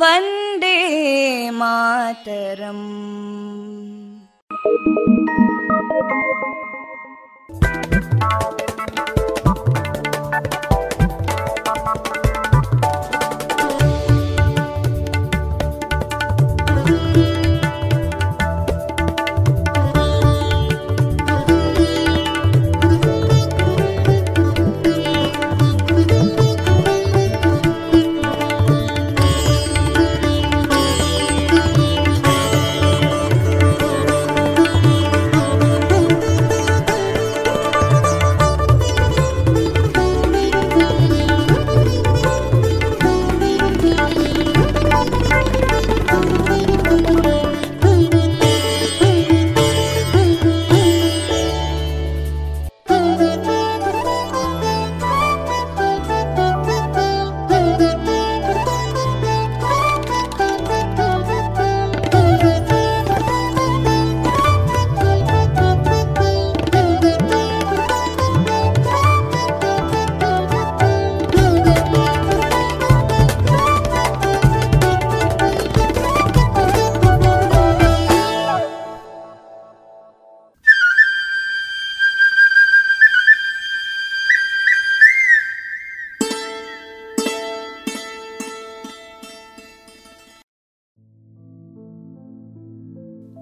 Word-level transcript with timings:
Vande 0.00 0.76
Mataram 1.60 2.86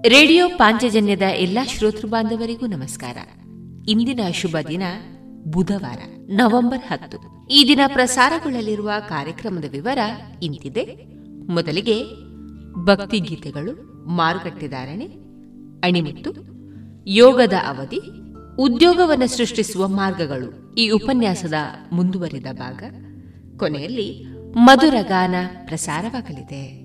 radio 0.07 0.49
ಪಾಂಚಜನ್ಯದ 0.55 1.21
ಎಲ್ಲಾ 1.21 1.65
ಶ್ರೋತೃ 1.65 2.07
ಬಾಂಧವರಿಗೂ 2.07 2.65
ನಮಸ್ಕಾರ. 2.65 3.17
ಇಂದಿನ 3.89 4.19
ಶುಭ 4.33 4.55
ದಿನ 4.69 4.83
ಬುಧವಾರ, 5.43 5.97
ನವೆಂಬರ್ 6.27 6.83
ಹತ್ತು. 6.85 7.47
ಈ 7.47 7.65
ದಿನ 7.67 7.79
ಪ್ರಸಾರಗೊಳ್ಳಲಿರುವ 7.87 8.91
ಕಾರ್ಯಕ್ರಮದ 9.09 9.65
ವಿವರ 9.71 9.97
ಇಂತಿದೆ. 10.43 10.83
ಮೊದಲಿಗೆ 11.53 12.03
ಭಕ್ತಿ 12.85 13.19
ಗೀತೆಗಳು 13.19 14.05
ಮಾರುಕಟ್ಟೆದಾರಣೆ 14.07 15.05
ಅಣಿಮಿತ್ತು, 15.87 16.31
ಯೋಗದ 17.07 17.53
ಅವಧಿ, 17.67 17.99
ಉದ್ಯೋಗವನ್ನು 18.59 19.27
ಸೃಷ್ಟಿಸುವ 19.27 19.87
ಮಾರ್ಗಗಳು 19.87 20.75
ಈ 20.75 20.89
ಉಪನ್ಯಾಸದ 20.89 21.53
ಮುಂದುವರಿದ 21.91 22.45
ಭಾಗ. 22.53 22.83
ಕೊನೆಯಲ್ಲಿ 23.57 24.25
ಮಧುರಗಾನ 24.57 25.35
ಪ್ರಸಾರವಾಗಲಿದೆ. 25.65 26.84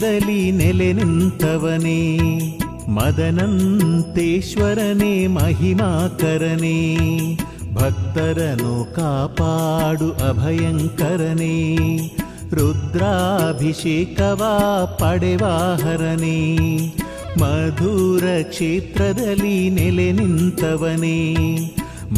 ಕ್ಷೇತ್ರದಲ್ಲಿ 0.00 0.42
ನೆಲೆ 0.50 0.86
ನಿಂತವನೇ 0.92 1.98
ಮದನಂತೇಶ್ವರನೇ 2.96 3.50
ಮಹಿಮಾಕರನೇ 5.34 6.78
ಭಕ್ತರನು 7.74 8.72
ಕಾಪಾಡು 8.96 10.08
ಅಭಯಂಕರನೇ 10.28 11.52
ರುದ್ರಾಭಿಷೇಕವಾ 12.56 14.52
ಪಡೆವಾಹರನೇ 14.96 16.38
ಮಧುರ 17.42 18.24
ಕ್ಷೇತ್ರದಲ್ಲಿ 18.50 19.56
ನೆಲೆ 19.76 20.08
ನಿಂತವನೇ 20.12 21.18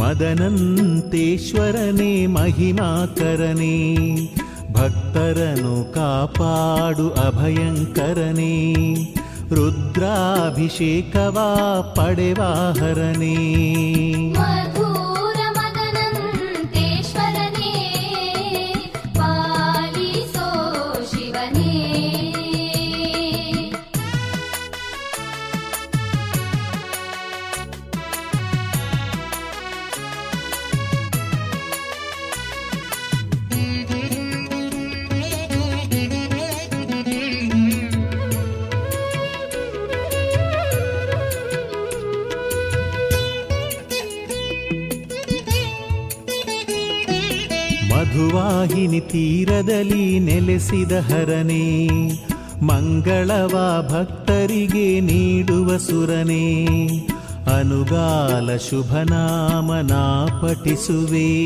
ಮದನಂತೇಶ್ವರನೇ 0.00 0.92
ಮಹಿಮಾಕರನೇ 2.36 3.76
ಭಕ್ತರನು 4.72 5.92
ಕಾಪಾಡು 5.94 7.08
ಅಭಯಂಕರನೇ 7.26 8.54
ರುದ್ರಾಭಿಷೇಕವಾ 9.50 11.48
ಪಡೆವಾಹರನೇ 11.96 13.36
ಮಧುವಾಹಿನಿ 48.83 49.11
ತೀರದಲ್ಲಿ 49.11 50.19
ನೆಲೆಸಿದ 50.19 50.91
ಹರನೇ, 50.91 51.87
ಮಂಗಳವ 52.61 53.55
ಭಕ್ತರಿಗೆ 53.89 54.99
ನೀಡುವ 54.99 55.77
ಸುರನೇ, 55.77 56.75
ಅನುಗಾಲ 57.57 58.55
ಶುಭನಾಮನ 58.55 59.93
ಪಠಿಸುವೆ 60.41 61.45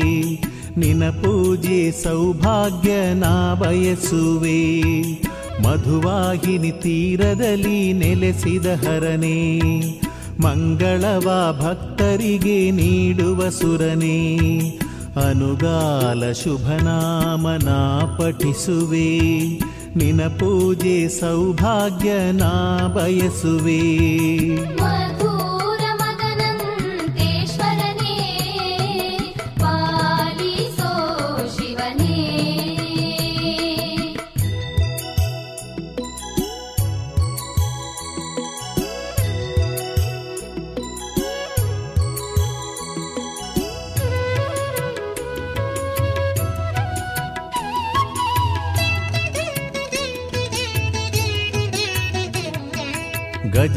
ನಿನ 0.76 1.10
ಪೂಜೆ 1.10 1.90
ಸೌಭಾಗ್ಯ 2.02 3.14
ನಾ 3.14 3.54
ಬಯಸುವೆ. 3.54 4.82
ಮಧುವಾಹಿನಿ 5.62 6.70
ತೀರದಲ್ಲಿ 6.70 7.92
ನೆಲೆಸಿದ 7.92 8.66
ಹರನೇ, 8.66 9.60
ಮಂಗಳವ 10.40 11.56
ಭಕ್ತರಿಗೆ 11.60 12.70
ನೀಡುವ 12.70 13.48
ಸುರನೇ 13.48 14.18
ಅನುಗಾಲ 15.16 16.32
ಶುಭನಾಮನ 16.32 17.68
ಪಠಿಸುವೆ. 18.18 19.18
ನಿನ 19.96 20.26
ಪೂಜೆ 20.26 21.08
ಸೌಭಾಗ್ಯ 21.08 22.10
ನಾ 22.32 22.86
ಬಯಸುವೆ. 22.94 24.08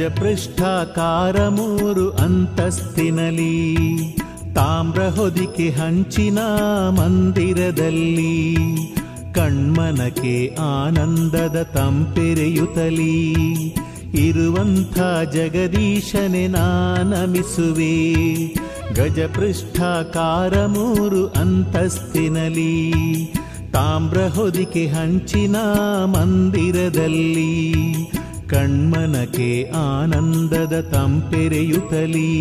ಗಜಪೃಷ್ಠಾಕಾರ 0.01 1.37
ಮೂರು 1.47 2.03
ಅಂತಸ್ತಿನಲಿ 2.17 3.55
ತಾಮ್ರ 4.53 5.01
ಹೊದಿಕೆ 5.09 5.67
ಹಂಚಿನ 5.69 6.39
ಮಂದಿರದಲ್ಲಿ 6.89 8.31
ಕಣ್ಮನಕೆ 9.31 10.33
ಆನಂದದ 10.67 11.57
ತಂಪೆರೆಯುತ್ತಲಿ 11.73 13.13
ಇರುವಂಥ 14.23 14.97
ಜಗದೀಶನೆ 15.33 16.43
ನಾನಮಿಸುವೆ 16.47 17.93
ಗಜಪೃಷ್ಠಾಕಾರ 18.95 20.65
ಮೂರು 20.67 21.21
ಅಂತಸ್ತಿನಲಿ 21.39 22.73
ತಾಮ್ರ 23.71 24.25
ಹೊದಿಕೆ 24.29 24.85
ಹಂಚಿನ 24.87 25.57
ಮಂದಿರದಲ್ಲಿ 26.15 27.53
ಕಣ್ಮನಕ್ಕೆ 28.51 29.71
ಆನಂದದ 29.75 30.89
ತಂಪೆರೆಯುತ್ತಲೀ 30.91 32.31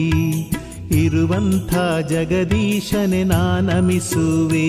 ಇರುವಂಥ 1.05 1.75
ಜಗದೀಶನೆ 2.09 3.25
ನಾನಮಿಸುವೆ. 3.25 4.69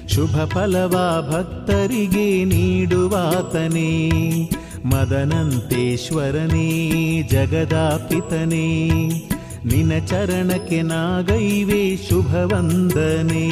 ಶುಭ 0.08 0.36
ಫಲವ 0.46 0.96
ಭಕ್ತರಿಗೆ 1.32 2.44
ನೀಡುವಾತನೇ. 2.44 4.12
ಮದನಂತೇಶ್ವರನೇ 4.86 6.68
ಜಗದಾಪಿತನೇ 7.24 8.68
ನಿನ 9.66 10.06
ಚರಣಕ್ಕೆ 10.08 10.82
ನಾಗೈವೆ 10.82 11.96
ಶುಭವಂದನೆ. 11.96 13.48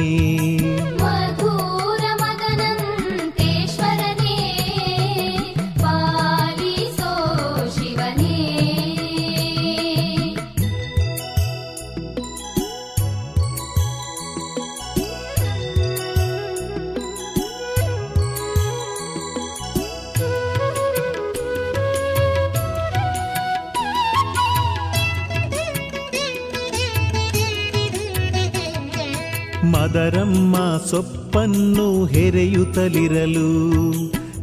ಮದರಮ್ಮ 29.88 30.56
ಸೊಪ್ಪನ್ನು 30.90 32.04
ಹೆರೆಯುತ್ತಲಿರಲು 32.04 33.50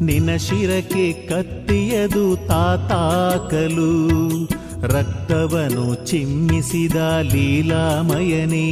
ನಿನ 0.05 0.35
ಶಿರಕ್ಕೆ 0.35 1.13
ಕತ್ತಿಯದು 1.13 2.47
ತಾತಾಕಲು, 2.47 3.91
ರಕ್ತವನು 4.81 6.05
ಚಿಮ್ಮಿಸಿದ 6.05 6.95
ಲೀಲಾಮಯನೇ, 7.21 8.67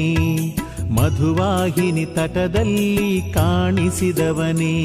ಮಧುವಾಹಿನಿ 0.89 2.05
ತಟದಲ್ಲಿ 2.05 3.21
ಕಾಣಿಸಿದವನೇ, 3.33 4.75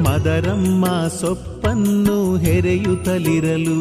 ಮದರಮ್ಮ 0.00 0.86
ಸೊಪ್ಪನ್ನು 1.20 2.36
ಹೆರೆಯುತ್ತಲಿರಲು, 2.36 3.80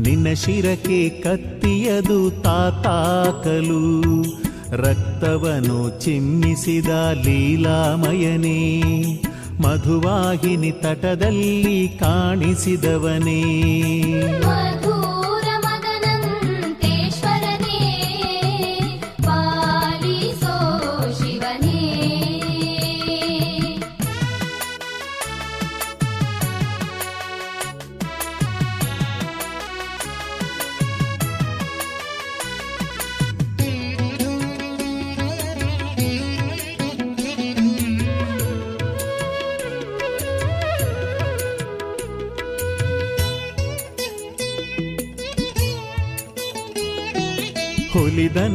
ನಿನ್ನ 0.00 0.32
ಶಿರಕ್ಕೆ 0.32 1.08
ಕತ್ತಿಯದು 1.08 2.42
ತಾತಾಕಲು 2.42 3.82
ರಕ್ತವನು 4.72 6.00
ಚಿಮ್ಮಿಸಿದ 6.00 6.88
ಲೀಲಾಮಯನೇ 7.24 8.82
ಮಧುವಾಹಿನಿ 9.60 10.70
ತಟದಲ್ಲಿ 10.70 11.88
ಕಾಣಿಸಿದವನೇ. 11.88 13.42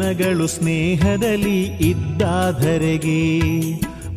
ಹುಲಿದನಗಳು 0.08 0.48
ಸ್ನೇಹದಲ್ಲಿ 0.48 1.64
ಇದ್ದಾಧರೆಗೆ 1.64 3.40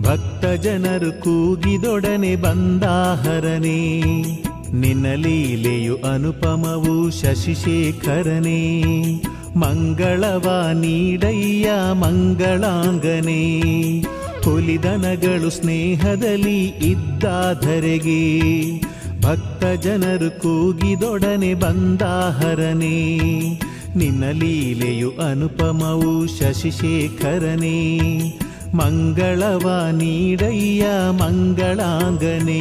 ಭಕ್ತ 0.00 0.47
ಜನರು 0.47 1.20
ಕೂಗಿದೊಡನೆ 1.20 2.37
ಬಂದಾಹರನೆ. 2.37 4.00
ನಿನ್ನ 4.73 5.06
ಲೀಲೆಯು 5.14 5.97
ಅನುಪಮವು 5.97 7.11
ಶಶಿಶೇಖರನೇ. 7.11 8.82
ಮಂಗಳವ 9.56 10.68
ನೀಡಯ್ಯ 10.75 11.70
ಮಂಗಳಾಂಗನೇ. 11.92 13.61
ಹುಲಿದನಗಳು 14.44 15.50
ಸ್ನೇಹದಲ್ಲಿ 15.50 16.64
ಇದ್ದಾಧರೆಗೆ 16.64 18.40
ಭಕ್ತ 19.23 19.64
ಜನರು 19.64 20.40
ಕೂಗಿದೊಡನೆ 20.40 21.54
ಬಂದಾಹರನೇ. 21.54 23.18
ನಿನ್ನ 23.97 24.25
ಲೀಲೆಯು 24.30 25.11
ಅನುಪಮವು 25.11 26.38
ಶಶಿಶೇಖರನೇ. 26.38 27.99
ಮಂಗಳವ 28.75 29.87
ನೀಡಯ್ಯ 29.92 30.87
ಮಂಗಳಾಂಗನೇ. 31.11 32.61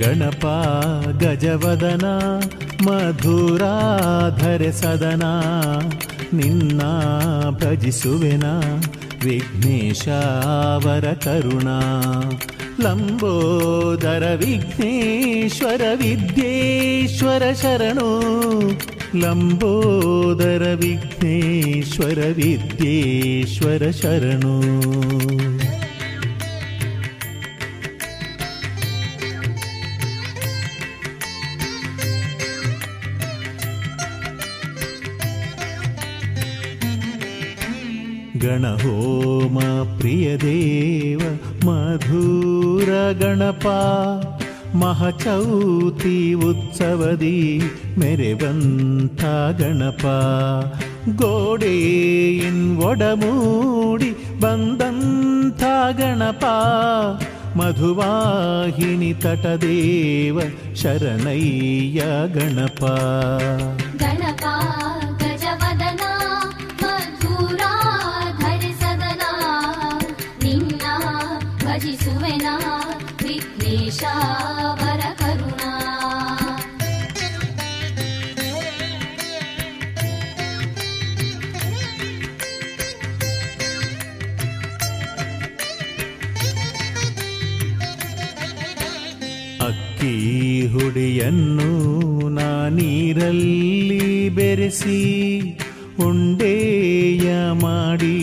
ಗಣಪ, 0.00 0.46
ಗಜವದನ, 1.20 2.04
ಮಧುರಾಧರೆ 2.84 4.72
ಸದನ, 4.72 5.22
ನಿನ್ನ 6.32 6.82
ಭಜಿಸುವೆನ 7.50 8.44
ವಿಘ್ನೇಶಾವರ 9.24 11.04
ಕರುಣಾ. 11.24 11.80
ಲಂಬೋದರ 12.80 14.38
ವಿಘ್ನೇಶ್ವರ 14.38 15.80
ವಿದ್ಯೇಶ್ವರ 15.94 17.42
ಶರಣು. 17.62 18.20
ಲಂಬೋದರ 19.16 20.74
ವಿಘ್ನೇಶ್ವರ 20.74 22.18
ವಿದ್ಯೇಶ್ವರ 22.34 23.90
ಶರಣು. 23.90 24.60
ಗಣಹೋಮ 38.39 39.57
ಪ್ರಿಯ 39.97 40.29
ದೇವ 40.37 41.21
ಮಧುರ 41.65 42.89
ಗಣಪ 43.19 43.67
ಮಹಚೌತಿ 44.75 46.17
ಉತ್ಸವದಿ 46.43 47.37
ಮೆರೆವಂಥ 47.97 49.21
ಗಣಪ 49.59 50.05
ಗೋಡೆಯಿನ್ 51.21 52.65
ಒಡಮೂಡಿ 52.81 54.11
ಬಂದಂಥ 54.39 55.63
ಗಣಪ 55.97 56.45
ಮಧುವಾಹಿನಿ 57.59 59.11
ತಟದೇವ 59.19 60.37
ಶರಣಯ್ಯ 60.75 62.01
ಗಣಪ 62.33 62.81
ಗಣಪ 63.97 64.45
ಅಕ್ಕಿ 89.60 90.14
ಹುಡಿಯನ್ನು 90.72 91.70
ನಾ 92.28 92.48
ನೀರಲ್ಲಿ 92.68 94.04
ಬೆರೆಸಿ 94.28 95.00
ಉಂಡೆಯ 95.98 97.28
ಮಾಡಿ 97.62 98.16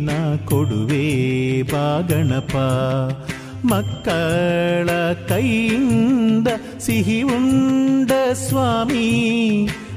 ನಾ 0.00 0.18
ಕೊಡುವೆ 0.44 1.04
ಬಾಗಣಪ 1.72 2.54
ಮಕ್ಕಳ 3.71 4.89
ಕೈಯಿಂದ 5.29 6.49
ಸಿಹಿ 6.79 7.19
ಉಂಡ 7.29 8.11
ಸ್ವಾಮಿ 8.41 9.07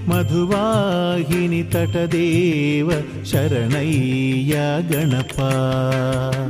ಮಧುವಾಹಿನಿ 0.08 1.62
ತಟದೇವ 1.72 2.90
ಶರಣಯ್ಯ 3.24 4.54
ಗಣಪ 4.90 5.38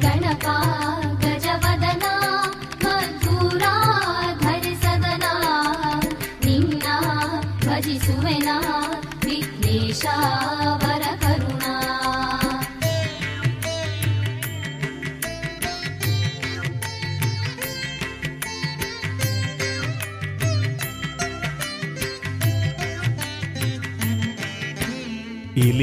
ಗಣಪ 0.05 0.47
ಗಜವದನ 1.25 2.05
ಮಧುರಾ 2.85 3.75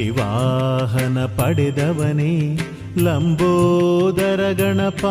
ಇಲಿ 0.01 0.11
ವಾಹನ 0.11 1.19
ಪಡೆದವನೇ 1.37 2.59
ಲಂಬೋದರ 2.99 4.43
ಗಣಪ 4.59 5.05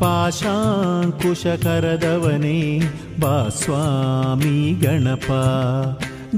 ಪಾಶಾಂಕುಶ 0.00 1.46
ಕರದವನೇ 1.46 2.80
ಬಾಸ್ವಾಮಿ 3.20 4.80
ಗಣಪ. 4.80 5.28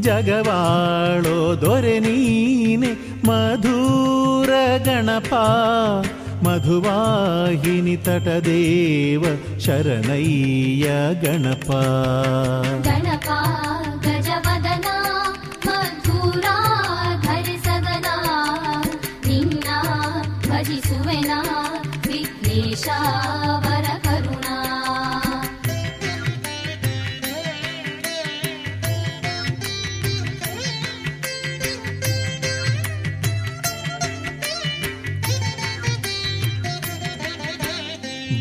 ಜಗವಾಳೋ 0.00 1.61
ದೊರೆ 1.61 2.00
ನೀನೆ 2.00 2.90
ಮಧುರ 3.26 4.50
ಗಣಪ, 4.85 5.35
ಮಧುವಾಹಿನಿ 6.44 7.96
ತಟದೇವ 7.96 9.24
ಶರಣಯ್ಯ 9.59 10.87
ಗಣಪ. 11.22 11.70
ಗಣಪ 12.85 13.28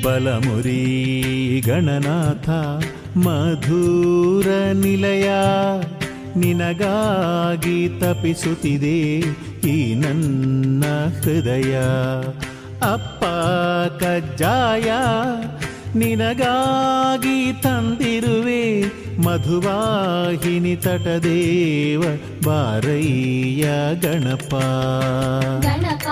ಬಲಮುರಿ 0.04 1.62
ಗಣನಾಥ 1.65 2.49
ಮಧುರ 3.17 4.47
ನಿಲಯ 4.73 5.30
ನಿನಗಾಗಿ 6.38 7.99
ತಪಿಸುತ್ತಿದೆ 7.99 9.19
ಈ 9.67 9.93
ನನ್ನ 9.93 10.84
ಹೃದಯ. 11.21 11.75
ಅಪ್ಪ 12.93 13.26
ಕಜ್ಜಾಯ 14.04 14.91
ನಿನಗಾಗಿ 15.95 17.54
ತಂದಿರುವೆ 17.63 18.82
ಮಧುವಾಹಿನಿ 19.21 20.76
ತಟದೇವ 20.76 22.02
ಬಾರಯ್ಯ 22.45 23.65
ಗಣಪ. 24.00 24.54
ಗಣಪ 25.62 26.08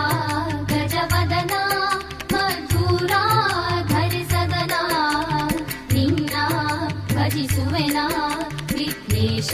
ವಿಘ್ನೇಶ 8.77 9.53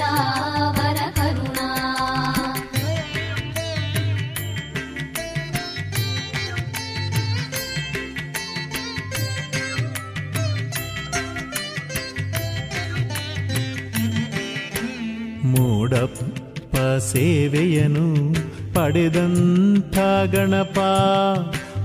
ಮೂಡಪ್ಪ 15.90 16.76
ಸೇವೆಯನು 16.98 18.34
ಪಡೆದಂಥ 18.74 19.98
ಗಣಪ, 20.36 20.80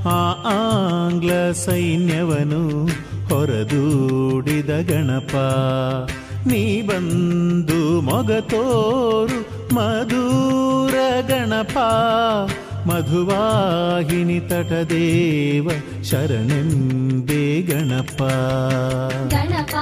ಆ 0.07 0.31
ಆಂಗ್ಲ 0.47 1.53
ಸೈನ್ಯವನು 1.53 2.87
ಹೊರದೂಡಿದ 3.29 4.71
ಗಣಪ. 4.91 5.37
ನೀ 6.47 6.83
ಬಂದು 6.83 8.01
ಮೊಗ 8.01 8.33
ತೋರು 8.33 9.41
ಮಧೂರ 9.75 10.95
ಗಣಪ, 11.29 11.79
ಮಧುವಾಹಿನಿ 12.89 14.41
ತಟದೇವ 14.41 15.71
ಶರಣೆಂಬೆ 16.03 17.63
ಗಣಪ. 17.63 18.23
ಗಣಪ. 19.31 19.75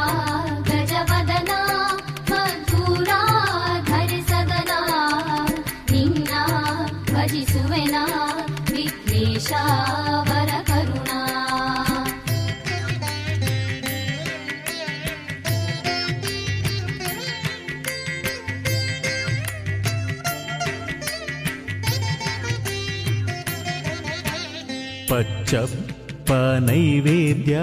ಪಚ್ಚಪ್ಪ 25.09 26.31
ನೈವೇದ್ಯ 26.61 27.57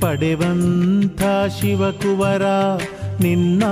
ಪಡೆವಂಥ 0.00 1.22
ಶಿವಕುವರ 1.60 2.46
ನಿನ್ನ 3.20 3.64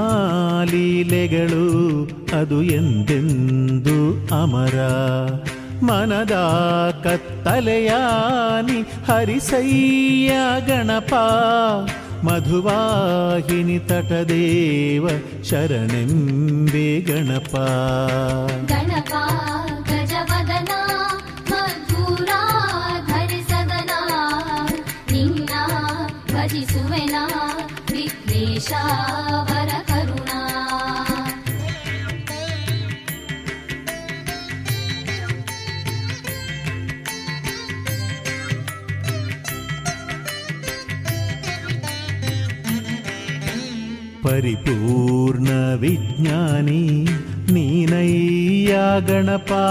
ಲೀಲೆಗಳು 0.65 1.65
ಅದು 2.33 2.63
ಎಂದೆಂದು 2.63 3.97
ಅಮರ 4.35 4.79
ಮನದ 5.84 6.36
ಕತ್ತಲೆಯಾನಿ 7.04 8.80
ಹರಿಸಯ್ಯ 9.08 10.32
ಗಣಪ 10.68 11.14
ಮಧುವಾಹಿನಿ 12.24 13.80
ತಟದೇವ 13.88 15.06
ಶರಣೆಂಬೆ 15.50 16.88
ಗಣಪ 17.02 17.54
ಗಣಪ 18.68 19.14
ಗಜವದನ 19.90 20.72
ಮಧುರಾ 21.52 22.42
ಧರಿಸದನ 23.08 23.92
परिपूर्णविज्ञानी 44.25 45.45
नीनय्या 47.55 48.87
गणपा 49.09 49.65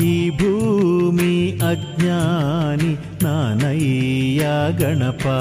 ई 0.00 0.30
भूमि 0.38 1.36
अज्ञानी 1.68 2.92
नानय्या 3.22 4.56
गणपा 4.80 5.38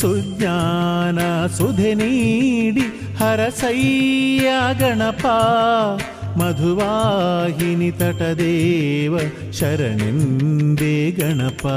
सुज्ञान 0.00 1.18
सुधिनीडि 1.56 2.86
हरसय्या 3.20 4.60
गणपा 4.80 5.38
मधुवाहिनि 6.38 7.90
तटदेव 8.00 9.18
शरणिन्दे 9.58 10.94
दे 11.10 11.10
गणपा 11.20 11.76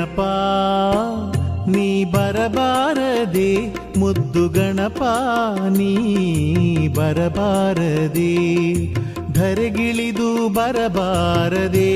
ಗಣಪ, 0.00 0.20
ನೀ 1.70 2.04
ಬರಬಾರದೆ, 2.04 3.50
ಮುದ್ದು 3.98 4.48
ಗಣಪ, 4.48 5.00
ನೀ 5.76 5.90
ಬರಬಾರದೆ, 6.88 8.30
ಧರೆಗಿಳಿದು 9.32 10.48
ಬರಬಾರದೆ, 10.48 11.92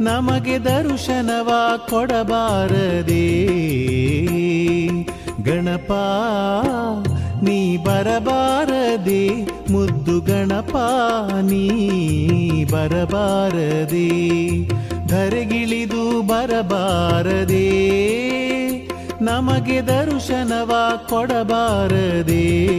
ನಮಗೆ 0.00 0.58
ದರ್ಶನವ 0.58 1.50
ಕೊಡಬಾರದೆ, 1.90 3.26
ಗಣಪ, 5.42 5.92
ನೀ 7.42 7.76
ಬರಬಾರದೆ, 7.76 9.22
ಮುದ್ದು 9.70 10.16
ಗಣಪ, 10.20 10.76
ನೀ 11.42 11.64
ಬರಬಾರದೆ 12.64 14.08
ಧರೆಗಿಳಿದು 15.14 16.22
ಬರಬಾರದೆ. 16.22 17.68
ನಮಗೆ 19.24 19.80
ದರ್ಶನವ 19.80 20.74
ಕೊಡಬಾರದೆ. 21.08 22.74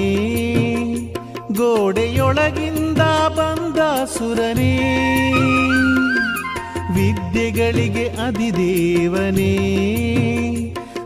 ಗೋಡೆಯೊಳಗಿಂದ 1.52 2.98
ಬಂದ 3.28 3.80
ಸುರನೇ 4.06 4.74
ವಿದ್ಯೆಗಳಿಗೆ 6.96 8.06
ಅಧಿದೇವನೇ, 8.08 9.54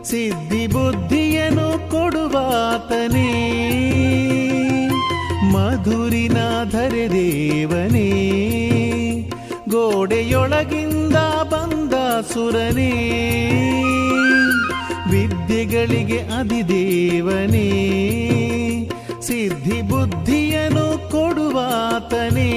ಸಿದ್ಧಿ 0.04 0.66
ಬುದ್ಧಿಯನ್ನು 0.66 1.90
ಕೊಡುವಾತನೇ 1.90 3.30
ಮಧುರಿನ 5.52 6.38
ಧರೆದೇವನೇ 6.70 8.08
ಗೋಡೆಯೊಳಗಿಂದ 9.68 11.16
ಬಂದ 11.42 11.94
ಸುರನೇ 12.20 12.92
ವಿದ್ಯೆಗಳಿಗೆ 15.48 16.18
ಅಧಿದೇವನೇ, 16.18 17.68
ಸಿದ್ಧಿ 19.20 19.82
ಬುದ್ಧಿಯನ್ನು 19.82 21.10
ಕೊಡುವಾತನೇ. 21.10 22.50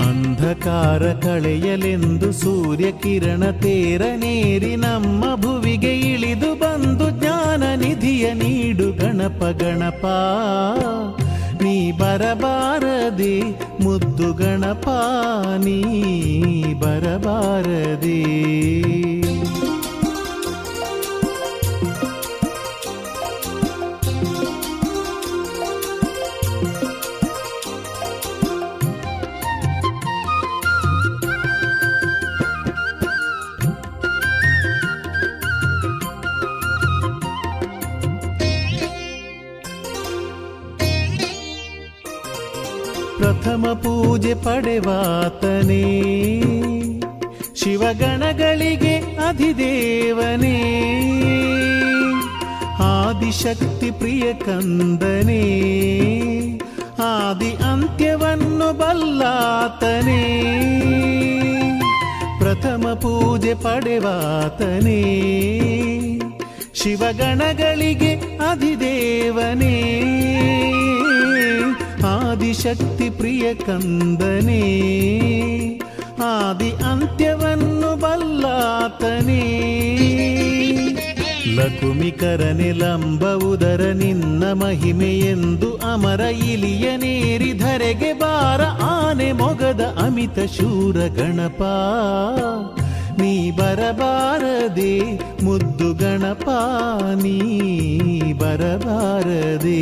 ಅಂಧಕಾರ 0.00 1.02
ಕಳೆಯಲೆಂದು 1.12 2.32
ಸೂರ್ಯ 2.32 2.90
ಕಿರಣ 2.92 3.50
ತೇರನೇರಿ 3.50 4.76
ನಮ್ಮ 4.76 5.22
ಭುವಿಗೆ 5.36 5.92
ಇಳಿದು 6.12 6.54
ಬಂದು 6.54 7.10
ಜ್ಞಾನ 7.10 7.62
ನಿಧಿಯ 7.76 8.32
ನೀಡು 8.32 8.88
ಗಣಪ 8.92 9.42
ಗಣಪ. 9.62 10.06
ನೀ 11.62 11.92
ಬರಬಾರದೆ, 11.92 13.36
ಮುದ್ದು 13.84 14.32
ಗಣಪ, 14.32 14.88
ನೀ 15.58 15.78
ಬರಬಾರದೆ. 16.74 18.20
ಪ್ರಥಮ 43.40 43.72
ಪೂಜೆ 43.72 44.34
ಪಡೆವಾತನೇ. 44.34 46.02
ಶಿವಗಣಗಳಿಗೆ 47.56 48.96
ಅಧಿದೇವನೇ. 48.98 50.56
ಆದಿಶಕ್ತಿ 52.78 53.90
ಪ್ರಿಯ 53.90 54.32
ಕಂದನೇ. 54.32 55.40
ಆದಿ 57.04 57.56
ಅಂತ್ಯವನ್ನು 57.56 58.72
ಬಲ್ಲಾತನೇ. 58.72 60.42
ಪ್ರಥಮ 62.38 62.94
ಪೂಜೆ 62.94 63.54
ಪಡೆವಾತನೇ. 63.54 65.02
ಶಿವಗಣಗಳಿಗೆ 66.74 68.14
ಅಧಿದೇವನೇ. 68.50 70.06
ಆದಿಶಕ್ತಿ 72.04 73.10
ಪ್ರಿಯ 73.10 73.54
ಕಂದನೇ, 73.54 74.62
ಆದಿ 76.24 76.70
ಅಂತ್ಯವನ್ನು 76.70 77.96
ಬಲ್ಲಾತನೇ. 77.96 79.66
ಲಕುಮಿಕರನೆ 81.54 82.72
ಲಂಬ 82.72 83.32
ಉದರ 83.32 83.92
ನಿನ್ನ 83.92 84.52
ಮಹಿಮೆ 84.52 85.18
ಎಂದು 85.18 85.80
ಇಲಿಯ 86.28 86.96
ನೀರಿ 86.96 87.52
ಧರೆಗೆ 87.52 88.12
ಬಾರ 88.12 88.62
ಆನೆ 88.82 89.32
ಮೊಗದ 89.32 89.96
ಅಮಿತ 90.04 90.38
ಶೂರ 90.38 90.96
ಗಣಪ. 90.96 91.62
ನೀ 93.20 93.50
ಬರಬಾರದೆ, 93.50 95.00
ಮುದ್ದು 95.44 95.94
ಗಣಪ, 95.94 96.48
ನೀ 97.14 97.38
ಬರಬಾರದೆ. 98.32 99.80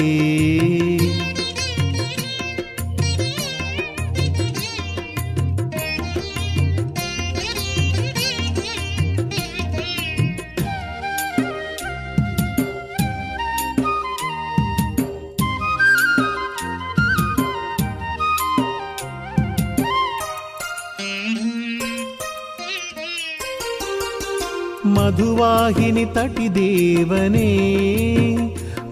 ಮಧುವಾಹಿನಿ 25.68 26.04
ತಟಿದೇವನೇ 26.06 27.48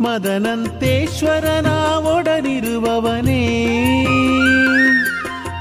ಮದನಂತೇಶ್ವರನ 0.00 1.68
ಒಡನಿರುವವನೇ 2.06 3.44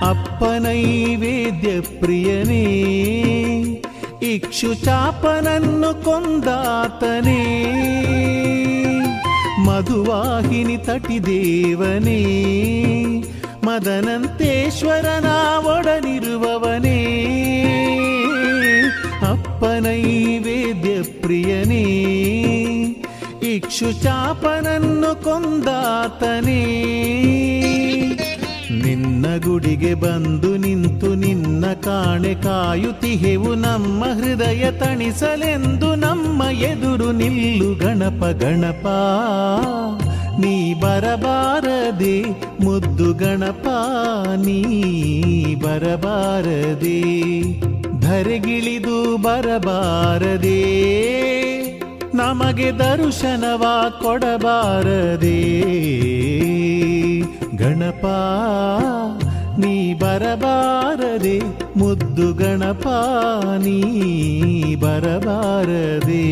ಅಪ್ಪನೈವೇದ್ಯ 0.10 1.70
ಪ್ರಿಯನೇ 2.00 2.66
ಇಕ್ಷು 4.34 4.74
ಚಾಪನನ್ನು 4.74 5.92
ಕೊಂದಾತನೇ. 6.04 7.42
ಮಧುವಾಹಿನಿ 9.66 10.78
ತಟಿದೇವನೇ 10.78 12.22
ಮದನಂತೇಶ್ವರನ 13.64 15.28
ಒಡನಿರುವವನೇ 15.66 17.00
ಅಪ್ಪನೈವೇದ್ಯ 19.56 21.22
ಪ್ರಿಯನೇ, 21.22 21.84
ಇಕ್ಷು 23.44 24.04
ಚಾಪನನ್ನು 24.04 25.24
ಕೊಂದಾತನೇ. 25.24 26.64
ನಿನ್ನ 28.84 29.26
ಗುಡಿಗೆ 29.46 29.94
ಬಂದು 29.94 30.58
ನಿಂತು 30.58 31.16
ನಿನ್ನ 31.16 31.66
ಕಾಣೆ 31.74 32.34
ಕಾಯುತಿಹೆವು 32.36 33.56
ನಮ್ಮ 33.56 34.04
ಹೃದಯ 34.04 34.72
ತಣಿಸಲೆಂದು 34.72 35.96
ನಮ್ಮ 35.96 36.44
ಎದುರು 36.44 37.12
ನಿಲ್ಲು 37.12 37.76
ಗಣಪ 37.76 38.26
ಗಣಪ. 38.26 38.86
ನೀ 40.40 40.74
ಬರಬಾರದೆ 40.74 42.22
ಮುದ್ದು 42.64 43.14
ಗಣಪ, 43.14 43.68
ನೀ 44.36 44.60
ಬರಬಾರದೆ. 45.56 47.00
ಧರೆಗಿಳಿದು 48.06 49.18
ಬರಬಾರದೆ 49.18 50.64
ನಮಗೆ 52.18 52.72
ದರ್ಶನವ 52.72 53.66
ಕೊಡಬಾರದೆ. 54.02 55.42
ಗಣಪ 57.58 58.06
ನೀ 59.60 59.94
ಬರಬಾರದೆ 59.94 61.40
ಮುದ್ದು 61.78 62.34
ಗಣಪ 62.34 62.88
ನೀ 63.58 64.76
ಬರಬಾರದೆ. 64.76 66.26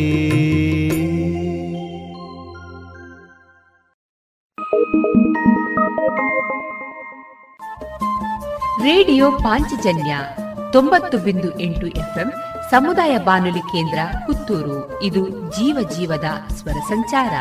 ರೇಡಿಯೋ 8.82 9.30
ಪಾಂಚಜನ್ಯ 9.30 10.16
ತೊಂಬತ್ತು 10.74 11.18
ಬಿಂದು 11.18 11.60
ಎಂಟು 11.60 11.86
ಎಫ್ಎಂ 11.86 12.32
ಸಮುದಾಯ 12.70 13.18
ಬಾನುಲಿ 13.18 13.58
ಕೇಂದ್ರ 13.58 13.98
ಪುತ್ತೂರು. 14.26 15.02
ಇದು 15.02 15.28
ಜೀವ 15.28 15.90
ಜೀವದ 15.90 16.52
ಸ್ವರ 16.52 16.72
ಸಂಚಾರ. 16.72 17.32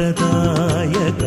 వరదాయక 0.00 1.24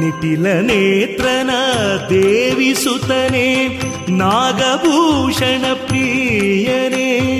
నిటిల 0.00 0.46
నేత్ర 0.60 1.26
ದೇವಿಸುತ್ತನೆ 2.10 3.80
ನಾಗಭೂಷಣ 4.08 5.64
ಪ್ರಿಯನೇ. 5.86 7.34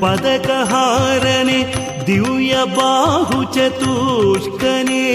ಪದಕಹಾರನೆ, 0.00 1.60
ದಿವ್ಯ 2.06 2.56
ಬಾಹು 2.76 3.44
ಚತುಷ್ಕನೇ. 3.44 5.06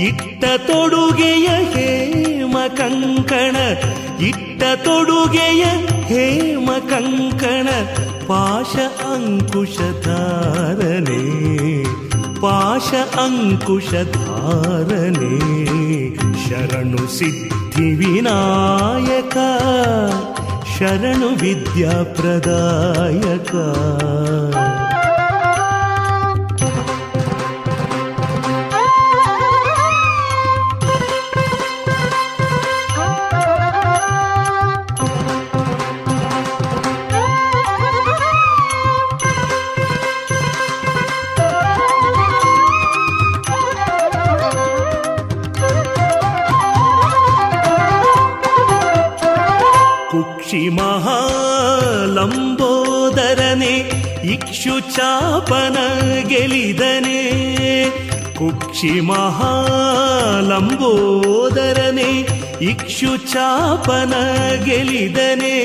ಇಟ್ಟ 0.00 0.44
ತೊಡುಗೆಯ 0.44 1.48
ಹೇಮ 1.48 2.56
ಕಂಕಣ, 2.76 3.56
ಇಟ್ಟ 4.24 4.62
ತೊಡುಗೆಯ 4.84 5.64
ಹೇಮ 6.04 6.70
ಕಂಕಣ, 6.88 7.68
ಪಾಶ 8.26 8.76
ಅಂಕುಶಧಾರನೆ 9.04 9.96
ಪಾಶ 12.40 13.18
ಅಂಕುಶಧಾರನೆ 13.18 13.96
ಶರಣು 16.48 17.18
ಸಿದ್ಧಿ 17.18 17.94
ವಿನಾಯಕ. 17.94 19.36
शरणुविद्याप्रदायका 20.78 23.66
ಕುಕ್ಷಿ 58.75 58.93
ಮಹಾಲಂಬೋದರನೆ 59.09 60.11
ಇಕ್ಷು 62.69 63.11
ಚಾಪನ 63.31 64.13
ಗೆಲಿದನೆ 64.65 65.55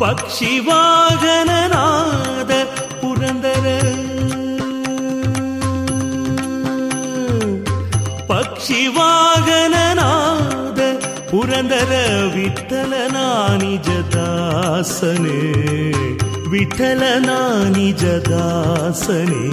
ಪಕ್ಷಿ 0.00 0.52
ವಾಗನನಾದ 0.66 2.52
ಪುರಂದರ 3.00 3.66
ಪಕ್ಷಿ 8.30 8.80
ವಾಗನನಾದ 8.96 10.80
ಪುರಂದರ 11.30 11.92
ವಿಠಲನ 12.34 13.18
ನಿಜ 13.62 13.88
ದಾಸನೆ 14.14 15.40
ವಿಠಲನ 16.52 17.30
ನಿಜ 17.76 18.04
ದಾಸನೆ 18.28 19.44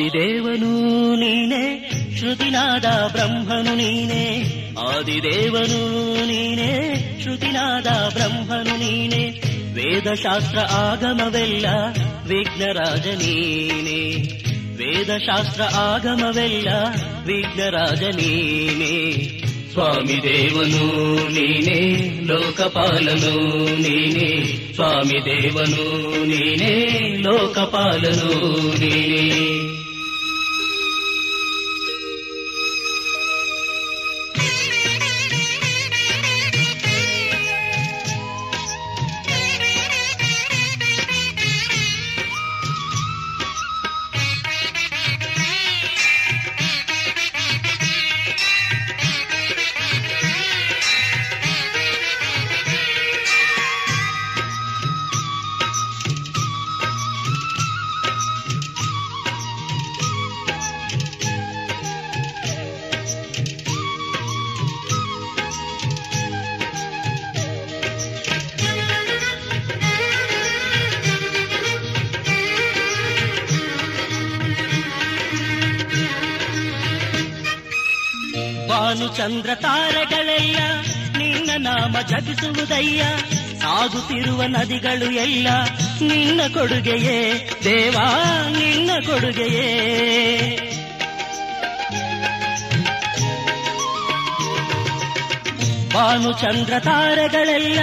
ಆದಿದೇವನು 0.00 0.72
ನೀನೆ 1.20 1.62
ಶ್ರುತಿನಾದ 2.18 2.88
ಬ್ರಹ್ಮನು 3.14 3.72
ನೀನೆ 3.76 4.20
ಆದಿದೇವನು 4.82 5.80
ನೀನೆ 6.28 6.68
ಶ್ರುತಿನಾದ 7.22 7.88
ಬ್ರಹ್ಮನು 8.14 8.74
ನೀನೆ 8.76 9.22
ವೇದಶಾಸ್ತ್ರ 9.76 10.58
ಆಗಮವೆಲ್ಲ 10.82 11.66
ವಿಘ್ನರಾಜ 12.28 13.06
ನೀನೆ 13.22 13.98
ವೇದಶಾಸ್ತ್ರ 14.78 15.64
ಆಗಮವೆಲ್ಲ 15.82 16.68
ವಿಘ್ನರಾಜ 17.26 18.02
ನೀನೆ 18.18 18.94
ಸ್ವಾಮಿ 19.72 20.18
ದೇವನು 20.22 20.84
ನೀನೆ 21.34 21.80
ಲೋಕಪಾಲನು 22.30 23.34
ನೀನೆ 23.84 24.28
ಸ್ವಾಮಿ 24.76 25.18
ದೇವನು 25.26 25.84
ನೀನೆ 26.30 26.72
ಲೋಕಪಾಲನು 27.22 28.30
ನೀನೆ 28.76 29.42
ನಾಮ 82.28 82.34
ಜಪಿಸುವುದಯ್ಯ 82.34 83.04
ಸಾಗುತ್ತಿರುವ 83.58 84.42
ನದಿಗಳು 84.42 85.10
ಎಲ್ಲ 85.12 85.48
ನಿನ್ನ 86.02 86.40
ಕೊಡುಗೆಯೇ. 86.54 87.50
ದೇವಾ, 87.64 88.46
ನಿನ್ನ 88.50 88.90
ಕೊಡುಗೆಯೇ. 89.06 89.68
ಭಾನು 95.94 96.32
ಚಂದ್ರ 96.32 96.74
ತಾರೆಗಳೆಲ್ಲ 96.78 97.78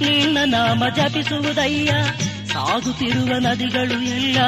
ನಿನ್ನ 0.00 0.38
ನಾಮ 0.44 0.82
ಜಪಿಸುವುದಯ್ಯ. 0.96 1.92
ಸಾಗುತ್ತಿರುವ 2.52 3.38
ನದಿಗಳು 3.38 4.04
ಎಲ್ಲ 4.04 4.38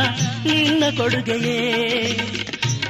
ನಿನ್ನ 0.47 0.85
ಕೊಡುಗೆಯೇ. 0.97 1.63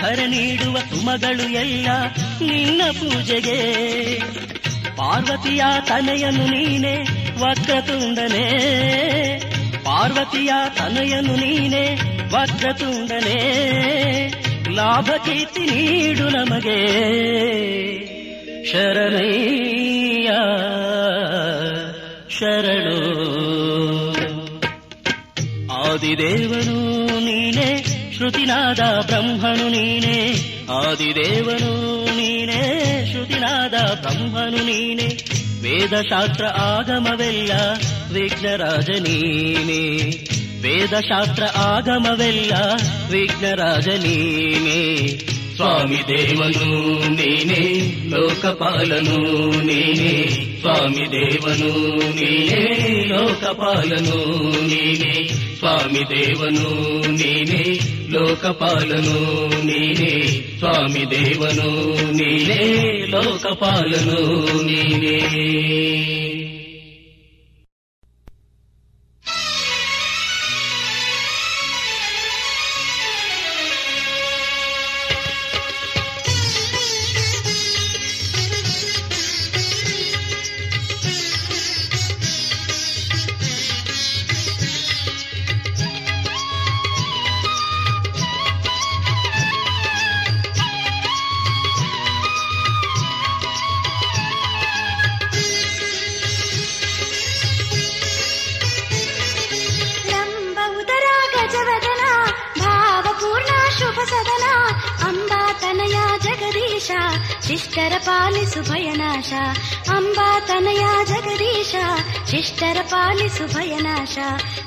ಹರ 0.00 0.18
ನೀಡುವ 0.26 0.78
ಸುಮಗಳು 0.78 1.48
ಎಲ್ಲ 1.48 1.88
ನಿನ್ನ 2.42 2.82
ಪೂಜೆಗೆ. 2.90 3.60
ಪಾರ್ವತಿಯ 4.96 5.62
ತನೆಯನ್ನು 5.80 6.46
ನೀನೆ 6.46 7.15
ವಕ್ರತುಂಡನೇ. 7.38 8.60
ಪಾರ್ವತಿಯ 9.84 10.52
ತನೆಯನು 10.78 11.36
ನೀನೆ 11.36 11.94
ವಕ್ರತುಂಡನೇ. 12.32 13.62
ಲಾಭ 14.74 15.10
ಕೀರ್ತಿ 15.24 15.60
ನೀಡು 15.60 16.28
ನಮಗೆ. 16.28 16.86
ಶರಣಯ್ಯ 18.72 20.28
ಶರಣು. 22.38 23.26
ಆದಿದೇವನು 25.72 27.06
ನೀನೇ, 27.20 27.84
ಶ್ರುತಿನಾದ 28.16 29.04
ಬ್ರಹ್ಮನು 29.06 29.68
ನೀನೇ. 29.68 30.34
ಆದಿದೇವನು 30.70 32.04
ನೀನೇ, 32.16 33.04
ಶ್ರುತಿನಾದ 33.10 33.74
ಬ್ರಹ್ಮನು 34.00 34.64
ನೀನೇ. 34.66 35.35
ವೇದಶಾಸ್ತ್ರ 35.66 36.44
ಆಗಮವೆಲ್ಲ 36.66 37.52
ವಿಘ್ನರಾಜ 38.12 38.90
ನೀನೇ 38.98 39.82
ವೇದಶಾಸ್ತ್ರ 40.64 41.44
ಆಗಮವೆಲ್ಲ 41.64 42.52
ವಿಘ್ನರಾಜ 43.10 43.88
ನೀನೇ 44.04 44.80
ಸ್ವಾಮಿ 45.56 46.00
ದೇವನು 46.08 46.66
ನೀನೇ 47.10 47.62
ಲೋಕಪಾಲನು 48.08 49.18
ನೀನೇ 49.60 50.12
ಸ್ವಾಮಿ 50.60 51.04
ದೇವನು 51.14 51.70
ನೀನೇ 52.10 52.62
ಲೋಕಪಾಲನು 53.12 54.18
ನೀನೇ 54.66 55.12
ಸ್ವಾಮಿ 55.58 56.02
ದೇವನು 56.10 56.66
ನೀನೇ 58.16 58.22
ಲೋಕಪಾಲನು 58.22 59.18
ನೀನೇ 59.64 60.12
ಸ್ವಾಮಿ 60.58 61.04
ದೇವನು 61.10 61.70
ನೀನೇ 62.12 62.60
ಲೋಕಪಾಲನು 63.06 64.20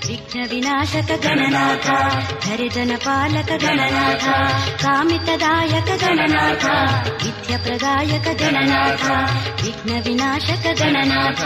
ವಿಘ್ನ 0.08 0.40
ವಿನಾಶಕ 0.52 1.12
ಗಣನಾಥ 1.24 1.88
ಹರಿಜನ 2.48 2.92
ಪಾಲಕ 2.98 3.52
ಗಣನಾಥ 3.64 4.26
ಕಾಮಿತದಾಯಕ 4.84 5.90
ಗಣನಾಥ 6.04 6.66
ವಿದ್ಯ 7.24 7.58
ಪ್ರದಾಯಕ 7.58 8.28
ಗಣನಾಥ 8.42 9.06
ವಿಘ್ನ 9.66 9.92
ವಿನಾಶಕ 10.08 10.66
ಗಣನಾಥ. 10.80 11.44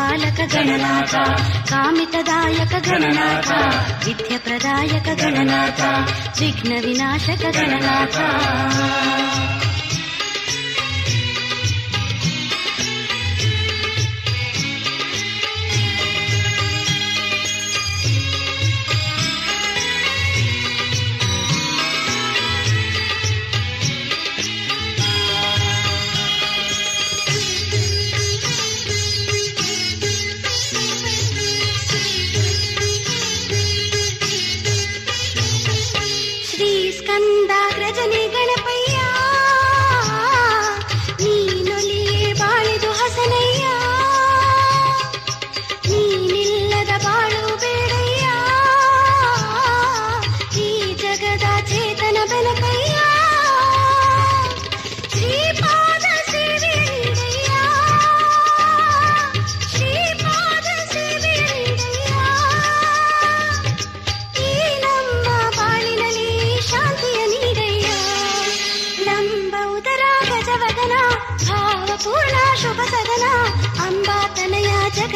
ಹರಿಜನ 0.00 0.16
ಪಾಲಕ 0.16 0.40
ಗಣನಾಥ 0.54 1.14
ಕಾಮಿತದಾಯಕ 1.70 2.74
ಗಣನಾಥ 2.88 3.50
ವಿದ್ಯ 4.06 4.38
ಪ್ರದಾಯಕ 4.38 5.08
ಗಣನಾಥ 5.22 5.80
ವಿಘ್ನ 6.40 6.72
ವಿನಾಶಕ 6.80 7.44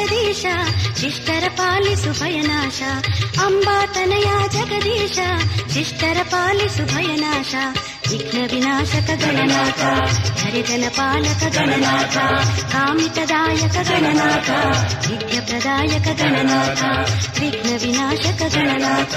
ಅಂಬಾತನಯ 0.07 0.25
ಜಗದೀಶ 0.25 0.45
ಶಿಷ್ಟರ 1.01 1.45
ಪಾಲಿಸು 1.57 2.11
ಭಯನಾಶ 2.21 2.83
ಅಂಬಾತನಯ 3.43 4.29
ಜಗದೀಶ 4.49 5.19
ಶಿಷ್ಟರ 5.75 6.19
ಪಾಲಿಸು 6.31 6.85
ಭಯನಾಶ 6.85 7.55
ವಿಘ್ನ 8.11 8.39
ವಿನಾಶಕ 8.53 9.11
ಗಣನಾಥ 9.23 9.83
ಹರಿಜನ 10.43 10.85
ಪಾಲಕ 10.89 11.43
ಗಣನಾಥ 11.55 12.17
ಕಾಮಿತದಾಯಕ 12.73 13.77
ಗಣನಾಥ 13.91 14.51
ವಿದ್ಯ 15.09 15.41
ಪ್ರದಾಯಕ 15.41 16.09
ಗಣನಾಥ 16.21 16.83
ವಿಘ್ನ 17.41 17.71
ವಿನಾಶಕ 17.83 18.43
ಗಣನಾಥ 18.55 19.17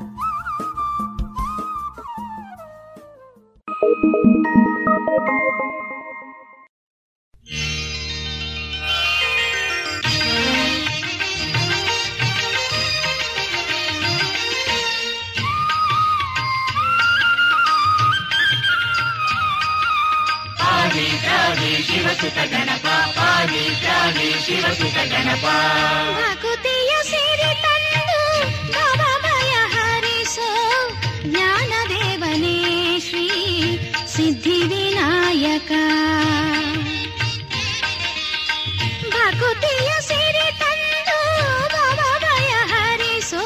ಭಕುತಿಯ 26.17 26.91
ಸಿರಿ 27.03 27.51
ತಂದು 27.63 28.19
ಭವ 28.75 29.01
ಭಯ 29.25 29.53
ಹರಿಸೋ 29.73 30.47
ಜ್ಞಾನದೇವನೇ 31.25 32.55
ಶ್ರೀ 33.07 33.25
ಸಿದ್ಧಿ 34.07 34.57
ವಿನಾಯಕ 34.69 35.71
ಭಕುತಿಯ 39.15 39.91
ಸಿರಿ 40.09 40.47
ತಂದು 40.61 41.19
ಭವ 41.75 41.99
ಭಯ 42.25 42.53
ಹರಿಸೋ 42.71 43.43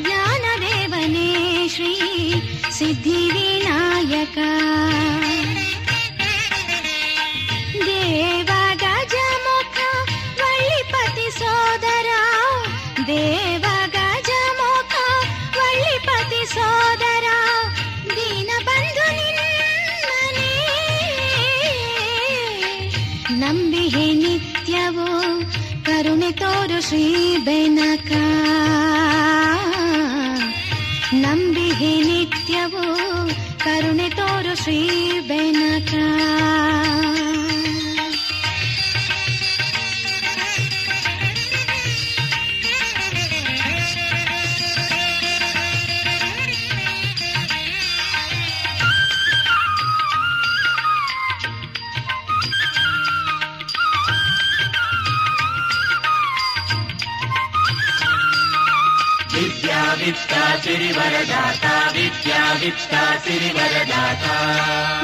ಜ್ಞಾನದೇವನೇ 0.00 1.30
ಶ್ರೀ 1.68 1.92
ಸಿದ್ಧಿ 2.70 3.20
ಕರುಣೆ 25.85 26.31
ತೋರು 26.31 26.81
ಶ್ರೀ 26.81 27.05
ಬೆನಕ 27.43 28.11
ನಂಬಿಹೆ 31.13 31.93
ನಿತ್ಯವೋ 32.07 32.85
ಕರುಣೆ 33.63 34.09
ತೋರು 34.09 34.63
ಶ್ರೀ 34.63 34.79
ಬೆನಕ 35.27 35.93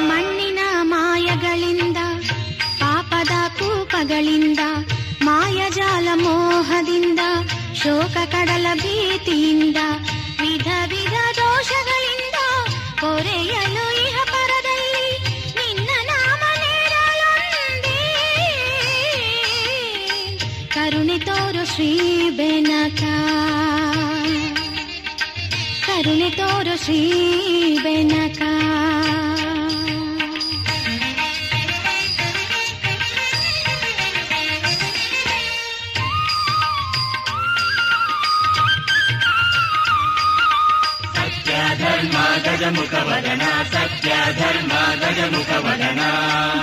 ಮಣ್ಣಿನ 0.09 0.59
ಮಾಯಗಳಿಂದ, 0.81 1.97
ಪಾಪದ 2.79 3.59
ಕೂಪಗಳಿಂದ, 3.59 4.59
ಮಾಯಜಾಲ 5.21 6.07
ಮೋಹದಿಂದ, 6.13 7.19
ಶೋಕ 7.83 8.17
ಕಡಲ 8.31 8.67
ಭೀತಿಯಿಂದ, 8.73 9.77
ವಿಧ 10.41 10.67
ವಿಧ 10.87 11.15
ದೋಷಗಳಿಂದ 11.35 12.37
ಕೊರೆಯಲು 12.99 13.85
ಇಹ 14.07 14.17
ಪರದಲ್ಲಿ 14.23 15.09
ನಿನ್ನ 15.55 15.89
ನಾಮ 16.05 16.43
ಕರುಣೆ 20.73 21.19
ತೋರು 21.19 21.75
ಶ್ರೀ 21.75 21.91
ಬೆನಕ. 22.29 23.03
ಕರುಣೆ 26.03 26.29
ತೋರು 26.29 26.83
ಶ್ರೀ 26.83 26.99
ಬೆನಕ. 27.83 28.39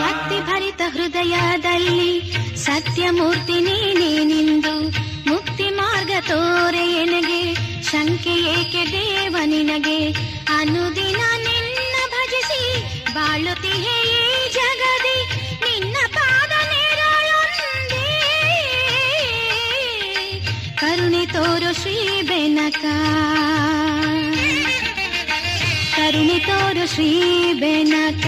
ಭಕ್ತಿ 0.03 0.41
ಭರಿತ 0.41 0.83
ಹೃದಯದಲ್ಲಿ 0.95 2.05
ಸತ್ಯಮೂರ್ತಿ 2.57 3.61
ನೀನೇ 3.61 4.25
ನಿಂದು 4.25 4.75
ಮುಕ್ತಿ 5.31 5.71
ಮಾರ್ಗ 5.71 6.11
ತೋರೆ 6.29 6.93
ಎನಗೆ. 7.03 7.70
ಏಕೆ 8.47 8.85
ದೇವ 8.93 9.37
ನಿನಗೆ 9.45 10.13
ಅನುದಿನ 10.49 11.21
ನಿನ್ನ 11.37 11.97
ಭಜಿಸಿ 12.11 12.63
ಬಾಳುತ್ತಿಹೆ 13.15 13.97
ಈ 14.09 14.53
ಜಗದಿ, 14.53 15.19
ನಿನ್ನ 15.65 15.97
ಪಾದ 16.15 16.53
ನೇರಳೊಂದೇ. 16.69 18.07
ಕರುಣೆ 20.79 21.27
ತೋರು 21.27 21.81
ಶ್ರೀ 21.81 22.23
ಬೆನಕ. 22.23 22.85
ಕರುಣೆ 25.97 26.39
ತೋರು 26.39 26.95
ಶ್ರೀ 26.95 27.11
ಬೆನಕ. 27.53 28.27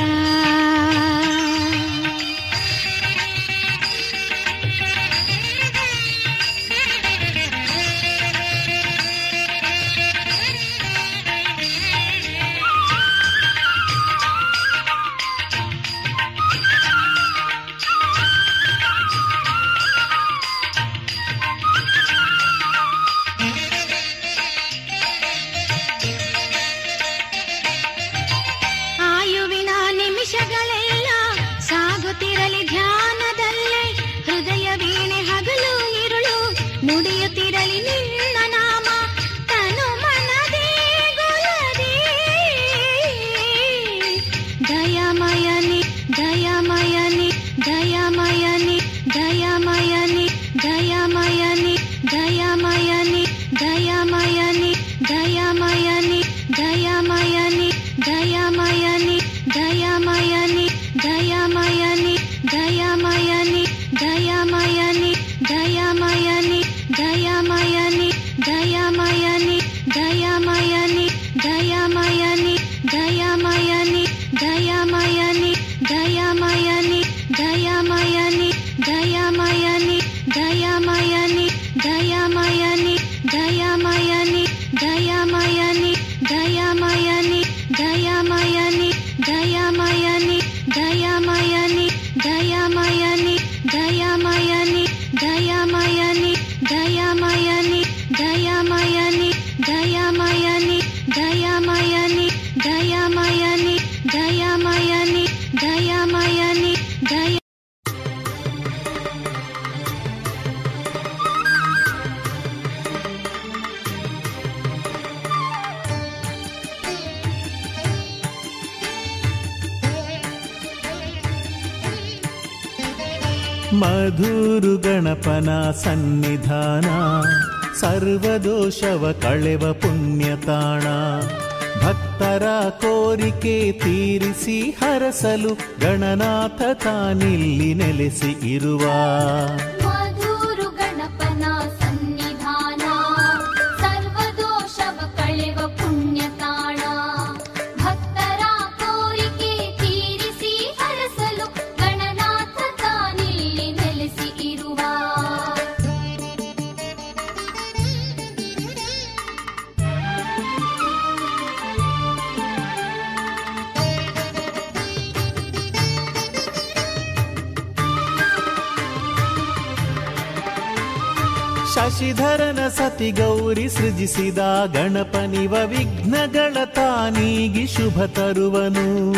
ಗೌರಿ 173.33 173.69
ಸೃಜಿಸಿದ 173.69 174.39
ಗಣಪನಿವ 174.73 175.53
ವಿಘ್ನಗಳ 175.53 176.65
ತಾನೀಗಿ 176.65 177.67
ಶುಭ 177.67 178.03
ತರುವನು. 178.03 179.13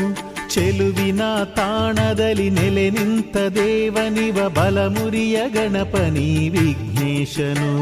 ಚೆಲುವಿನ 0.50 1.20
ತಾಣದಲ್ಲಿ 1.44 2.50
ನೆಲೆ 2.50 2.90
ನಿಂತ 2.90 3.36
ದೇವನಿವ 3.36 4.48
ಬಲಮುರಿಯ 4.48 5.40
ಗಣಪನಿ 5.48 6.48
ವಿಘ್ನೇಶನು. 6.48 7.74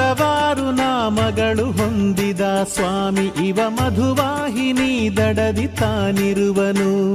ಹಲವಾರು 0.00 0.70
ನಾಮಗಳು 0.70 1.64
ಹೊಂದಿದ 1.72 2.40
ಸ್ವಾಮಿ 2.74 3.48
ಇವ 3.48 3.60
ಮಧುವಾಹಿನಿ 3.68 5.16
ದಡದಿ 5.16 5.66
ತಾನಿರುವನು. 5.66 7.14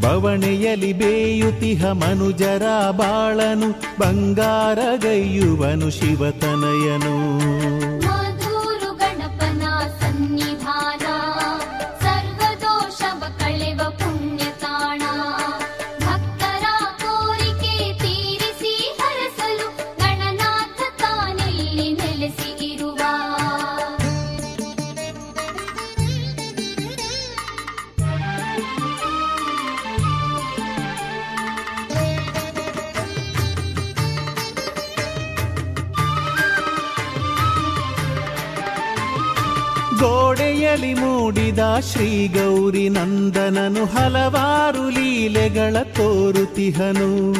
ಬವಣೆಯಲಿ 0.00 0.92
ಬೇಯುತಿಹ 0.92 1.86
ಮನುಜರ 1.86 2.62
ಬಾಳನು 2.90 3.70
ಬಂಗಾರಗೈಯುವನು 4.00 5.90
ಶಿವತನಯನು. 5.90 7.65
ಗೋಡೆಯಲಿ 40.76 41.00
ಮೂಡಿದ 41.00 41.58
ಶ್ರೀ 41.92 42.28
ಗೌರಿ 42.28 42.88
ನಂದನನು 42.88 43.84
ಹಲವಾರು 43.84 44.90
ಲೀಲೆಗಳ 44.90 45.76
ತೋರುತಿಹನು. 45.82 47.32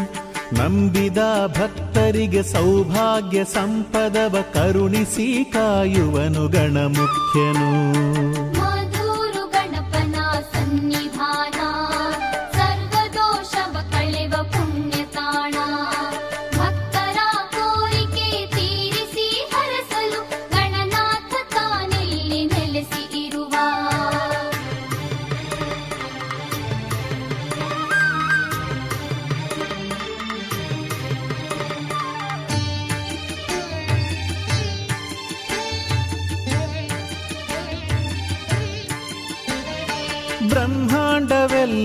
ನಂಬಿದ 0.55 1.19
ಭಕ್ತರಿಗೆ 1.47 2.43
ಸೌಭಾಗ್ಯ 2.43 3.45
ಸಂಪದವ 3.45 4.37
ಕರುಣಿಸಿ 4.55 5.45
ಕಾಯುವನು 5.45 6.49
ಗಣಮುಖ್ಯನು. 6.49 8.16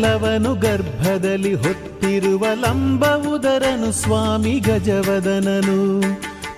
ಬ್ರಹ್ಮಾಂಡವೆಲ್ಲವನು 0.01 0.55
ಗರ್ಭದಲ್ಲಿ 0.55 1.53
ಹೊತ್ತಿರುವ 1.53 2.45
ಲಂಬ 2.53 3.05
ಉದರನು 3.05 3.91
ಸ್ವಾಮಿ 3.91 4.59
ಗಜವದನನು. 4.59 6.01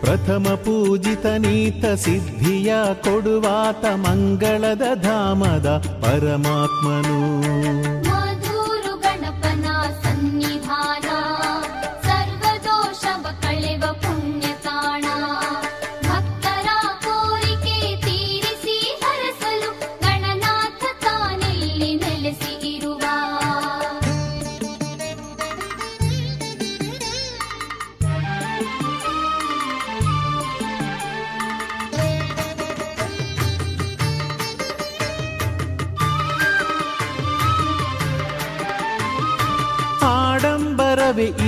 ಪ್ರಥಮ 0.01 0.53
ಪೂಜಿತ 0.65 1.25
ನೀತ 1.25 1.85
ಸಿದ್ಧಿಯ 1.85 2.73
ಕೊಡುವಾತ 2.93 3.85
ಮಂಗಳದ 3.85 4.81
ಧಾಮದ 5.01 5.67
ಪರಮಾತ್ಮನು. 6.01 7.19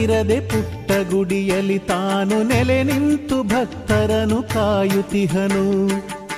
ಇರದೆ 0.05 0.37
ಪುಟ್ಟ 0.41 0.91
ಗುಡಿಯಲ್ಲಿ 1.09 1.77
ತಾನು 1.87 2.37
ನೆಲೆ 2.43 2.83
ನಿಂತು 2.83 3.37
ಭಕ್ತರನು 3.43 4.39
ಕಾಯುತಿಹನು 4.53 5.63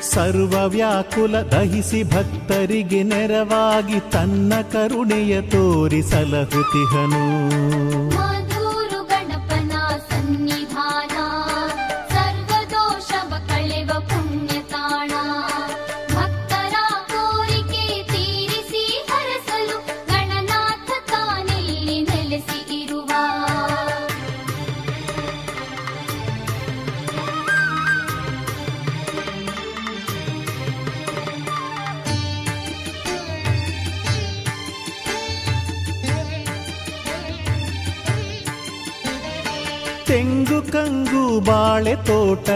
ಸರ್ವ 0.03 0.55
ವ್ಯಾಕುಲ 0.67 1.35
ದಹಿಸಿ 1.51 2.01
ಭಕ್ತರಿಗೆ 2.03 3.03
ನೆರವಾಗಿ 3.03 3.99
ತನ್ನ 4.11 4.53
ಕರುಣೆಯ 4.71 5.41
ತೋರಿ 5.41 6.01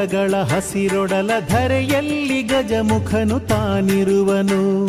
ತೋಟಗಳ 0.01 0.35
ಹಸಿರೊಡಲ 0.35 1.31
ಧರೆಯಲ್ಲಿ 1.49 2.41
ಗಜಮುಖನು 2.41 3.39
ತಾನಿರುವನು. 3.39 4.85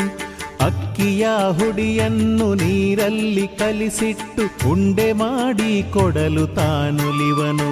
ಅಕ್ಕಿಯ 0.64 1.26
ಹುಡಿಯನ್ನು 1.50 2.54
ನೀರಲ್ಲಿ 2.54 3.48
ಕಲಿಸಿಟ್ಟು 3.48 4.70
ಉಂಡೆ 4.70 5.12
ಮಾಡಿ 5.12 5.92
ಕೊಡಲು 5.92 6.46
ತಾನುಲಿವನು. 6.46 7.70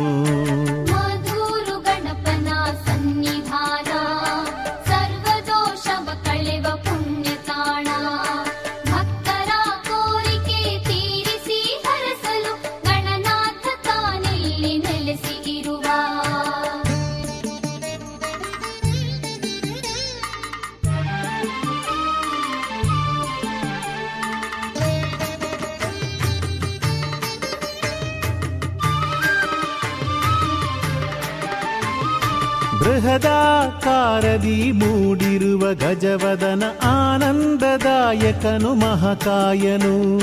ಬೃಹದಾಕಾರದಿ 34.40 34.72
ಮೂಡಿರುವ 34.72 35.74
ಗಜವದನ 35.74 36.62
ಆನಂದದಾಯಕನು 36.82 38.74
ಮಹಾಕಾಯನು. 38.74 40.18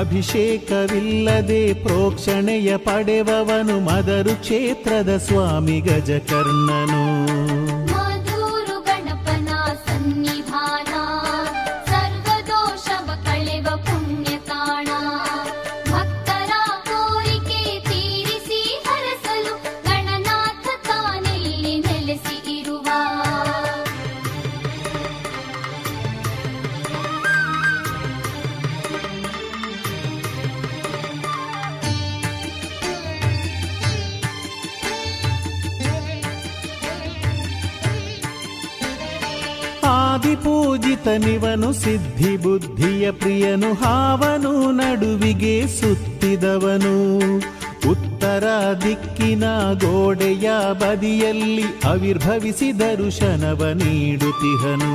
ಅಭಿಷೇಕವಿಲ್ಲದೆ 0.00 1.74
ಪ್ರೋಕ್ಷಣೆಯ 1.74 2.76
ಪಡೆವವನು 2.76 3.80
ಮದರು 3.80 4.40
ಕ್ಷೇತ್ರದ 4.40 5.16
ಸ್ವಾಮಿ 5.16 5.80
ಗಜಕರ್ಣನು. 5.80 7.07
ಸಿದ್ಧಿ 41.88 42.36
ಬುದ್ಧಿಯ 42.36 43.10
ಪ್ರಿಯನು 43.10 43.74
ಹಾವನು 43.74 44.70
ನಡುವಿಗೆ 44.70 45.66
ಸುತ್ತಿದವನು. 45.66 47.28
ಉತ್ತರ 47.90 48.44
ದಿಕ್ಕಿನ 48.84 49.44
ಗೋಡೆಯ 49.72 50.50
ಬದಿಯಲ್ಲಿ 50.72 51.62
ಅವಿರ್ಭವಿಸಿ 51.62 52.78
ದರ್ಶನವ 52.78 53.70
ನೀಡುತ್ತಿಹನು. 53.74 54.94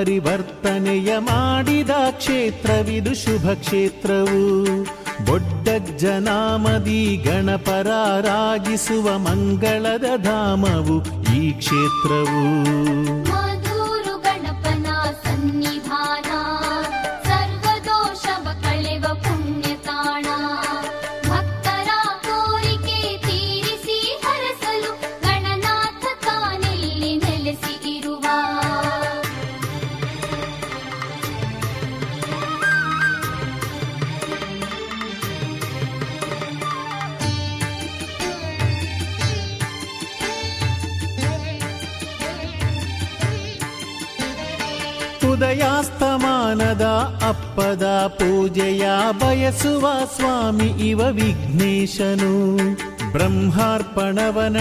ಪರಿವರ್ತನೆಯ 0.00 1.18
ಮಾಡಿದ 1.18 1.90
ಕ್ಷೇತ್ರವಿದು 2.10 3.14
ಶುಭ 3.14 3.50
ಕ್ಷೇತ್ರವು. 3.50 4.64
ಬೊಡ್ಡಜ್ಜನಾಮದಿ 5.26 7.16
ಗಣಪರಾರಾಗಿಸುವ 7.16 9.18
ಮಂಗಳದ 9.18 10.04
ಧಾಮವು 10.16 11.36
ಈ 11.36 11.52
ಕ್ಷೇತ್ರವು. 11.52 13.19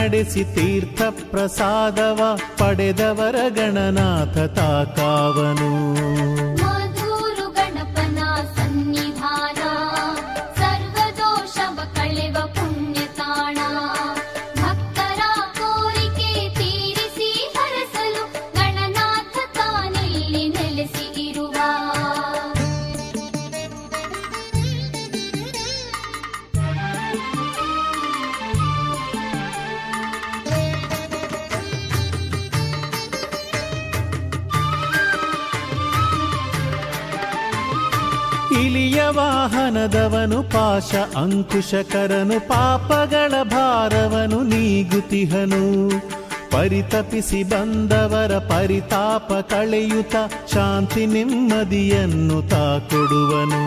ನಡೆಸಿ 0.10 0.44
ತೀರ್ಥ 0.44 1.02
ಪ್ರಸಾದವ 1.02 2.22
ಪಡೆದವರ 2.60 3.36
ಗಣನಾಥ 3.50 4.38
ತಾಕಾವನು. 4.38 5.99
ಅಂಕುಶಕರನು 41.52 42.36
ಪಾಪಗಳ 42.50 43.34
ಭಾರವನು 43.52 44.40
ನೀಗುತಿಹನು 44.44 45.62
ಪರಿತಪಿಸಿ 46.52 47.42
ಬಂದವರ 47.44 48.34
ಪರಿತಾಪ 48.48 49.30
ಕಳೆಯುತ್ತ 49.50 50.16
ಶಾಂತಿ 50.54 51.06
ನೆಮ್ಮದಿಯನ್ನು 51.08 52.38
ತಾ 52.48 52.64
ಕೊಡುವನು 52.92 53.62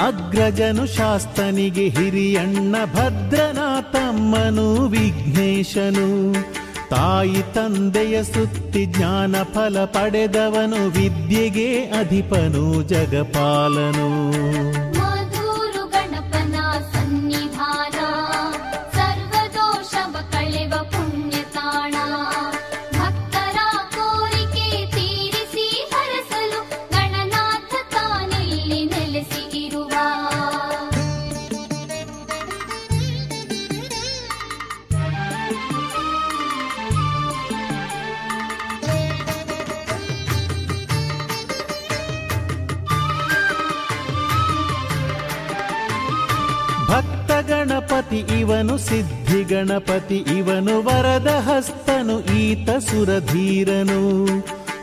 ಅಗ್ರಜನು 0.00 0.86
ಶಾಸ್ತನಿಗೆ 0.86 1.88
ಹಿರಿಯಣ್ಣ 1.88 2.76
ಭದ್ರನ 2.94 3.58
ವಿಘ್ನೇಶನು. 4.88 6.32
ತಾಯಿ 6.88 7.42
ತಂದೆಯ 7.54 8.24
ಸುತ್ತಿ 8.24 8.86
ಜ್ಞಾನ 8.86 9.42
ಫಲ 9.42 9.84
ಪಡೆದವನು 9.84 10.90
ವಿದ್ಯೆಗೆ 10.90 11.80
ಅಧಿಪನು 11.80 12.82
ಜಗಪಾಲನು. 12.82 14.08
ಇವನು 48.50 48.78
ಸಿದ್ಧಿ 48.78 49.44
ಗಣಪತಿ, 49.44 50.16
ಇವನು 50.16 50.82
ವರದ 50.84 51.26
ಹಸ್ತನು 51.26 52.36
ಈತ 52.36 52.70
ಸುರಧೀರನು. 52.70 54.26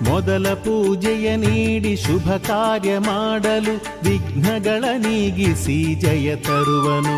ಮೊದಲ 0.10 0.54
ಪೂಜೆಯ 0.54 1.36
ನೀಡಿ 1.36 1.96
ಶುಭ 1.96 2.32
ಕಾರ್ಯ 2.32 2.98
ಮಾಡಲು 2.98 3.76
ವಿಘ್ನಗಳ 4.10 4.84
ನೀಗಿಸಿ 4.98 5.96
ಜಯ 5.96 6.36
ತರುವನು. 6.36 7.18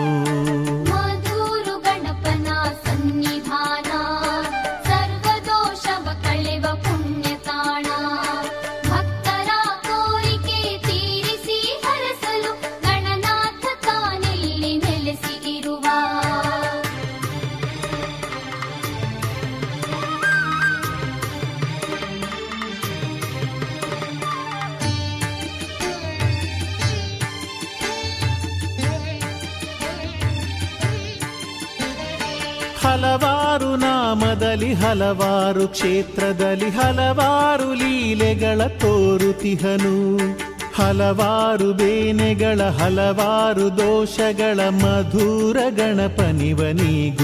ಹಲವಾರು 34.73 35.67
ಕ್ಷೇತ್ರದಲ್ಲಿ 35.67 36.69
ಹಲವಾರು 36.69 37.73
ಲೀಲೆಗಳ 37.73 38.61
ತೋರುತಿಹನು. 38.67 40.17
ಹಲವಾರು 40.75 41.73
ಬೇನೆಗಳ 41.73 42.61
ಹಲವಾರು 42.61 43.77
ದೋಷಗಳ 43.77 44.69
ಮಧುರ 44.69 45.57
ಗಣಪನಿವನಿ 45.69 47.15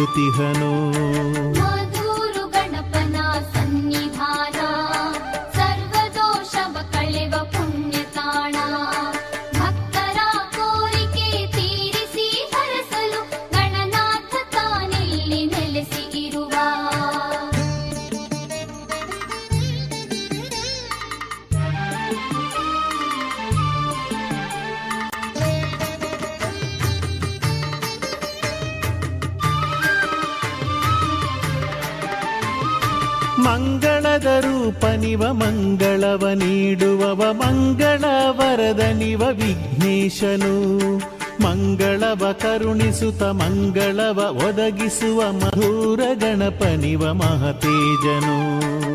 ರೂಪನಿವ 34.25 35.23
ಮಂಗಳವ 35.33 36.29
ನೀಡುವವ 36.29 37.33
ಮಂಗಳ 37.33 38.03
ವರದನಿವ 38.29 39.19
ವಿಘ್ನೇಶನು. 39.19 40.97
ಮಂಗಳವ 41.43 42.31
ಕರುಣಿಸುತ 42.31 43.23
ಮಂಗಳವ 43.23 44.41
ಒದಗಿಸುವ 44.47 45.31
ಮಧುರ 45.31 45.99
ಗಣಪನಿವ 46.13 47.13
ಮಹತೇಜನು. 47.13 48.94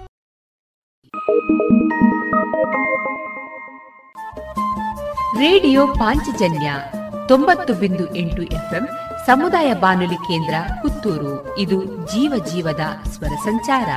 ರೇಡಿಯೋ 5.41 5.87
ಪಾಂಚಜನ್ಯ 5.87 6.73
ತೊಂಬತ್ತು 7.27 7.73
ಬಿಂದು 7.73 8.15
ಎಂಟು 8.15 8.41
ಎಫ್ಎಂ 8.41 8.87
ಸಮುದಾಯ 9.25 9.73
ಬಾನುಲಿ 9.73 10.15
ಕೇಂದ್ರ 10.15 10.53
ಪುತ್ತೂರು. 10.81 11.57
ಇದು 11.57 11.85
ಜೀವ 11.85 12.45
ಜೀವದ 12.53 12.79
ಸ್ವರ 13.07 13.27
ಸಂಚಾರ. 13.27 13.89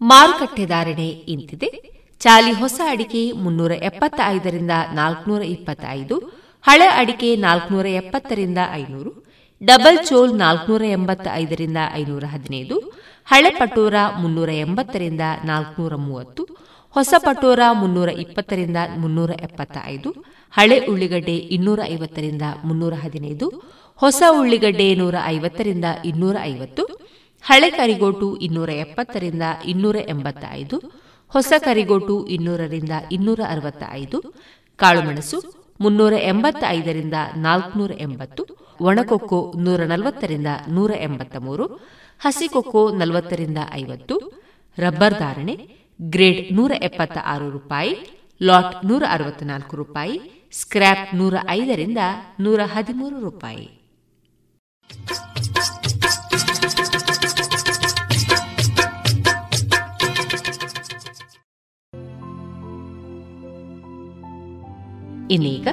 ಮಾರುಕಟ್ಟೆ 0.00 0.66
ಧಾರಣೆ 0.66 1.08
ಇಂತಿದೆ. 1.08 2.00
ಚಾಲಿ 2.18 2.52
ಹೊಸ 2.52 2.80
ಅಡಿಕೆ 2.90 3.32
ಮುನ್ನೂರ 3.32 3.72
ಎಪ್ಪತ್ತ 3.72 4.20
ಐದರಿಂದ 4.24 4.70
ನಾಲ್ಕನೂರ 4.92 5.42
ಇಪ್ಪತ್ತೈದು. 5.42 6.39
ಹಳೆ 6.64 6.86
ಅಡಿಕೆ 6.96 7.36
ನಾಲ್ಕನೂರ 7.36 7.86
ಎಪ್ಪತ್ತರಿಂದ 7.86 8.58
ಐನೂರು, 8.72 9.10
ಡಬಲ್ 9.60 9.98
ಚೋಲ್ 10.06 10.32
ನಾಲ್ಕನೂರ 10.38 10.82
ಎಂಬತ್ತ 10.88 11.26
ಐದರಿಂದ 11.34 11.76
ಐನೂರ 11.94 12.24
ಹದಿನೈದು 12.24 12.76
ಹಳೆ 13.28 13.50
ಪಟೋರ 13.50 13.94
ಮುನ್ನೂರ 14.18 14.50
ಎಂಬತ್ತರಿಂದ 14.56 15.24
ನಾಲ್ಕನೂರ 15.44 15.94
ಮೂವತ್ತು 15.94 16.42
ಹೊಸ 16.94 17.14
ಪಟೋರ 17.18 17.60
ಮುನ್ನೂರ 17.72 18.08
ಇಪ್ಪತ್ತರಿಂದ 18.18 18.76
ಮುನ್ನೂರ 18.96 19.32
ಎಪ್ಪತ್ತ 19.42 19.76
ಐದು 19.86 20.10
ಹಳೆ 20.54 20.78
ಉಳ್ಳಿಗಡ್ಡೆ 20.86 21.36
ಇನ್ನೂರ 21.50 21.80
ಐವತ್ತರಿಂದ 21.86 22.42
ಮುನ್ನೂರ 22.64 22.94
ಹದಿನೈದು 22.94 23.48
ಹೊಸ 24.00 24.22
ಉಳ್ಳಿಗಡ್ಡೆ 24.30 24.94
ನೂರ 24.94 25.16
ಐವತ್ತರಿಂದ 25.26 25.84
ಇನ್ನೂರ 26.04 26.36
ಐವತ್ತು 26.42 26.84
ಹಳೆ 27.44 27.70
ಕರಿಗೋಟು 27.70 28.36
ಇನ್ನೂರ 28.36 28.70
ಎಪ್ಪತ್ತರಿಂದ 28.76 29.42
ಇನ್ನೂರ 29.64 29.96
ಎಂಬತ್ತ 30.08 30.44
ಐದು 30.52 30.76
ಹೊಸ 31.32 31.52
ಕರಿಗೋಟು 31.64 32.26
ಇನ್ನೂರರಿಂದ 32.26 32.94
ಇನ್ನೂರ 33.12 33.40
ಅರವತ್ತ 33.48 33.84
ಐದು 33.92 34.18
ಕಾಳುಮೆಣಸು 34.78 35.38
ಮುನ್ನೂರ 35.80 36.12
ಎಂಬತ್ತ 36.12 36.64
ಐದರಿಂದ 36.68 37.14
ನಾಲ್ಕುನೂರ 37.36 37.90
ಎಂಬತ್ತು 37.98 38.42
ಒಣಕೊಕ್ಕೋ 38.80 39.52
ನೂರ 39.56 39.80
ನಲವತ್ತರಿಂದ 39.84 40.46
ನೂರ 40.68 40.90
ಎಂಬತ್ತ 41.00 41.36
ಮೂರು 41.36 41.66
ಹಸಿಕೊಕ್ಕೋ 42.20 42.90
ನಲವತ್ತರಿಂದ 42.90 43.58
ಐವತ್ತು, 43.72 44.16
ರಬ್ಬರ್ 44.78 45.18
ಧಾರಣೆ 45.18 45.54
ಗ್ರೇಡ್ 46.02 46.52
ನೂರ 46.52 46.72
ಎಪ್ಪತ್ತ 46.82 47.18
ಆರು 47.24 47.50
ರೂಪಾಯಿ, 47.50 47.92
ಲಾಟ್ 48.42 48.86
ನೂರ 48.86 49.02
ಅರವತ್ನಾಲ್ಕು 49.10 49.76
ರೂಪಾಯಿ, 49.76 50.48
ಸ್ಕ್ರ್ಯಾಪ್ 50.52 51.14
ನೂರ 51.14 51.34
ಐದರಿಂದ 51.50 51.98
ನೂರ 52.40 52.60
ಹದಿಮೂರು 52.64 53.20
ರೂಪಾಯಿ. 53.20 53.80
ಇನ್ನೀಗ 65.30 65.68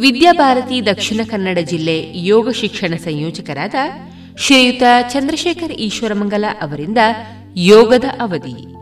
ವಿದ್ಯಾಭಾರತಿ 0.00 0.86
ದಕ್ಷಿಣ 0.86 1.20
ಕನ್ನಡ 1.30 1.58
ಜಿಲ್ಲೆ 1.58 2.12
ಯೋಗ 2.14 2.50
ಶಿಕ್ಷಣ 2.50 2.94
ಸಂಯೋಜಕರಾದ 2.96 3.74
ಶ್ರೀಯುತ 4.36 4.82
ಚಂದ್ರಶೇಖರ್ 5.08 5.72
ಈಶ್ವರಮಂಗಲ 5.72 6.44
ಅವರಿಂದ 6.60 6.98
ಯೋಗದ 7.56 8.04
ಅವಧಿ. 8.20 8.72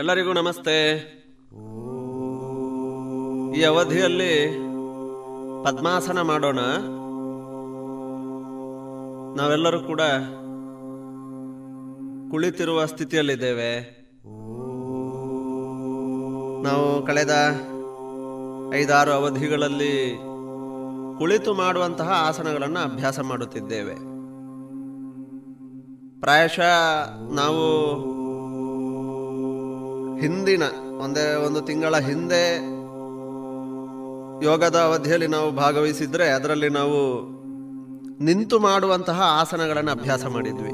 ಎಲ್ಲರಿಗೂ 0.00 0.32
ನಮಸ್ತೆ. 0.32 1.15
ಈ 3.56 3.62
ಅವಧಿಯಲ್ಲಿ 3.62 4.58
ಪದ್ಮಾಸನ 5.64 6.20
ಮಾಡೋಣ. 6.20 6.58
ನಾವೆಲ್ಲರೂ 9.40 9.80
ಕೂಡ 9.80 10.00
ಕುಳಿತಿರುವ 12.30 12.84
ಸ್ಥಿತಿಯಲ್ಲಿದ್ದೇವೆ. 12.84 13.72
ನಾವು 16.62 17.06
ಕಳೆದ 17.06 17.30
ಐದಾರು 18.74 19.10
ಅವಧಿಗಳಲ್ಲಿ 19.10 20.18
ಕುಳಿತು 21.18 21.54
ಮಾಡುವಂತಹ 21.54 22.12
ಆಸನಗಳನ್ನು 22.16 22.80
ಅಭ್ಯಾಸ 22.80 23.20
ಮಾಡುತ್ತಿದ್ದೇವೆ. 23.20 23.94
ಪ್ರಾಯಶಃ 26.20 27.08
ನಾವು 27.34 27.96
ಹಿಂದಿನ 30.18 30.62
ಒಂದೇ 31.00 31.34
ಒಂದು 31.34 31.60
ತಿಂಗಳ 31.60 31.96
ಹಿಂದೆ 31.96 32.75
ಯೋಗದ 34.42 34.76
ಅವಧಿಯಲ್ಲಿ 34.76 35.26
ನಾವು 35.26 35.50
ಭಾಗವಹಿಸಿದ್ರೆ 35.50 36.28
ಅದರಲ್ಲಿ 36.28 36.68
ನಾವು 36.68 36.98
ನಿಂತು 38.24 38.58
ಮಾಡುವಂತಹ 38.58 39.22
ಆಸನಗಳನ್ನು 39.22 39.90
ಅಭ್ಯಾಸ 39.90 40.24
ಮಾಡಿದ್ವಿ. 40.26 40.72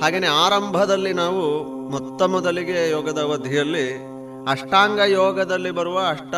ಹಾಗೆಯೇ 0.00 0.26
ಆರಂಭದಲ್ಲಿ 0.26 1.12
ನಾವು 1.12 1.42
ಮೊತ್ತ 1.90 2.22
ಮೊದಲಿಗೆ 2.22 2.90
ಯೋಗದ 2.90 3.18
ಅವಧಿಯಲ್ಲಿ 3.18 3.86
ಅಷ್ಟಾಂಗ 4.48 4.98
ಯೋಗದಲ್ಲಿ 4.98 5.70
ಬರುವ 5.70 5.98
ಅಷ್ಟ 5.98 6.34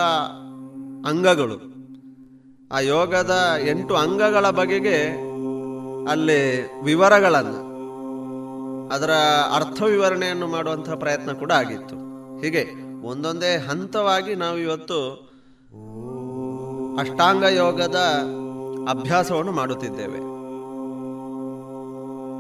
ಅಂಗಗಳು. 1.06 1.58
ಆ 2.72 2.80
ಯೋಗದ 2.80 3.34
ಎಂಟು 3.68 3.94
ಅಂಗಗಳ 3.94 4.50
ಬಗೆಗೆ 4.50 4.98
ಅಲ್ಲಿ 6.10 6.40
ವಿವರಗಳನ್ನು, 6.84 7.60
ಅದರ 8.88 9.12
ಅರ್ಥ 9.54 9.82
ವಿವರಣೆಯನ್ನು 9.82 10.46
ಮಾಡುವಂತಹ 10.46 10.94
ಪ್ರಯತ್ನ 10.94 11.32
ಕೂಡ 11.32 11.52
ಆಗಿತ್ತು. 11.52 11.96
ಹೀಗೆ 12.40 12.83
ಒಂದೊಂದೇ 13.04 13.56
ಹಂತವಾಗಿ 13.56 14.34
ನಾವು 14.34 14.58
ಇವತ್ತು 14.58 15.12
ಅಷ್ಟಾಂಗ 17.00 17.42
ಯೋಗದ 17.42 17.96
ಅಭ್ಯಾಸವನ್ನು 18.90 19.52
ಮಾಡುತ್ತಿದ್ದೇವೆ. 19.52 20.18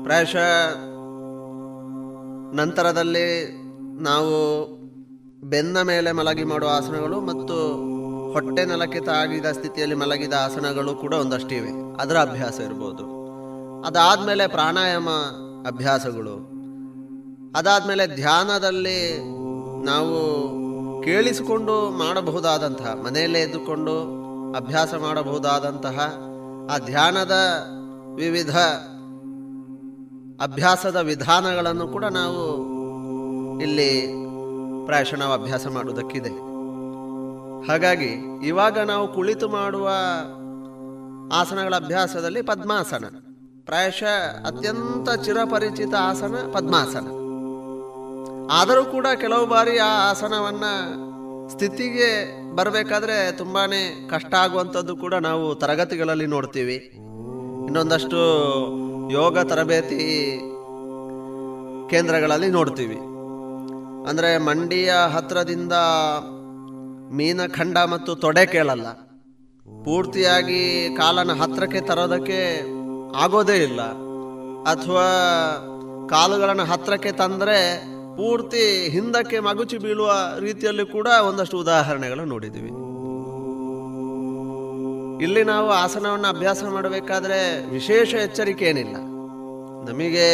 ಪ್ರಾಯಶಃ 0.04 0.74
ನಂತರದಲ್ಲಿ 2.52 3.56
ನಾವು 4.02 4.66
ಬೆನ್ನ 5.40 5.82
ಮೇಲೆ 5.82 6.12
ಮಲಗಿ 6.12 6.44
ಮಾಡುವ 6.44 6.68
ಆಸನಗಳು 6.68 7.20
ಮತ್ತು 7.20 7.54
ಹೊಟ್ಟೆ 8.32 8.64
ನೆಲಕ್ಕೆ 8.64 9.00
ತಾಗಿದ 9.00 9.46
ಸ್ಥಿತಿಯಲ್ಲಿ 9.46 9.94
ಮಲಗಿದ 9.94 10.32
ಆಸನಗಳು 10.32 10.94
ಕೂಡ 10.94 11.14
ಒಂದಷ್ಟಿವೆ. 11.14 12.00
ಅದರ 12.00 12.16
ಅಭ್ಯಾಸ 12.16 12.60
ಇರ್ಬೋದು. 12.60 13.04
ಅದಾದಮೇಲೆ 13.82 14.46
ಪ್ರಾಣಾಯಾಮ 14.46 15.08
ಅಭ್ಯಾಸಗಳು. 15.66 16.34
ಅದಾದಮೇಲೆ 17.56 18.06
ಧ್ಯಾನದಲ್ಲಿ 18.06 19.20
ನಾವು 19.84 20.14
ಕೇಳಿಸಿಕೊಂಡು 21.02 21.90
ಮಾಡಬಹುದಾದಂತಹ, 21.90 22.94
ಮನೆಯಲ್ಲೇ 23.04 23.40
ಇದ್ದುಕೊಂಡು 23.40 24.24
ಅಭ್ಯಾಸ 24.56 24.94
ಮಾಡಬಹುದಾದಂತಹ 24.94 26.18
ಆ 26.70 26.78
ಧ್ಯಾನದ 26.78 27.32
ವಿವಿಧ 28.14 28.58
ಅಭ್ಯಾಸದ 30.42 30.96
ವಿಧಾನಗಳನ್ನು 30.96 31.88
ಕೂಡ 31.88 32.04
ನಾವು 32.04 32.42
ಇಲ್ಲಿ 33.60 34.06
ಪ್ರಾಯಶಃ 34.86 35.16
ನಾವು 35.16 35.32
ಅಭ್ಯಾಸ 35.32 35.66
ಮಾಡುವುದಕ್ಕಿದೆ. 35.66 36.30
ಹಾಗಾಗಿ 37.70 38.40
ಇವಾಗ 38.46 38.78
ನಾವು 38.78 39.14
ಕುಳಿತು 39.14 39.48
ಮಾಡುವ 39.48 39.90
ಆಸನಗಳ 41.32 41.74
ಅಭ್ಯಾಸದಲ್ಲಿ 41.76 42.42
ಪದ್ಮಾಸನ. 42.42 43.04
ಪ್ರಾಯಶಃ 43.64 44.46
ಅತ್ಯಂತ 44.46 45.10
ಚಿರಪರಿಚಿತ 45.24 45.94
ಆಸನ 46.00 46.34
ಪದ್ಮಾಸನ. 46.52 47.23
ಆದರೂ 48.50 48.84
ಕೂಡ 48.84 49.06
ಕೆಲವು 49.20 49.46
ಬಾರಿ 49.46 49.78
ಆ 49.78 50.10
ಆಸನವನ್ನು 50.10 50.72
ಸ್ಥಿತಿಗೆ 51.50 52.08
ಬರಬೇಕಾದ್ರೆ 52.56 53.32
ತುಂಬಾನೇ 53.32 54.08
ಕಷ್ಟ 54.10 54.34
ಆಗುವಂಥದ್ದು 54.34 54.96
ಕೂಡ 54.96 55.14
ನಾವು 55.14 55.54
ತರಗತಿಗಳಲ್ಲಿ 55.54 56.26
ನೋಡ್ತೀವಿ. 56.26 56.76
ಇನ್ನೊಂದಷ್ಟು 57.66 58.20
ಯೋಗ 59.10 59.38
ತರಬೇತಿ 59.38 60.38
ಕೇಂದ್ರಗಳಲ್ಲಿ 61.90 62.48
ನೋಡ್ತೀವಿ. 62.48 62.96
ಅಂದರೆ 64.08 64.38
ಮಂಡಿಯ 64.38 64.92
ಹತ್ರದಿಂದ 65.12 65.72
ಮೀನಖಂಡ 67.12 67.78
ಮತ್ತು 67.78 68.14
ತೊಡೆ 68.14 68.46
ಕೇಳಲ್ಲ 68.46 68.86
ಪೂರ್ತಿಯಾಗಿ 69.84 70.94
ಕಾಲನ 70.96 71.32
ಹತ್ರಕ್ಕೆ 71.32 71.80
ತರೋದಕ್ಕೆ 71.80 72.62
ಆಗೋದೇ 73.16 73.56
ಇಲ್ಲ. 73.56 73.82
ಅಥವಾ 74.62 75.08
ಕಾಲುಗಳನ್ನು 76.10 76.64
ಹತ್ರಕ್ಕೆ 76.64 77.12
ತಂದರೆ 77.12 77.93
ಪೂರ್ತಿ 78.16 78.88
ಹಿಂದಕ್ಕೆ 78.88 79.38
ಮಗುಚಿ 79.38 79.78
ಬೀಳುವ 79.78 80.10
ರೀತಿಯಲ್ಲಿ 80.38 80.86
ಕೂಡ 80.86 81.06
ಒಂದಷ್ಟು 81.06 81.58
ಉದಾಹರಣೆಗಳು 81.58 82.24
ನೋಡಿದ್ದೀವಿ. 82.24 82.72
ಇಲ್ಲಿ 85.24 85.44
ನಾವು 85.44 85.70
ಆಸನವನ್ನು 85.70 86.28
ಅಭ್ಯಾಸ 86.28 86.64
ಮಾಡಬೇಕಾದ್ರೆ 86.64 87.70
ವಿಶೇಷ 87.70 88.14
ಎಚ್ಚರಿಕೆ 88.14 88.64
ಏನಿಲ್ಲ. 88.64 88.96
ನಮಗೆ 89.90 90.28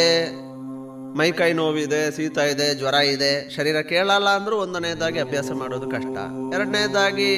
ಮೈಕೈ 1.17 1.53
ನೋವಿದೆ, 1.53 2.15
ಶೀತ 2.15 2.37
ಇದೆ, 2.37 2.75
ಜ್ವರ 2.75 2.93
ಇದೆ, 2.93 3.49
ಶರೀರ 3.55 3.81
ಕೇಳಲ್ಲ 3.81 4.29
ಅಂದರೂ 4.29 4.55
ಒಂದನೇದಾಗಿ 4.55 5.19
ಅಭ್ಯಾಸ 5.19 5.51
ಮಾಡೋದು 5.51 5.89
ಕಷ್ಟ. 5.89 6.17
ಎರಡನೇದಾಗಿ 6.53 7.31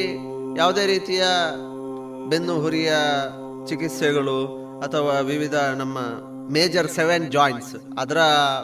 ಯಾವುದೇ 0.57 0.85
ರೀತಿಯ 0.85 1.23
ಬೆನ್ನು 2.29 2.61
ಹುರಿಯ 2.61 2.93
ಚಿಕಿತ್ಸೆಗಳು 3.67 4.39
ಅಥವಾ 4.79 5.19
ವಿವಿಧ 5.19 5.55
ನಮ್ಮ 5.55 5.97
ಮೇಜರ್ 6.53 6.87
ಸೆವೆನ್ 6.87 7.31
ಜಾಯಿಂಟ್ಸ್ 7.31 7.75
ಅದರ 7.97 8.17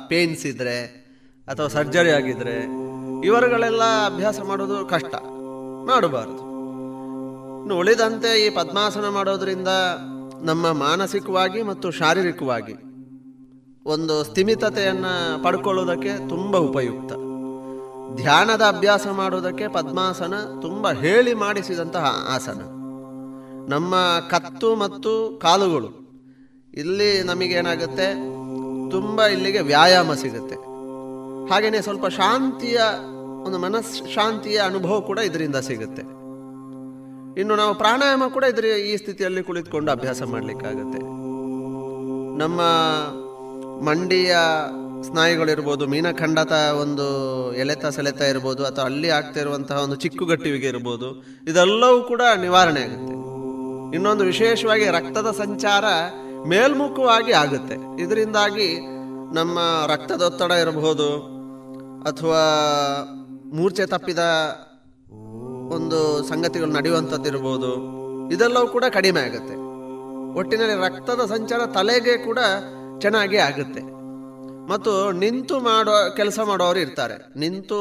ಪೇನ್ಸ್ 0.07 0.45
ಇದ್ರೆ 0.45 1.08
ಅಥವಾ 1.49 1.67
ಸರ್ಜರಿ 1.67 2.09
ಆಗಿದ್ರೆ 2.09 2.55
ಇವರುಗಳೆಲ್ಲ 3.25 3.83
ಅಭ್ಯಾಸ 4.05 4.39
ಮಾಡೋದು 4.47 4.85
ಕಷ್ಟ. 4.85 5.15
ಮಾಡಬಾರದು. 5.87 6.43
ಇನ್ನು 7.59 7.77
ಉಳಿದಂತೆ 7.77 8.45
ಈ 8.45 8.49
ಪದ್ಮಾಸನ 8.49 9.09
ಮಾಡೋದ್ರಿಂದ 9.09 9.67
ನಮ್ಮ 10.41 10.71
ಮಾನಸಿಕವಾಗಿ 10.71 11.61
ಮತ್ತು 11.61 11.91
ಶಾರೀರಿಕವಾಗಿ 11.91 12.75
ಒಂದು 13.85 14.23
ಸ್ಥಿಮಿತತೆಯನ್ನು 14.23 15.43
ಪಡ್ಕೊಳ್ಳೋದಕ್ಕೆ 15.43 16.29
ತುಂಬ 16.29 16.57
ಉಪಯುಕ್ತ. 16.57 17.11
ಧ್ಯಾನದ 18.15 18.61
ಅಭ್ಯಾಸ 18.61 19.07
ಮಾಡೋದಕ್ಕೆ 19.07 19.67
ಪದ್ಮಾಸನ 19.67 20.33
ತುಂಬ 20.61 20.91
ಹೇಳಿ 20.91 21.33
ಮಾಡಿಸಿದಂತಹ 21.33 22.05
ಆಸನ. 22.35 22.61
ನಮ್ಮ 23.69 23.95
ಕತ್ತು 24.29 24.75
ಮತ್ತು 24.75 25.39
ಕಾಲುಗಳು, 25.41 25.89
ಇಲ್ಲಿ 26.73 27.21
ನಮಗೇನಾಗುತ್ತೆ? 27.21 28.07
ತುಂಬ 28.91 29.21
ಇಲ್ಲಿಗೆ 29.23 29.59
ವ್ಯಾಯಾಮ 29.59 30.13
ಸಿಗುತ್ತೆ. 30.13 30.68
ಹಾಗೆಯೇ 31.51 31.81
ಸ್ವಲ್ಪ 31.81 32.07
ಶಾಂತಿಯ, 32.07 32.79
ಒಂದು 33.45 33.57
ಮನಃಶಾಂತಿಯ 33.57 34.57
ಅನುಭವ 34.57 34.99
ಕೂಡ 34.99 35.17
ಇದರಿಂದ 35.17 35.55
ಸಿಗುತ್ತೆ. 35.55 36.03
ಇನ್ನು 37.41 37.55
ನಾವು 37.55 37.73
ಪ್ರಾಣಾಯಾಮ 37.75 38.23
ಕೂಡ 38.27 38.43
ಇದ್ರ 38.43 38.65
ಈ 38.65 38.97
ಸ್ಥಿತಿಯಲ್ಲಿ 38.97 39.43
ಕುಳಿತುಕೊಂಡು 39.43 39.91
ಅಭ್ಯಾಸ 39.91 40.21
ಮಾಡಲಿಕ್ಕಾಗತ್ತೆ. 40.23 40.99
ನಮ್ಮ 42.41 42.59
ಮಂಡಿಯ 43.87 44.35
ಸ್ನಾಯುಗಳಿರ್ಬೋದು, 45.07 45.87
ಮೀನಖಂಡತ 45.87 46.51
ಒಂದು 46.81 47.05
ಎಳೆತ 47.55 47.85
ಸೆಳೆತ 47.85 48.21
ಇರ್ಬೋದು, 48.21 48.65
ಅಥವಾ 48.65 48.85
ಅಲ್ಲಿ 48.85 49.09
ಆಗ್ತಾ 49.09 49.39
ಇರುವಂತಹ 49.39 49.77
ಒಂದು 49.77 49.95
ಚಿಕ್ಕುಗಟ್ಟಿವಿಗೆ 49.95 50.67
ಇರ್ಬೋದು, 50.67 51.09
ಇದೆಲ್ಲವೂ 51.47 52.01
ಕೂಡ 52.01 52.21
ನಿವಾರಣೆ 52.41 52.83
ಆಗುತ್ತೆ. 52.83 53.15
ಇನ್ನೊಂದು 53.95 54.23
ವಿಶೇಷವಾಗಿ 54.23 54.85
ರಕ್ತದ 54.85 55.31
ಸಂಚಾರ 55.31 55.85
ಮೇಲ್ಮುಖವಾಗಿ 56.47 57.31
ಆಗುತ್ತೆ. 57.31 57.77
ಇದರಿಂದಾಗಿ 58.03 58.69
ನಮ್ಮ 59.37 59.59
ರಕ್ತದೊತ್ತಡ 59.87 60.51
ಇರಬಹುದು 60.51 61.38
ಅಥವಾ 62.03 62.43
ಮೂರ್ಛೆ 63.53 63.85
ತಪ್ಪಿದ 63.85 64.19
ಒಂದು 65.73 66.23
ಸಂಗತಿಗಳು 66.23 66.71
ನಡೆಯುವಂಥದ್ದಿರ್ಬೋದು 66.71 67.99
ಇದೆಲ್ಲವೂ 68.29 68.67
ಕೂಡ 68.67 68.83
ಕಡಿಮೆ 68.93 69.19
ಆಗುತ್ತೆ. 69.19 69.55
ಒಟ್ಟಿನಲ್ಲಿ 70.39 70.75
ರಕ್ತದ 70.75 71.25
ಸಂಚಾರ 71.25 71.65
ತಲೆಗೆ 71.65 72.17
ಕೂಡ 72.17 72.39
ಚೆನ್ನಾಗಿ 72.99 73.37
ಆಗುತ್ತೆ. 73.37 73.81
ಮತ್ತು 74.69 75.11
ನಿಂತು 75.11 75.59
ಮಾಡುವ 75.59 76.09
ಕೆಲಸ 76.09 76.39
ಮಾಡುವವರು 76.45 76.79
ಇರ್ತಾರೆ. 76.79 77.39
ನಿಂತು 77.39 77.79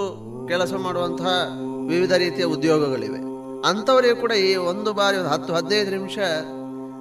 ಕೆಲಸ 0.48 0.72
ಮಾಡುವಂತಹ 0.72 1.48
ವಿವಿಧ 1.88 2.12
ರೀತಿಯ 2.12 2.44
ಉದ್ಯೋಗಗಳಿವೆ. 2.44 3.18
ಅಂಥವರಿಗೆ 3.68 4.14
ಕೂಡ 4.14 4.32
ಈ 4.32 4.56
ಒಂದು 4.56 4.92
ಬಾರಿ 4.92 5.16
ಒಂದು 5.16 5.28
ಹತ್ತು, 5.28 5.54
ಹದಿನೈದು 5.54 5.90
ನಿಮಿಷ 5.90 6.18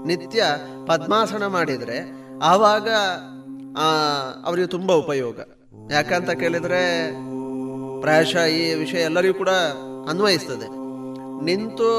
ನಿತ್ಯ 0.06 0.44
ಪದ್ಮಾಸನ 0.88 1.46
ಮಾಡಿದರೆ 1.48 2.12
ಆವಾಗ 2.44 2.90
ಅವರಿಗೆ 4.46 4.68
ತುಂಬ 4.68 4.92
ಉಪಯೋಗ. 4.92 5.40
ಯಾಕಂತ 5.92 6.30
ಕೇಳಿದರೆ 6.42 6.82
ಪ್ರಾಯಶಃ 8.02 8.46
ಈ 8.60 8.74
ವಿಷಯ 8.74 9.02
ಎಲ್ಲರಿಗೂ 9.02 9.34
ಕೂಡ 9.34 9.52
ಅನ್ವಯಿಸ್ತದೆ. 10.10 10.68
ನಿಂತು 11.46 11.90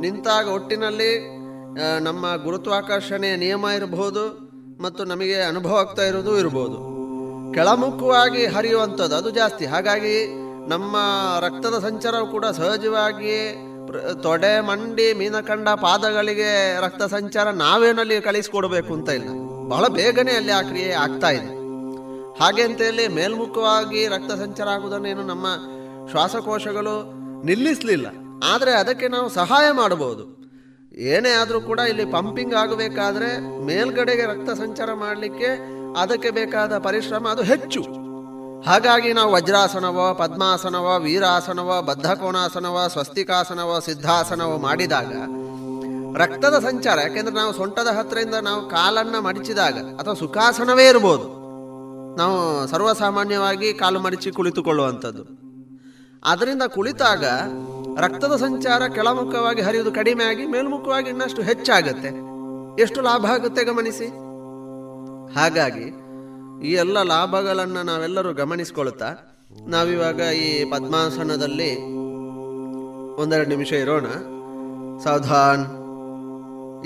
ನಿಂತಾಗ 0.00 0.46
ಒಟ್ಟಿನಲ್ಲಿ 0.48 1.12
ನಮ್ಮ 2.00 2.24
ಗುರುತ್ವಾಕರ್ಷಣೆಯ 2.44 3.36
ನಿಯಮ 3.36 3.66
ಇರಬಹುದು 3.76 4.24
ಮತ್ತು 4.82 5.04
ನಮಗೆ 5.04 5.36
ಅನುಭವ 5.42 5.74
ಆಗ್ತಾ 5.76 6.04
ಇರೋದು 6.04 6.38
ಇರ್ಬೋದು 6.38 6.78
ಕೆಳಮುಖವಾಗಿ 7.54 8.46
ಹರಿಯುವಂಥದ್ದು 8.46 9.16
ಅದು 9.16 9.30
ಜಾಸ್ತಿ. 9.30 9.64
ಹಾಗಾಗಿ 9.66 10.16
ನಮ್ಮ 10.68 10.96
ರಕ್ತದ 11.40 11.76
ಸಂಚಾರವು 11.88 12.26
ಕೂಡ 12.26 12.46
ಸಹಜವಾಗಿ 12.46 13.36
ತೊಡೆ, 14.22 14.52
ಮಂಡಿ, 14.60 15.06
ಮೀನಕಂಡ 15.12 15.68
ಪಾದಗಳಿಗೆ 15.68 16.80
ರಕ್ತ 16.80 17.02
ಸಂಚಾರ 17.02 17.50
ನಾವೇನಲ್ಲಿ 17.64 18.20
ಕಳಿಸ್ಕೊಡ್ಬೇಕು 18.20 18.94
ಅಂತ 18.94 19.08
ಇಲ್ಲ. 19.08 19.30
ಬಹಳ 19.68 19.84
ಬೇಗನೆ 19.88 20.32
ಅಲ್ಲಿ 20.32 20.52
ಆ 20.52 20.62
ಕ್ರಿಯೆ 20.62 20.92
ಹಾಗೆ 22.40 22.62
ಅಂತೇಳಿ 22.62 23.08
ಮೇಲ್ಮುಖವಾಗಿ 23.08 24.08
ರಕ್ತ 24.08 24.32
ಸಂಚಾರ 24.32 24.68
ಆಗುವುದನ್ನೇನು 24.68 25.22
ನಮ್ಮ 25.22 25.46
ಶ್ವಾಸಕೋಶಗಳು 26.10 27.12
ನಿಲ್ಲಿಸಲಿಲ್ಲ. 27.46 28.06
ಆದರೆ 28.44 28.72
ಅದಕ್ಕೆ 28.72 29.08
ನಾವು 29.08 29.28
ಸಹಾಯ 29.28 29.70
ಮಾಡಬಹುದು. 29.70 30.42
ಏನೇ 30.94 31.30
ಆದರೂ 31.30 31.60
ಕೂಡ 31.60 31.78
ಇಲ್ಲಿ 31.78 32.04
ಪಂಪಿಂಗ್ 32.04 32.54
ಆಗಬೇಕಾದ್ರೆ 32.54 33.60
ಮೇಲ್ಗಡೆಗೆ 33.64 34.22
ರಕ್ತ 34.22 34.50
ಸಂಚಾರ 34.50 34.92
ಮಾಡಲಿಕ್ಕೆ 34.92 35.60
ಅದಕ್ಕೆ 36.00 36.30
ಬೇಕಾದ 36.30 36.78
ಪರಿಶ್ರಮ 36.78 37.28
ಅದು 37.28 37.42
ಹೆಚ್ಚು. 37.42 37.82
ಹಾಗಾಗಿ 38.62 39.12
ನಾವು 39.12 39.32
ವಜ್ರಾಸನವೋ, 39.32 40.14
ಪದ್ಮಾಸನವೋ, 40.14 40.98
ವೀರಾಸನವೋ, 40.98 41.82
ಬದ್ಧಕೋಣಾಸನವೋ, 41.82 42.88
ಸ್ವಸ್ತಿಕಾಸನವೋ, 42.88 43.80
ಸಿದ್ಧಾಸನವೋ 43.80 44.58
ಮಾಡಿದಾಗ 44.58 45.12
ರಕ್ತದ 46.16 46.58
ಸಂಚಾರ, 46.58 46.98
ಯಾಕೆಂದ್ರೆ 47.00 47.34
ನಾವು 47.36 47.52
ಸೊಂಟದ 47.52 47.86
ಹತ್ತಿರದಿಂದ 47.86 48.34
ನಾವು 48.34 48.68
ಕಾಲನ್ನು 48.68 49.22
ಮಡಿಚಿದಾಗ 49.22 49.94
ಅಥವಾ 49.94 50.14
ಸುಖಾಸನವೇ 50.14 50.88
ಇರ್ಬೋದು. 50.88 51.41
ನಾವು 52.16 52.66
ಸರ್ವಸಾಮಾನ್ಯವಾಗಿ 52.66 53.74
ಕಾಲು 53.74 54.00
ಮಡಚಿ 54.00 54.30
ಕುಳಿತುಕೊಳ್ಳುವಂಥದ್ದು. 54.30 55.24
ಅದರಿಂದ 56.24 56.62
ಕುಳಿತಾಗ 56.66 57.24
ರಕ್ತದ 57.98 58.36
ಸಂಚಾರ 58.36 58.82
ಕೆಳಮುಖವಾಗಿ 58.94 59.62
ಹರಿಯುವುದು 59.62 59.94
ಕಡಿಮೆ 59.94 60.24
ಆಗಿ 60.24 60.46
ಮೇಲ್ಮುಖವಾಗಿ 60.46 61.08
ಇನ್ನಷ್ಟು 61.08 61.42
ಹೆಚ್ಚಾಗುತ್ತೆ. 61.42 62.10
ಎಷ್ಟು 62.82 63.00
ಲಾಭ 63.02 63.26
ಆಗುತ್ತೆ 63.26 63.64
ಗಮನಿಸಿ? 63.64 64.06
ಹಾಗಾಗಿ 65.34 65.86
ಈ 66.68 66.72
ಎಲ್ಲ 66.72 67.02
ಲಾಭಗಳನ್ನು 67.02 67.82
ನಾವೆಲ್ಲರೂ 67.82 68.32
ಗಮನಿಸ್ಕೊಳ್ತಾ 68.32 69.14
ನಾವಿವಾಗ 69.66 70.20
ಈ 70.20 70.70
ಪದ್ಮಾಸನದಲ್ಲಿ 70.70 71.70
ಒಂದೆರಡು 73.14 73.48
ನಿಮಿಷ 73.48 73.72
ಇರೋಣ. 73.72 74.06
ಸಾವಧಾನ್. 75.04 75.64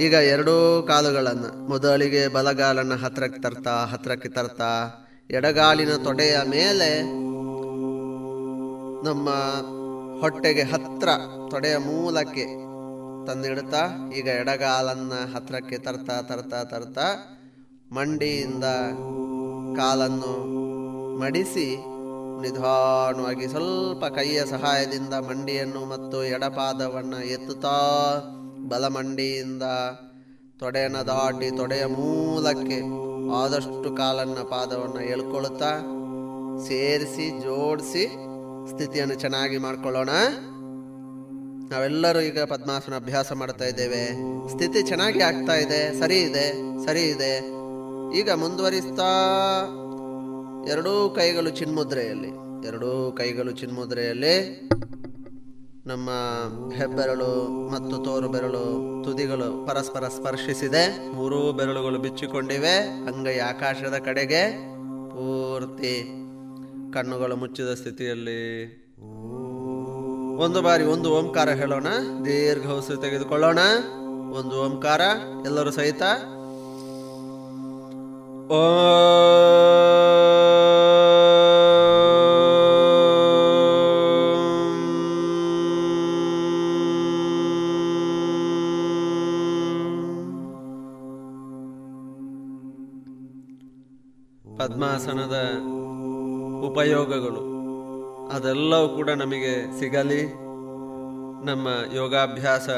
ಈಗ 0.01 0.13
ಎರಡೂ 0.13 0.85
ಕಾಲುಗಳನ್ನು, 0.89 1.69
ಮೊದಲಿಗೆ 1.69 2.29
ಬಲಗಾಲನ್ನು 2.29 2.97
ಹತ್ರಕ್ಕೆ 2.97 3.41
ತರ್ತಾ 3.41 3.85
ಹತ್ರಕ್ಕೆ 3.85 4.29
ತರ್ತಾ 4.29 5.03
ಎಡಗಾಲಿನ 5.31 5.97
ತೊಡೆಯ 5.97 6.37
ಮೇಲೆ 6.45 7.03
ನಮ್ಮ 9.05 9.29
ಹೊಟ್ಟೆಗೆ 10.21 10.63
ಹತ್ರ 10.63 11.09
ತೊಡೆಯ 11.51 11.77
ಮೂಲಕ್ಕೆ 11.77 12.45
ತಂದಿಡ್ತಾ, 13.27 14.13
ಈಗ 14.17 14.29
ಎಡಗಾಲನ್ನ 14.29 15.13
ಹತ್ರಕ್ಕೆ 15.37 15.79
ತರ್ತಾ 15.79 16.23
ತರ್ತಾ 16.23 16.65
ತರ್ತಾ 16.65 17.07
ಮಂಡಿಯಿಂದ 17.93 18.65
ಕಾಲನ್ನು 19.77 20.33
ಮಡಿಸಿ 21.19 21.77
ನಿಧಾನವಾಗಿ 22.43 23.47
ಸ್ವಲ್ಪ 23.49 24.05
ಕೈಯ 24.05 24.47
ಸಹಾಯದಿಂದ 24.47 25.15
ಮಂಡಿಯನ್ನು 25.15 25.85
ಮತ್ತು 25.87 26.25
ಎಡಪಾದವನ್ನು 26.25 27.25
ಎತ್ತುತ್ತಾ 27.25 27.77
ಬಲಮಂಡಿಯಿಂದ 28.69 29.63
ತೊಡೆಯನ್ನು 30.59 31.07
ದಾಟಿ 31.07 31.57
ತೊಡೆಯ 31.57 31.87
ಮೂಲಕ್ಕೆ 31.87 33.06
ಆದಷ್ಟು 33.35 33.97
ಕಾಲನ್ನ 33.97 34.39
ಪಾದವನ್ನು 34.39 35.01
ಎಳ್ಕೊಳ್ತಾ 35.01 35.71
ಸೇರಿಸಿ, 36.67 37.41
ಜೋಡಿಸಿ 37.41 38.05
ಸ್ಥಿತಿಯನ್ನು 38.71 39.15
ಚೆನ್ನಾಗಿ 39.15 39.59
ಮಾಡ್ಕೊಳ್ಳೋಣ. 39.59 40.09
ನಾವೆಲ್ಲರೂ 41.71 42.21
ಈಗ 42.21 42.41
ಪದ್ಮಾಸನ 42.41 42.95
ಅಭ್ಯಾಸ 42.97 43.33
ಮಾಡ್ತಾ 43.33 43.65
ಇದ್ದೇವೆ. 43.65 44.05
ಸ್ಥಿತಿ 44.49 44.83
ಚೆನ್ನಾಗಿ 44.83 45.21
ಆಗ್ತಾ 45.21 45.55
ಇದೆ, 45.55 46.01
ಸರಿ 46.01 46.19
ಇದೆ 46.19 46.53
ಸರಿ 46.87 47.01
ಇದೆ. 47.01 47.39
ಈಗ 48.19 48.31
ಮುಂದುವರಿಸ್ತಾ 48.31 49.11
ಎರಡೂ 50.69 51.15
ಕೈಗಳು 51.17 51.51
ಚಿನ್ಮುದ್ರೆಯಲ್ಲಿ, 51.51 52.29
ಎರಡೂ 52.69 53.13
ಕೈಗಳು 53.19 53.51
ಚಿನ್ಮುದ್ರೆಯಲ್ಲಿ. 53.51 54.69
ನಮ್ಮ 55.87 56.11
ಹೆಬ್ಬೆರಳು 56.73 57.49
ಮತ್ತು 57.69 57.97
ತೋರು 57.97 58.29
ಬೆರಳು 58.29 59.03
ತುದಿಗಳು 59.05 59.67
ಪರಸ್ಪರ 59.67 60.09
ಸ್ಪರ್ಶಿಸಿದೆ. 60.09 61.13
ಮೂರೂ 61.13 61.53
ಬೆರಳುಗಳು 61.53 61.99
ಬಿಚ್ಚಿಕೊಂಡಿವೆ. 61.99 62.77
ಅಂಗೈ 62.87 63.39
ಆಕಾಶದ 63.39 63.95
ಕಡೆಗೆ 64.05 64.51
ಪೂರ್ತಿ 65.11 66.03
ಕಣ್ಣುಗಳು 66.93 67.37
ಮುಚ್ಚಿದ 67.37 67.75
ಸ್ಥಿತಿಯಲ್ಲಿ. 67.75 68.67
ಒಂದು 70.37 70.63
ಬಾರಿ 70.63 70.85
ಒಂದು 70.85 71.11
ಓಂಕಾರ 71.11 71.51
ಹೇಳೋಣ. 71.51 71.87
ದೀರ್ಘ 72.25 72.67
ಉಸಿರು 72.67 73.01
ತೆಗೆದುಕೊಳ್ಳೋಣ. 73.01 73.59
ಒಂದು 74.33 74.65
ಓಂಕಾರ 74.65 75.01
ಎಲ್ಲರೂ 75.45 75.71
ಸಹಿತ. 75.71 76.03
ಓ 78.53 78.61
ಪದ್ಮಾಸನದ 94.97 95.37
ಉಪಯೋಗಗಳು. 96.71 97.41
ಅದೆಲ್ಲವೂ 98.27 98.89
ಕೂಡ 98.89 99.11
ನಮಗೆ 99.11 99.81
ಸಿಗಲಿ. 99.81 100.23
ನಮ್ಮ 101.47 101.69
ಯೋಗಾಭ್ಯಾಸ 101.95 102.69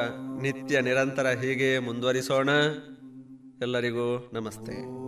ನಿತ್ಯ 0.43 0.81
ನಿರಂತರ 0.81 1.27
ಹೀಗೆ 1.27 1.79
ಮುಂದುವರಿಸೋಣ. 1.79 2.49
ಎಲ್ಲರಿಗೂ 3.63 4.31
ನಮಸ್ತೆ. 4.33 4.99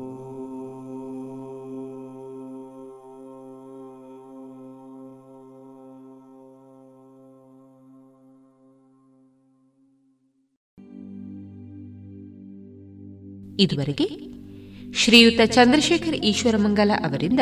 ಇದುವರೆಗೆ 13.63 14.40
ಶ್ರೀಯುತ 14.95 15.41
ಚಂದ್ರಶೇಖರ್ 15.47 16.15
ಈಶ್ವರಮಂಗಲ 16.15 16.91
ಅವರಿಂದ 17.05 17.41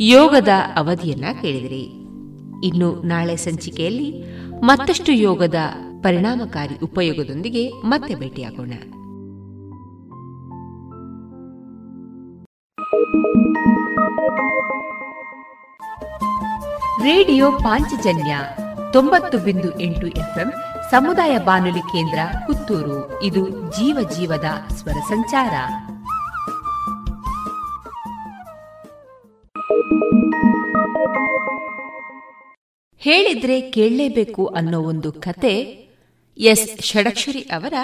ಯೋಗದ 0.00 0.48
ಅವಧಿಯನ್ನ 0.76 1.24
ಕೇಳಿದಿರಿ. 1.40 1.82
ಇನ್ನು 2.66 3.02
ನಾಳೆ 3.02 3.36
ಸಂಚಿಕೆಯಲ್ಲಿ 3.36 4.24
ಮತ್ತಷ್ಟು 4.60 5.12
ಯೋಗದ 5.12 5.54
ಪರಿಣಾಮಕಾರಿ 6.02 6.74
ಉಪಯೋಗದೊಂದಿಗೆ 6.82 7.68
ಮತ್ತೆ 7.68 8.14
ಭೇಟಿಯಾಗೋಣ. 8.14 8.72
ರೇಡಿಯೋ 17.02 17.52
ಪಾಂಚಜನ್ಯ 17.52 18.38
ತೊಂಬತ್ತು 18.92 19.38
ಬಿಂದು 19.38 19.80
ಎಂಟು 19.80 20.06
ಎಫ್ಎಂ 20.06 20.52
ಸಮುದಾಯ 20.90 21.38
ಬಾನುಲಿ 21.38 21.80
ಕೇಂದ್ರ 21.80 22.18
ಪುತ್ತೂರು. 22.46 23.22
ಇದು 23.22 23.48
ಜೀವ 23.48 24.08
ಜೀವದ 24.18 24.72
ಸ್ವರ 24.74 25.00
ಸಂಚಾರ. 25.08 25.52
ಹೇಳಿದ್ರೆ 33.02 33.70
ಕೇಳಲೇಬೇಕು 33.70 34.46
ಅನ್ನೋ 34.46 34.80
ಒಂದು 34.80 35.12
ಕತೆ 35.12 35.54
ಎಸ್ 36.38 36.80
ಷಡಕ್ಷರಿ 36.80 37.40
ಅವರ 37.40 37.74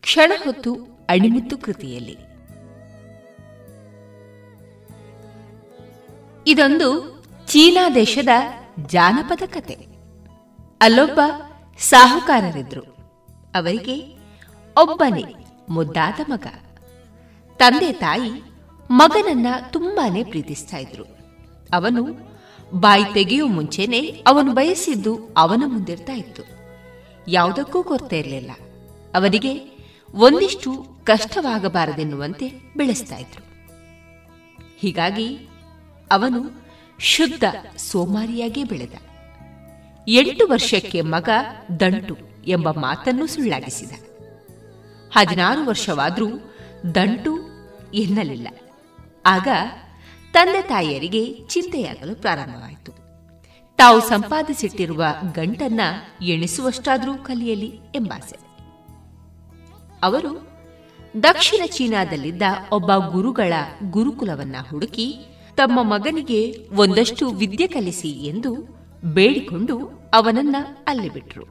ಕ್ಷಣ 0.00 0.32
ಹೊತ್ತು 0.44 0.74
ಅಣಿಮುತ್ತು 1.08 1.58
ಕೃತಿಯಲ್ಲಿ. 1.58 2.16
ಇದೊಂದು 6.46 7.22
ಚೀನಾ 7.46 7.90
ದೇಶದ 7.90 8.28
ಜಾನಪದ 8.86 9.42
ಕತೆ. 9.46 9.78
ಅಲ್ಲೊಬ್ಬ 10.80 11.20
ಸಾಹುಕಾರರಿದ್ರು. 11.78 12.82
ಅವರಿಗೆ 13.54 14.18
ಒಬ್ಬನೇ 14.76 15.24
ಮುದ್ದಾದ 15.68 16.20
ಮಗ. 16.28 16.46
ತಂದೆ 17.56 17.92
ತಾಯಿ 17.92 18.42
ಮಗನನ್ನ 18.90 19.46
ತುಂಬಾನೇ 19.70 20.24
ಪ್ರೀತಿಸ್ತಾ 20.24 20.76
ಇದ್ರು. 20.76 21.04
ಅವನು 21.72 22.31
ಬಾಯಿ 22.72 23.04
ತೆಗೆಯುವ 23.14 23.48
ಮುಂಚೆನೆ 23.48 24.24
ಅವನು 24.26 24.52
ಬಯಸಿದ್ದು 24.52 25.34
ಅವನ 25.36 25.62
ಮುಂದಿರ್ತಾ 25.66 26.12
ಇತ್ತು. 26.12 26.42
ಯಾವುದಕ್ಕೂ 27.28 27.82
ಕೊರತೆ 27.82 28.18
ಇರಲಿಲ್ಲ. 28.18 28.50
ಅವನಿಗೆ 29.14 29.78
ಒಂದಿಷ್ಟು 30.14 30.84
ಕಷ್ಟವಾಗಬಾರದೆನ್ನುವಂತೆ 31.04 32.52
ಬೆಳೆಸ್ತಾ 32.76 33.16
ಇದ್ರು. 33.16 33.44
ಹೀಗಾಗಿ 34.78 35.48
ಅವನು 36.12 36.66
ಶುದ್ಧ 36.98 37.44
ಸೋಮಾರಿಯಾಗಿ 37.76 38.64
ಬೆಳೆದ. 38.64 38.92
ಎಂಟು 40.08 40.46
ವರ್ಷಕ್ಕೆ 40.46 41.00
ಮಗ 41.00 41.28
ದಂಟು 41.80 42.16
ಎಂಬ 42.46 42.70
ಮಾತನ್ನು 42.70 43.26
ಸುಳ್ಳಾಗಿಸಿದ. 43.26 43.90
ಹದಿನಾರು 45.12 45.66
ವರ್ಷವಾದರೂ 45.66 46.28
ದಂಟು 46.94 47.38
ಎನ್ನಲಿಲ್ಲ. 47.94 48.48
ಆಗ 49.26 49.48
ತಂದೆ 50.32 50.62
ತಾಯಿಯರಿಗೆ 50.62 51.38
ಚಿಂತೆಯಾಗಲು 51.46 52.14
ಪ್ರಾರಂಭವಾಯಿತು. 52.14 52.92
ತಾವು 53.76 54.00
ಸಂಪಾದಿಸಿಟ್ಟಿರುವ 54.00 55.04
ಗಂಟನ್ನ 55.34 55.80
ಎಣಿಸುವಷ್ಟಾದರೂ 56.22 57.14
ಕಲಿಯಲಿ 57.14 57.80
ಎಂಬಾಸೆ. 57.94 58.36
ಅವರು 60.02 60.48
ದಕ್ಷಿಣ 61.22 61.62
ಚೀನಾದಲ್ಲಿದ್ದ 61.66 62.42
ಒಬ್ಬ 62.72 62.96
ಗುರುಗಳ 62.96 63.52
ಗುರುಕುಲವನ್ನ 63.90 64.56
ಹುಡುಕಿ 64.70 65.18
ತಮ್ಮ 65.56 65.82
ಮಗನಿಗೆ 65.82 66.68
ಒಂದಷ್ಟು 66.72 67.30
ವಿದ್ಯೆ 67.30 67.66
ಕಲಿಸಿ 67.66 68.10
ಎಂದು 68.10 68.54
ಬೇಡಿಕೊಂಡು 69.04 69.90
ಅವನನ್ನ 70.14 70.56
ಅಲ್ಲಿ 70.86 71.08
ಬಿಟ್ರು. 71.08 71.44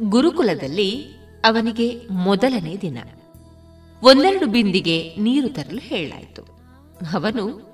ಗುರುಕುಲದಲ್ಲಿ 0.00 1.04
ಅವನಿಗೆ 1.44 2.00
ಮೊದಲನೇ 2.10 2.76
ದಿನ. 2.76 2.98
ಒಂದೆರಡು 4.02 4.46
ಬಿಂದಿಗೆ 4.46 5.14
ನೀರು 5.16 5.48
ತರಲು 5.48 5.78
ಹೇಳಲಾಯಿತು. 5.78 6.42
ಅವನು 7.14 7.68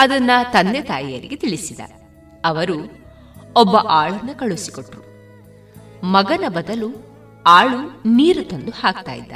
ಅದನ್ನ 0.00 0.30
ತಂದೆ 0.52 0.82
ತಾಯಿಯರಿಗೆ 0.82 1.36
ತಿಳಿಸಿದ. 1.36 1.80
ಅವರು 2.44 3.06
ಒಬ್ಬ 3.56 3.76
ಆಳನ್ನು 3.76 4.38
ಕಳುಹಿಸಿಕೊಟ್ರು. 4.38 5.02
ಮಗನ 6.06 6.44
ಬದಲು 6.48 6.88
ಆಳು 7.46 8.08
ನೀರು 8.08 8.48
ತಂದು 8.48 8.70
ಹಾಕ್ತಾ 8.70 9.12
ಇದ್ದ. 9.12 9.32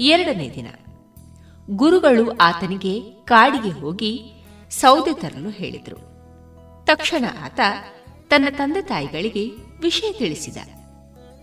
ಎರಡನೇ 0.00 0.50
ದಿನ, 0.54 0.66
ಗುರುಗಳು 1.70 2.36
ಆತನಿಗೆ 2.36 3.00
ಕಾಡಿಗೆ 3.00 3.80
ಹೋಗಿ 3.80 4.32
ಸೌದೆ 4.70 5.20
ತರಲು 5.20 5.50
ಹೇಳಿದರು. 5.50 5.96
ತಕ್ಷಣ 6.84 7.24
ಆತ 7.44 7.60
ತನ್ನ 8.28 8.48
ತಂದೆ 8.50 8.82
ತಾಯಿಗಳಿಗೆ 8.82 9.48
ವಿಷಯ 9.80 10.12
ತಿಳಿಸಿದ. 10.12 10.56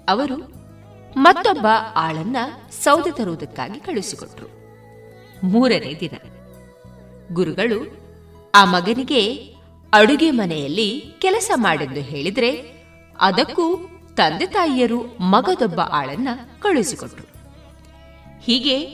ಅವರು 0.08 0.55
ಮತ್ತೊಬ್ಬ 1.18 1.68
ಆಳನ್ನ 1.96 2.38
ಸೌದೆ 2.84 3.12
ತರುವುದಕ್ಕಾಗಿ 3.12 3.80
ಕಳುಹಿಸಿಕೊಟ್ರು. 3.80 4.48
ಮೂರನೇ 5.44 5.94
ದಿನ, 6.00 6.16
ಗುರುಗಳು 7.34 7.80
ಆ 8.56 8.66
ಮಗನಿಗೆ 8.66 9.22
ಅಡುಗೆ 9.94 10.32
ಮನೆಯಲ್ಲಿ 10.32 11.16
ಕೆಲಸ 11.20 11.52
ಮಾಡೆಂದು 11.56 12.02
ಹೇಳಿದ್ರೆ 12.02 12.52
ಅದಕ್ಕೂ 13.20 13.76
ತಂದೆ 14.16 14.46
ತಾಯಿಯರು 14.46 15.00
ಮಗದೊಬ್ಬ 15.20 15.80
ಆಳನ್ನ 15.80 16.28
ಕಳುಹಿಸಿಕೊಟ್ರು. 16.60 17.28
ಹೀಗೆ 18.42 18.86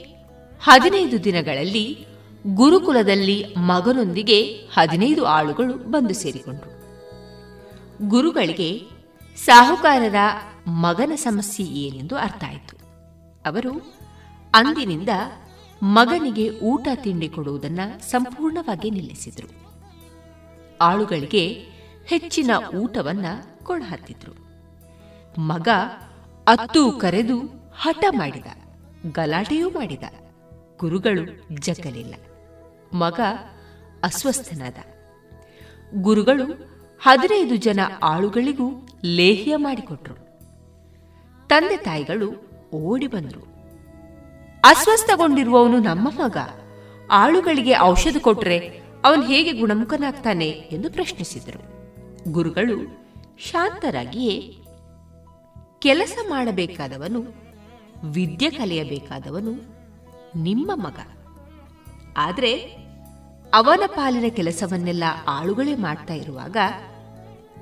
ಹದಿನೈದು 0.62 1.24
ದಿನಗಳಲ್ಲಿ 1.24 2.06
ಗುರುಕುಲದಲ್ಲಿ 2.46 3.44
ಮಗನೊಂದಿಗೆ 3.58 4.42
ಹದಿನೈದು 4.74 5.26
ಆಳುಗಳು 5.26 5.74
ಬಂದು 5.74 6.14
ಸೇರಿಕೊಂಡ್ರು. 6.14 6.70
ಗುರುಗಳಿಗೆ 8.08 8.82
ಸಾಹುಕಾರರ 9.36 10.16
ಮಗನ 10.66 11.12
ಸಮಸ್ಯೆ 11.14 11.66
ಏನೆಂದು 11.66 12.16
ಅರ್ಥ 12.16 12.44
ಆಯಿತು 12.44 12.76
ಅವರು, 13.46 13.94
ಅಂದಿನಿಂದ 14.54 15.08
ಮಗನಿಗೆ 15.82 16.50
ಊಟ 16.50 16.88
ತಿಂಡಿ 16.94 17.28
ಕೊಡುವುದನ್ನು 17.28 18.10
ಸಂಪೂರ್ಣವಾಗಿ 18.10 18.90
ನಿಲ್ಲಿಸಿದರು. 18.90 19.48
ಆಳುಗಳಿಗೆ 20.80 21.44
ಹೆಚ್ಚಿನ 22.06 22.50
ಊಟವನ್ನ 22.74 23.26
ಕೊಡಹತ್ತಿದ್ರು. 23.62 24.34
ಮಗ 25.38 25.68
ಅತ್ತು 26.46 26.92
ಕರೆದು 26.92 27.38
ಹಠ 27.76 28.04
ಮಾಡಿದ, 28.10 28.46
ಗಲಾಟೆಯೂ 29.12 29.70
ಮಾಡಿದ, 29.70 30.02
ಗುರುಗಳು 30.78 31.24
ಜಗ್ಗಲಿಲ್ಲ 31.60 32.14
ಮಗ 32.92 33.20
ಅಸ್ವಸ್ಥನಾದ. 34.02 34.78
ಗುರುಗಳು 35.94 36.46
ಹದಿನೈದು 37.02 37.56
ಜನ 37.56 37.80
ಆಳುಗಳಿಗೂ 38.02 38.88
ಲೇಹ್ಯ 39.04 39.56
ಮಾಡಿಕೊಟ್ರು. 39.56 40.21
ತಂದೆ 41.52 41.76
ತಾಯಿಗಳು 41.76 42.32
ಓಡಿ 42.74 43.06
ಬಂದರು. 43.06 43.52
ಅಸ್ವಸ್ಥಗೊಂಡಿರುವವನು 44.64 45.78
ನಮ್ಮ 45.78 46.08
ಮಗ. 46.08 46.36
ಆಳುಗಳಿಗೆ 47.10 47.80
ಔಷಧ 47.80 48.16
ಕೊಟ್ರೆ 48.20 48.82
ಅವನು 49.04 49.22
ಹೇಗೆ 49.22 49.52
ಗುಣಮುಖನಾಗ್ತಾನೆ 49.52 50.48
ಎಂದು 50.48 50.90
ಪ್ರಶ್ನಿಸಿದರು. 50.90 51.62
ಗುರುಗಳು 52.32 53.02
ಶಾಂತರಾಗಿಯೇ 53.38 54.58
ಕೆಲಸ 55.78 56.18
ಮಾಡಬೇಕಾದವನು, 56.28 57.34
ವಿದ್ಯೆ 58.04 58.50
ಕಲಿಯಬೇಕಾದವನು 58.50 59.52
ನಿಮ್ಮ 60.36 60.72
ಮಗ. 60.74 60.98
ಆದರೆ 62.16 62.52
ಅವನ 63.54 63.80
ಪಾಲಿನ 63.86 64.32
ಕೆಲಸವನ್ನೆಲ್ಲ 64.36 65.04
ಆಳುಗಳೇ 65.28 65.74
ಮಾಡ್ತಾ 65.74 66.14
ಇರುವಾಗ 66.14 66.56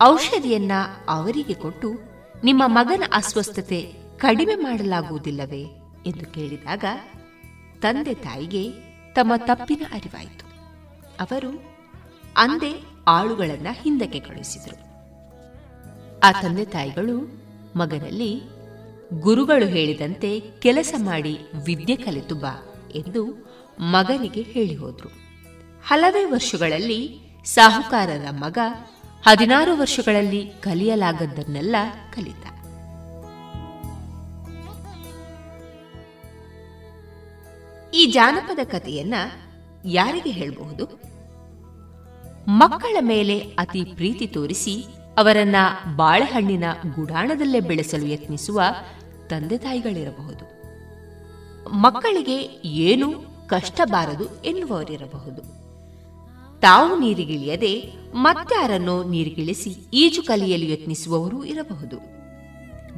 ಔಷಧಿಯನ್ನ 0.02 0.72
ಅವರಿಗೆ 1.08 1.54
ಕೊಟ್ಟು 1.54 2.09
ನಿಮ್ಮ 2.44 2.62
ಮಗನ 2.66 3.02
ಅಸ್ವಸ್ಥತೆ 3.12 3.92
ಕಡಿಮೆ 4.16 4.54
ಮಾಡಲಾಗುವುದಿಲ್ಲವೇ 4.54 5.66
ಎಂದು 6.06 6.26
ಕೇಳಿದಾಗ 6.26 6.84
ತಂದೆ 7.80 8.14
ತಾಯಿಗೆ 8.14 8.72
ತಮ್ಮ 9.14 9.32
ತಪ್ಪಿನ 9.36 9.84
ಅರಿವಾಯಿತು. 9.92 10.46
ಅವರು 11.20 11.62
ಅಂದೇ 12.36 12.82
ಆಳುಗಳನ್ನ 13.08 13.66
ಹಿಂದಕ್ಕೆ 13.72 14.20
ಕಳುಹಿಸಿದರು. 14.20 14.78
ಆ 16.20 16.40
ತಂದೆ 16.40 16.64
ತಾಯಿಗಳು 16.64 17.16
ಮಗನಲ್ಲಿ, 17.76 18.42
ಗುರುಗಳು 19.20 19.66
ಹೇಳಿದಂತೆ 19.66 20.40
ಕೆಲಸ 20.40 20.94
ಮಾಡಿ 20.98 21.38
ವಿದ್ಯೆ 21.66 21.96
ಕಲಿತು 21.96 22.34
ಬಾ 22.34 22.74
ಎಂದು 22.94 23.50
ಮಗನಿಗೆ 23.80 24.42
ಹೇಳಿ 24.42 24.74
ಹೋದ್ರು 24.74 25.08
ಹಲವೇ 25.86 26.24
ವರ್ಷಗಳಲ್ಲಿ 26.24 27.20
ಸಾಹುಕಾರರ 27.44 28.26
ಮಗ 28.30 28.58
ಹದಿನಾರು 29.26 29.76
ವರ್ಷಗಳಲ್ಲಿ 29.76 30.46
ಕಲಿಯಲಾಗದ್ದನ್ನೆಲ್ಲ 30.46 31.76
ಕಲಿತ. 32.14 32.46
ಈ 37.94 38.06
ಜಾನಪದ 38.06 38.58
ಕಥೆಯನ್ನ 38.64 39.14
ಯಾರಿಗೆ 39.84 40.30
ಹೇಳಬಹುದು? 40.30 41.00
ಮಕ್ಕಳ 42.48 42.96
ಮೇಲೆ 43.00 43.38
ಅತಿ 43.38 43.84
ಪ್ರೀತಿ 43.84 44.26
ತೋರಿಸಿ 44.26 44.84
ಅವರನ್ನ 45.18 45.56
ಬಾಳೆಹಣ್ಣಿನ 45.96 46.64
ಗುಡಾಣದಲ್ಲೇ 46.94 47.60
ಬೆಳೆಸಲು 47.60 48.06
ಯತ್ನಿಸುವ 48.06 48.62
ತಂದೆ 49.28 49.58
ತಾಯಿಗಳಿರಬಹುದು. 49.58 50.60
ಮಕ್ಕಳಿಗೆ 51.70 52.36
ಏನು 52.68 53.12
ಕಷ್ಟ 53.48 53.80
ಬಾರದು 53.84 54.42
ಎನ್ನುವವರಿರಬಹುದು. 54.42 55.59
ತಾವು 56.60 56.98
ನೀರಿಗಿಳಿಯದೆ 56.98 57.92
ಮತ್ತಾರನ್ನು 58.14 59.04
ನೀರಿಗಿಳಿಸಿ 59.04 59.76
ಈಜು 59.94 60.22
ಕಲಿಯಲು 60.22 60.64
ಯತ್ನಿಸುವವರೂ 60.64 61.44
ಇರಬಹುದು. 61.44 61.96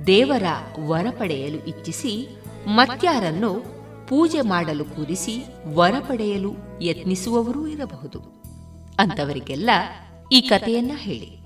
ದೇವರ 0.07 0.43
ವರ 0.87 1.07
ಪಡೆಯಲು 1.11 1.67
ಇಚ್ಛಿಸಿ 1.67 2.29
ಮತ್ಯಾರನ್ನು 2.69 3.65
ಪೂಜೆ 4.09 4.41
ಮಾಡಲು 4.41 4.85
ಕೂರಿಸಿ 4.85 5.45
ವರ 5.75 5.95
ಪಡೆಯಲು 6.01 6.53
ಯತ್ನಿಸುವವರೂ 6.83 7.67
ಇರಬಹುದು. 7.67 8.19
ಅಂತವರಿಗೆಲ್ಲ 8.99 9.71
ಈ 10.33 10.41
ಕಥೆಯನ್ನ 10.41 10.91
ಹೇಳಿ. 10.95 11.42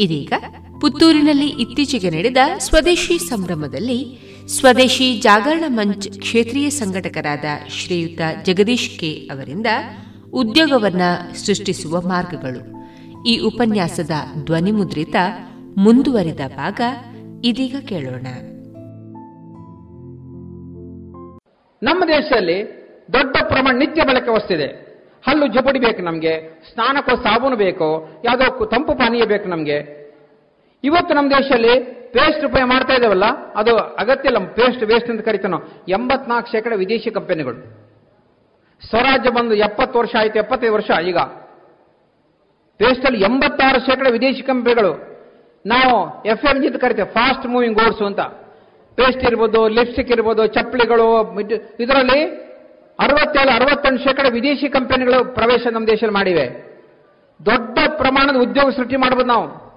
ಇದೀಗ 0.00 0.32
ಪುತ್ತೂರಿನಲ್ಲಿ 0.80 1.46
ಇತ್ತೀಚೆಗೆ 1.46 2.10
ನಡೆದ 2.10 2.36
ಸ್ವದೇಶಿ 2.58 3.18
ಸಂಭ್ರಮದಲ್ಲಿ 3.18 4.18
ಸ್ವದೇಶಿ 4.46 5.20
ಜಾಗರಣ 5.20 5.64
ಮಂಚ್ 5.68 6.08
ಕ್ಷೇತ್ರೀಯ 6.18 6.70
ಸಂಘಟಕರಾದ 6.70 7.44
ಶ್ರೀಯುತ 7.68 8.20
ಜಗದೀಶ್ 8.44 9.00
ಕೆ 9.00 9.12
ಅವರಿಂದ 9.12 9.66
ಉದ್ಯೋಗವನ್ನ 10.32 11.00
ಸೃಷ್ಟಿಸುವ 11.36 12.00
ಮಾರ್ಗಗಳು. 12.00 12.80
ಈ 13.28 13.38
ಉಪನ್ಯಾಸದ 13.38 14.10
ಧ್ವನಿಮುದ್ರಿತ 14.44 15.16
ಮುಂದುವರಿದ 15.76 16.40
ಭಾಗ 16.56 16.80
ಇದೀಗ 17.44 17.76
ಕೇಳೋಣ. 17.88 18.26
ನಮ್ಮ 21.82 22.04
ದೇಶದಲ್ಲಿ 22.04 22.80
ದೊಡ್ಡ 23.12 23.36
ಪ್ರಮಾಣ 23.48 23.76
ನಿತ್ಯ 23.78 24.02
ಬಳಕೆ 24.02 24.30
ವಸ್ತಿದೆ 24.30 24.89
ಹಲ್ಲು 25.26 25.46
ಜಪಡಿ 25.46 25.78
ಬೇಕು 25.78 26.02
ನಮಗೆ, 26.02 26.34
ಸ್ನಾನಕ್ಕೋ 26.72 27.14
ಸಾಬೂನು 27.16 27.56
ಬೇಕು, 27.56 27.88
ಯಾವುದೋ 28.24 28.66
ತಂಪು 28.66 28.92
ಪಾನೀಯ 28.94 29.24
ಬೇಕು 29.32 29.48
ನಮಗೆ. 29.48 29.78
ಇವತ್ತು 30.84 31.14
ನಮ್ಮ 31.14 31.28
ದೇಶದಲ್ಲಿ 31.30 31.74
ಪೇಸ್ಟ್ 32.14 32.44
ಉಪಯೋಗ 32.44 32.68
ಮಾಡ್ತಾ 32.68 32.94
ಇದ್ದೇವಲ್ಲ 32.94 33.26
ಅದು 33.54 33.72
ಅಗತ್ಯ 34.02 34.30
ಇಲ್ಲ 34.30 34.38
ಪೇಸ್ಟ್ 34.52 34.82
ವೇಸ್ಟ್ 34.82 35.10
ಅಂತ 35.10 35.22
ಕರಿತಾನೋ. 35.24 35.58
ಎಂಬತ್ನಾಲ್ಕು 35.88 36.50
ಶೇಕಡ 36.52 36.72
ವಿದೇಶಿ 36.76 37.10
ಕಂಪನಿಗಳು. 37.10 37.60
ಸ್ವರಾಜ್ಯ 38.88 39.30
ಬಂದು 39.30 39.54
ಎಪ್ಪತ್ತು 39.54 39.98
ವರ್ಷ 39.98 40.14
ಆಯಿತು, 40.20 40.38
ಎಪ್ಪತ್ತೈದು 40.38 40.74
ವರ್ಷ 40.74 40.90
ಈಗ. 41.08 41.18
ಪೇಸ್ಟಲ್ಲಿ 42.80 43.20
ಎಂಬತ್ತಾರು 43.20 43.80
ಶೇಕಡ 43.86 44.06
ವಿದೇಶಿ 44.10 44.42
ಕಂಪನಿಗಳು. 44.42 44.92
ನಾವು 45.66 45.96
ಎಫ್ 46.28 46.44
ಎಂ 46.50 46.58
ಜಿ 46.62 46.68
ಅಂತ 46.68 46.78
ಕರಿತೇವೆ 46.84 47.08
ಫಾಸ್ಟ್ 47.08 47.46
ಮೂವಿಂಗ್ 47.46 47.76
ಗೋಡ್ಸು 47.78 48.04
ಅಂತ. 48.06 48.20
ಪೇಸ್ಟ್ 48.98 49.24
ಇರ್ಬೋದು 49.24 49.60
ಲಿಪ್ಸ್ಟಿಕ್ 49.68 50.10
ಇರ್ಬೋದು, 50.10 50.46
ಚಪ್ಪಲಿಗಳು 50.46 51.08
ಇದರಲ್ಲಿ 51.80 52.20
ಅರವತ್ತೇಳು 53.00 53.50
ಅರವತ್ತೊಂದು 53.50 53.98
ಶೇಕಡ 53.98 54.26
ವಿದೇಶಿ 54.30 54.68
ಕಂಪನಿಗಳು 54.68 55.34
ಪ್ರವೇಶ 55.34 55.66
ನಮ್ಮ 55.66 55.86
ದೇಶದಲ್ಲಿ 55.86 56.14
ಮಾಡಿವೆ. 56.14 56.70
ದೊಡ್ಡ 57.46 57.78
ಪ್ರಮಾಣದ 57.96 58.36
ಉದ್ಯೋಗ 58.36 58.70
ಸೃಷ್ಟಿ 58.70 58.96
ಮಾಡ್ಬೋದು 58.96 59.26
ನಾವು. 59.26 59.70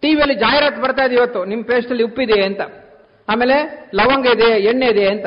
ಟಿವಿಯಲ್ಲಿ 0.00 0.34
ಜಾಹೀರಾತು 0.34 0.80
ಬರ್ತಾ 0.80 1.04
ಇದೆ 1.04 1.14
ಇವತ್ತು. 1.14 1.44
ನಿಮ್ಮ 1.44 1.64
ಪೇಸ್ಟಲ್ಲಿ 1.64 2.02
ಉಪ್ಪಿದೆ 2.02 2.44
ಅಂತ. 2.44 2.60
ಆಮೇಲೆ 3.28 3.88
ಲವಂಗ 3.94 4.26
ಇದೆ, 4.26 4.44
ಎಣ್ಣೆ 4.44 4.86
ಇದೆ 4.86 5.08
ಅಂತ. 5.08 5.26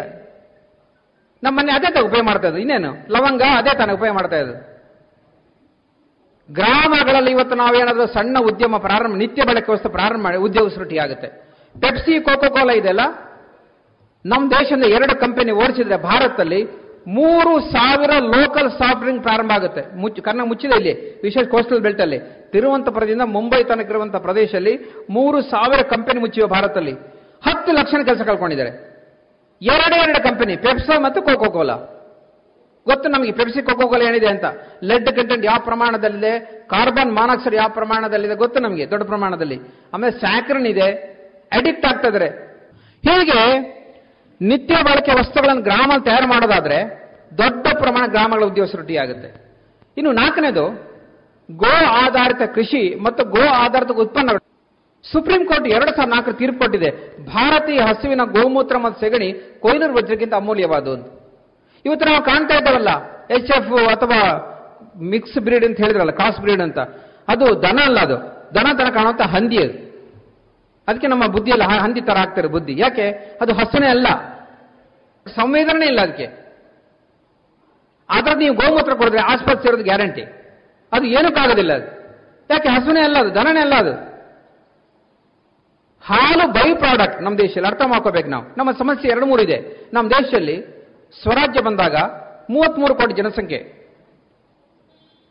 ನಮ್ಮನೆ 1.44 1.72
ಅದೇ 1.72 1.94
ತಾನೆ 1.94 2.06
ಉಪಯೋಗ 2.06 2.26
ಮಾಡ್ತಾ 2.26 2.48
ಇದ್ದು 2.48 2.60
ಇನ್ನೇನು? 2.60 2.92
ಲವಂಗ 3.12 3.42
ಅದೇ 3.58 3.78
ತಾನೆ 3.78 3.94
ಉಪಯೋಗ 3.94 4.16
ಮಾಡ್ತಾ 4.16 4.36
ಇದ್ದು 4.36 4.74
ಗ್ರಾಮಗಳಲ್ಲಿ 6.52 7.32
ಇವತ್ತು 7.32 7.56
ನಾವೇನಾದ್ರೂ 7.56 8.06
ಸಣ್ಣ 8.06 8.38
ಉದ್ಯಮ 8.40 8.78
ಪ್ರಾರಂಭ, 8.78 9.16
ನಿತ್ಯ 9.16 9.44
ಬಳಕೆ 9.44 9.72
ವಸ್ತು 9.72 9.90
ಪ್ರಾರಂಭ 9.90 10.24
ಮಾಡಿ, 10.24 10.38
ಉದ್ಯೋಗ 10.38 10.68
ಸೃಷ್ಟಿ 10.68 10.98
ಆಗುತ್ತೆ. 10.98 11.28
ಪೆಪ್ಸಿ 11.82 12.20
ಕೋಕೋ 12.20 12.50
ಕೋಲಾ 12.50 12.74
ಇದೆಯಲ್ಲ? 12.74 13.02
ನಮ್ಮ 14.26 14.52
ದೇಶದ 14.52 14.84
ಎರಡು 14.84 15.20
ಕಂಪನಿ 15.20 15.52
ಓಡಿಸಿದ್ರೆ 15.52 15.98
ಭಾರತದಲ್ಲಿ 15.98 16.83
ಮೂರು 17.08 17.72
ಸಾವಿರ 17.72 18.10
ಲೋಕಲ್ 18.10 18.72
ಸಾಫ್ಟ್ 18.72 19.00
ಡ್ರಿಂಕ್ 19.00 19.24
ಪ್ರಾರಂಭ 19.24 19.52
ಆಗುತ್ತೆ. 19.52 19.96
ಮುಚ್ಚ 19.96 20.20
ಕನ್ನ 20.20 20.42
ಮುಚ್ಚಿದೆ 20.42 20.78
ಇಲ್ಲಿ, 20.78 21.22
ವಿಶೇಷ 21.22 21.48
ಕೋಸ್ಟಲ್ 21.48 21.80
ಬೆಲ್ಟ್ 21.80 22.02
ಅಲ್ಲಿ. 22.02 22.20
ತಿರುವಂತಪುರದಿಂದ 22.52 23.22
ಮುಂಬೈ 23.22 23.64
ತನಕ 23.64 23.90
ಇರುವಂತಹ 23.90 24.20
ಪ್ರದೇಶದಲ್ಲಿ 24.20 24.80
ಮೂರು 25.10 25.42
ಸಾವಿರ 25.42 25.82
ಕಂಪನಿ 25.82 26.20
ಮುಚ್ಚಿವೆ 26.20 26.48
ಭಾರತದಲ್ಲಿ. 26.48 26.92
ಹತ್ತು 27.48 27.72
ಲಕ್ಷ 27.72 27.96
ಕೆಲಸ 28.06 28.22
ಕಳ್ಕೊಂಡಿದ್ದಾರೆ. 28.22 28.94
ಎರಡು 29.62 29.96
ಎರಡು 29.96 30.24
ಕಂಪನಿ 30.24 30.56
ಪೆಪ್ಸಾ 30.56 31.00
ಮತ್ತು 31.00 31.22
ಕೋಕೋ 31.22 31.52
ಕೋಲಾ 31.52 31.74
ಗೊತ್ತು 32.86 33.10
ನಮಗೆ 33.10 33.32
ಪೆಪ್ಸಿ 33.32 33.62
ಕೋಕೋ 33.62 33.88
ಕೋಲಾ 33.88 34.10
ಏನಿದೆ 34.10 34.28
ಅಂತ? 34.28 34.46
ಲೆಡ್ 34.84 35.06
ಕಂಟೆಂಟ್ 35.06 35.46
ಯಾವ 35.46 35.58
ಪ್ರಮಾಣದಲ್ಲಿದೆ? 35.60 36.40
ಕಾರ್ಬನ್ 36.68 37.12
ಮಾನಾಕ್ಸೈಡ್ 37.12 37.56
ಯಾವ 37.56 37.70
ಪ್ರಮಾಣದಲ್ಲಿದೆ 37.70 38.36
ಗೊತ್ತು 38.36 38.60
ನಮಗೆ, 38.60 38.90
ದೊಡ್ಡ 38.90 39.06
ಪ್ರಮಾಣದಲ್ಲಿ. 39.06 39.60
ಆಮೇಲೆ 39.94 40.20
ಸ್ಯಾಕ್ರನ್ 40.20 40.66
ಇದೆ 40.66 41.14
ಅಡಿಕ್ಟ್ 41.54 41.86
ಆಗ್ತಾ 41.86 42.08
ಇದ್ದಾರೆ. 42.08 42.28
ಹೀಗೆ? 43.10 43.74
ನಿತ್ಯ 44.42 44.76
ಬಳಕೆ 44.84 45.12
ವಸ್ತುಗಳನ್ನು 45.20 45.64
ಗ್ರಾಮದಲ್ಲಿ 45.64 46.06
ತಯಾರು 46.06 46.28
ಮಾಡೋದಾದ್ರೆ 46.28 46.78
ದೊಡ್ಡ 47.38 47.68
ಪ್ರಮಾಣ 47.78 48.06
ಗ್ರಾಮಗಳ 48.08 48.44
ಉದ್ಯೋಗ 48.44 48.68
ಸೃಷ್ಟಿಯಾಗುತ್ತೆ 48.68 49.30
ಇನ್ನು 49.98 50.12
ನಾಲ್ಕನೇದು, 50.12 50.66
ಗೋ 51.52 51.74
ಆಧಾರಿತ 51.88 52.42
ಕೃಷಿ 52.56 52.96
ಮತ್ತು 52.96 53.26
ಗೋ 53.26 53.48
ಆಧಾರಿತ 53.48 53.92
ಉತ್ಪನ್ನಗಳು. 53.92 54.42
ಸುಪ್ರೀಂ 55.12 55.46
ಕೋರ್ಟ್ 55.46 55.68
ಎರಡು 55.68 55.92
ಸಾವಿರದ 55.96 56.10
ನಾಲ್ಕರ 56.10 56.32
ತೀರ್ಪು 56.32 56.60
ಕೊಟ್ಟಿದೆ, 56.60 56.90
ಭಾರತೀಯ 57.26 57.78
ಹಸುವಿನ 57.78 58.22
ಗೋಮೂತ್ರ 58.24 58.78
ಮತ್ತು 58.78 59.00
ಸೆಗಣಿ 59.00 59.34
ಕೊಯ್ಲೂರು 59.34 59.94
ವಜ್ರಕ್ಕಿಂತ 59.94 60.34
ಅಮೂಲ್ಯವಾದವು 60.34 60.94
ಅಂತ 60.94 61.06
ಇವತ್ತು 61.86 62.06
ನಾವು 62.12 62.24
ಕಾಣ್ತಾ 62.24 62.56
ಇದ್ದೇವಲ್ಲ, 62.58 62.90
ಎಚ್ 63.30 63.52
ಎಫ್ 63.58 63.88
ಅಥವಾ 63.88 64.20
ಮಿಕ್ಸ್ 65.02 65.38
ಬ್ರೀಡ್ 65.38 65.66
ಅಂತ 65.66 65.78
ಹೇಳಿದ್ರಲ್ಲ 65.78 66.12
ಕ್ರಾಸ್ 66.12 66.40
ಬ್ರೀಡ್ 66.40 66.62
ಅಂತ. 66.62 66.80
ಅದು 67.28 67.62
ದನ 67.62 67.80
ಅಲ್ಲ 67.86 68.00
ಅದು. 68.00 68.18
ದನ 68.56 68.68
ದನ 68.80 68.90
ಕಾಣುವಂತ 68.90 69.22
ಹಂದಿ 69.22 69.58
ಅದು. 69.58 69.93
ಅದಕ್ಕೆ 70.88 71.08
ನಮ್ಮ 71.08 71.26
ಬುದ್ಧಿಯಲ್ಲಿ 71.26 71.80
ಹಂದಿ 71.80 72.02
ತರ 72.02 72.18
ಆಗ್ತಾರೆ 72.18 72.48
ಬುದ್ಧಿ. 72.48 72.76
ಯಾಕೆ? 72.78 73.38
ಅದು 73.42 73.54
ಹಸನೇ 73.54 73.88
ಅಲ್ಲ. 73.88 74.08
ಸಂವೇದನೆ 75.36 75.86
ಇಲ್ಲ 75.86 76.02
ಅದಕ್ಕೆ. 76.02 76.44
ಆದ್ರೆ 78.10 78.36
ನೀವು 78.36 78.56
ಗೋಮೂತ್ರ 78.56 78.94
ಕೊಡಿದ್ರೆ 78.94 79.22
ಆಸ್ಪತ್ರೆ 79.22 79.70
ಇರೋದು 79.70 79.84
ಗ್ಯಾರಂಟಿ. 79.84 80.22
ಅದು 80.94 81.06
ಏನಕ್ಕಾಗೋದಿಲ್ಲ 81.06 81.74
ಅದು. 81.74 81.86
ಯಾಕೆ? 82.50 82.70
ಹಸುನೇ 82.70 83.02
ಅಲ್ಲ 83.02 83.18
ಅದು 83.18 83.36
ದನನೇ 83.36 83.60
ಅಲ್ಲ 83.60 83.74
ಅದು. 83.76 84.14
ಹಾಲು 86.02 86.52
ಬೈ 86.52 86.76
ಪ್ರಾಡಕ್ಟ್ 86.76 87.22
ನಮ್ಮ 87.22 87.38
ದೇಶದಲ್ಲಿ, 87.38 87.68
ಅರ್ಥ 87.68 87.82
ಮಾಡ್ಕೋಬೇಕು 87.88 88.30
ನಾವು. 88.30 88.46
ನಮ್ಮ 88.58 88.72
ಸಮಸ್ಯೆ 88.72 89.12
ಎರಡು 89.12 89.26
ಮೂರು 89.26 89.42
ಇದೆ. 89.42 89.90
ನಮ್ಮ 89.94 90.10
ದೇಶದಲ್ಲಿ 90.10 90.62
ಸ್ವರಾಜ್ಯ 91.22 91.62
ಬಂದಾಗ 91.62 91.96
ಮೂವತ್ಮೂರು 92.50 92.96
ಕೋಟಿ 92.96 93.14
ಜನಸಂಖ್ಯೆ. 93.14 93.84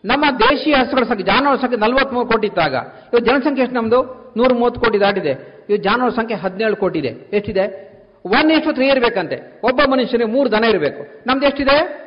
ನಮ್ಮ 0.04 0.24
ದೇಶೀಯ 0.38 0.74
ಹಸುಗಳ 0.74 1.02
ಸಂಖ್ಯೆ, 1.02 1.26
ಜಾನುವಾರು 1.26 1.60
ಸಂಖ್ಯೆ 1.60 1.80
ನಲವತ್ಮೂರು 1.80 2.28
ಕೋಟಿ 2.28 2.46
ಇದ್ದಾಗ 2.46 2.72
ಇವತ್ತು 2.72 3.18
ಜನಸಂಖ್ಯೆ 3.18 3.62
ಎಷ್ಟು 3.62 3.76
ನಮ್ದು? 3.76 4.21
ನೂರ 4.36 4.52
ಮೂವತ್ತು 4.54 4.80
ಕೋಟಿ 4.80 5.00
ದಾಟಿದೆ. 5.00 5.64
ಇವು 5.68 5.76
ಜಾನುವಾರು 5.76 6.14
ಸಂಖ್ಯೆ 6.14 6.36
ಹದಿನೇಳು 6.36 6.76
ಕೋಟಿ 6.76 6.98
ಇದೆ 6.98 7.09
ಎಷ್ಟಿದೆ 7.09 7.92
ಒನ್ 8.26 8.50
ಇಷ್ಟು 8.50 8.72
ತ್ರೀ 8.72 8.88
ಇರಬೇಕಂತೆ. 8.88 9.60
ಒಬ್ಬ 9.64 9.80
ಮನುಷ್ಯನಿಗೆ 9.90 10.30
ಮೂರು 10.30 10.52
ದನ 10.52 10.64
ಇರಬೇಕು. 10.64 11.22
ನಮ್ದು 11.26 11.46
ಎಷ್ಟಿದೆ? 11.46 12.02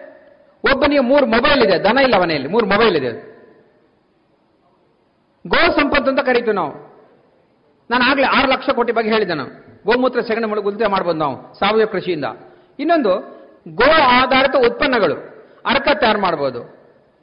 ಒಬ್ಬನಿಗೆ 0.74 1.00
ಮೂರು 1.00 1.26
ಮೊಬೈಲ್ 1.26 1.64
ಇದೆ. 1.64 1.84
ದನ 1.84 1.98
ಇಲ್ಲ 1.98 2.22
ಮನೆಯಲ್ಲಿ. 2.22 2.48
ಮೂರು 2.48 2.66
ಮೊಬೈಲ್ 2.66 2.96
ಇದೆ. 2.96 3.36
ಗೋ 5.48 5.72
ಸಂಪತ್ತು 5.72 6.12
ಅಂತ 6.12 6.20
ಕರಿತೀವಿ 6.20 6.52
ನಾವು. 6.52 6.72
ನಾನು 7.90 8.04
ಆಗಲೇ 8.04 8.24
ಆರು 8.24 8.52
ಲಕ್ಷ 8.52 8.70
ಕೋಟಿ 8.70 8.94
ಬಗ್ಗೆ 8.94 9.12
ಹೇಳಿದ್ದೆ 9.12 9.34
ನಾನು. 9.34 9.50
ಗೋಮೂತ್ರ 9.86 10.22
ಸೆಗಣಿ 10.22 10.46
ಮೂಲಕ 10.46 10.64
ಉಲ್ತೆ 10.64 10.88
ಮಾಡ್ಬೋದು 10.88 11.18
ನಾವು 11.18 11.54
ಸಾವಯವ 11.54 11.88
ಕೃಷಿಯಿಂದ. 11.88 12.26
ಇನ್ನೊಂದು, 12.80 13.36
ಗೋ 13.68 13.92
ಆಧಾರಿತ 13.92 14.72
ಉತ್ಪನ್ನಗಳು. 14.72 15.16
ಅರ್ಕ 15.66 15.88
ತಯಾರು 15.94 16.20
ಮಾಡ್ಬೋದು. 16.20 16.64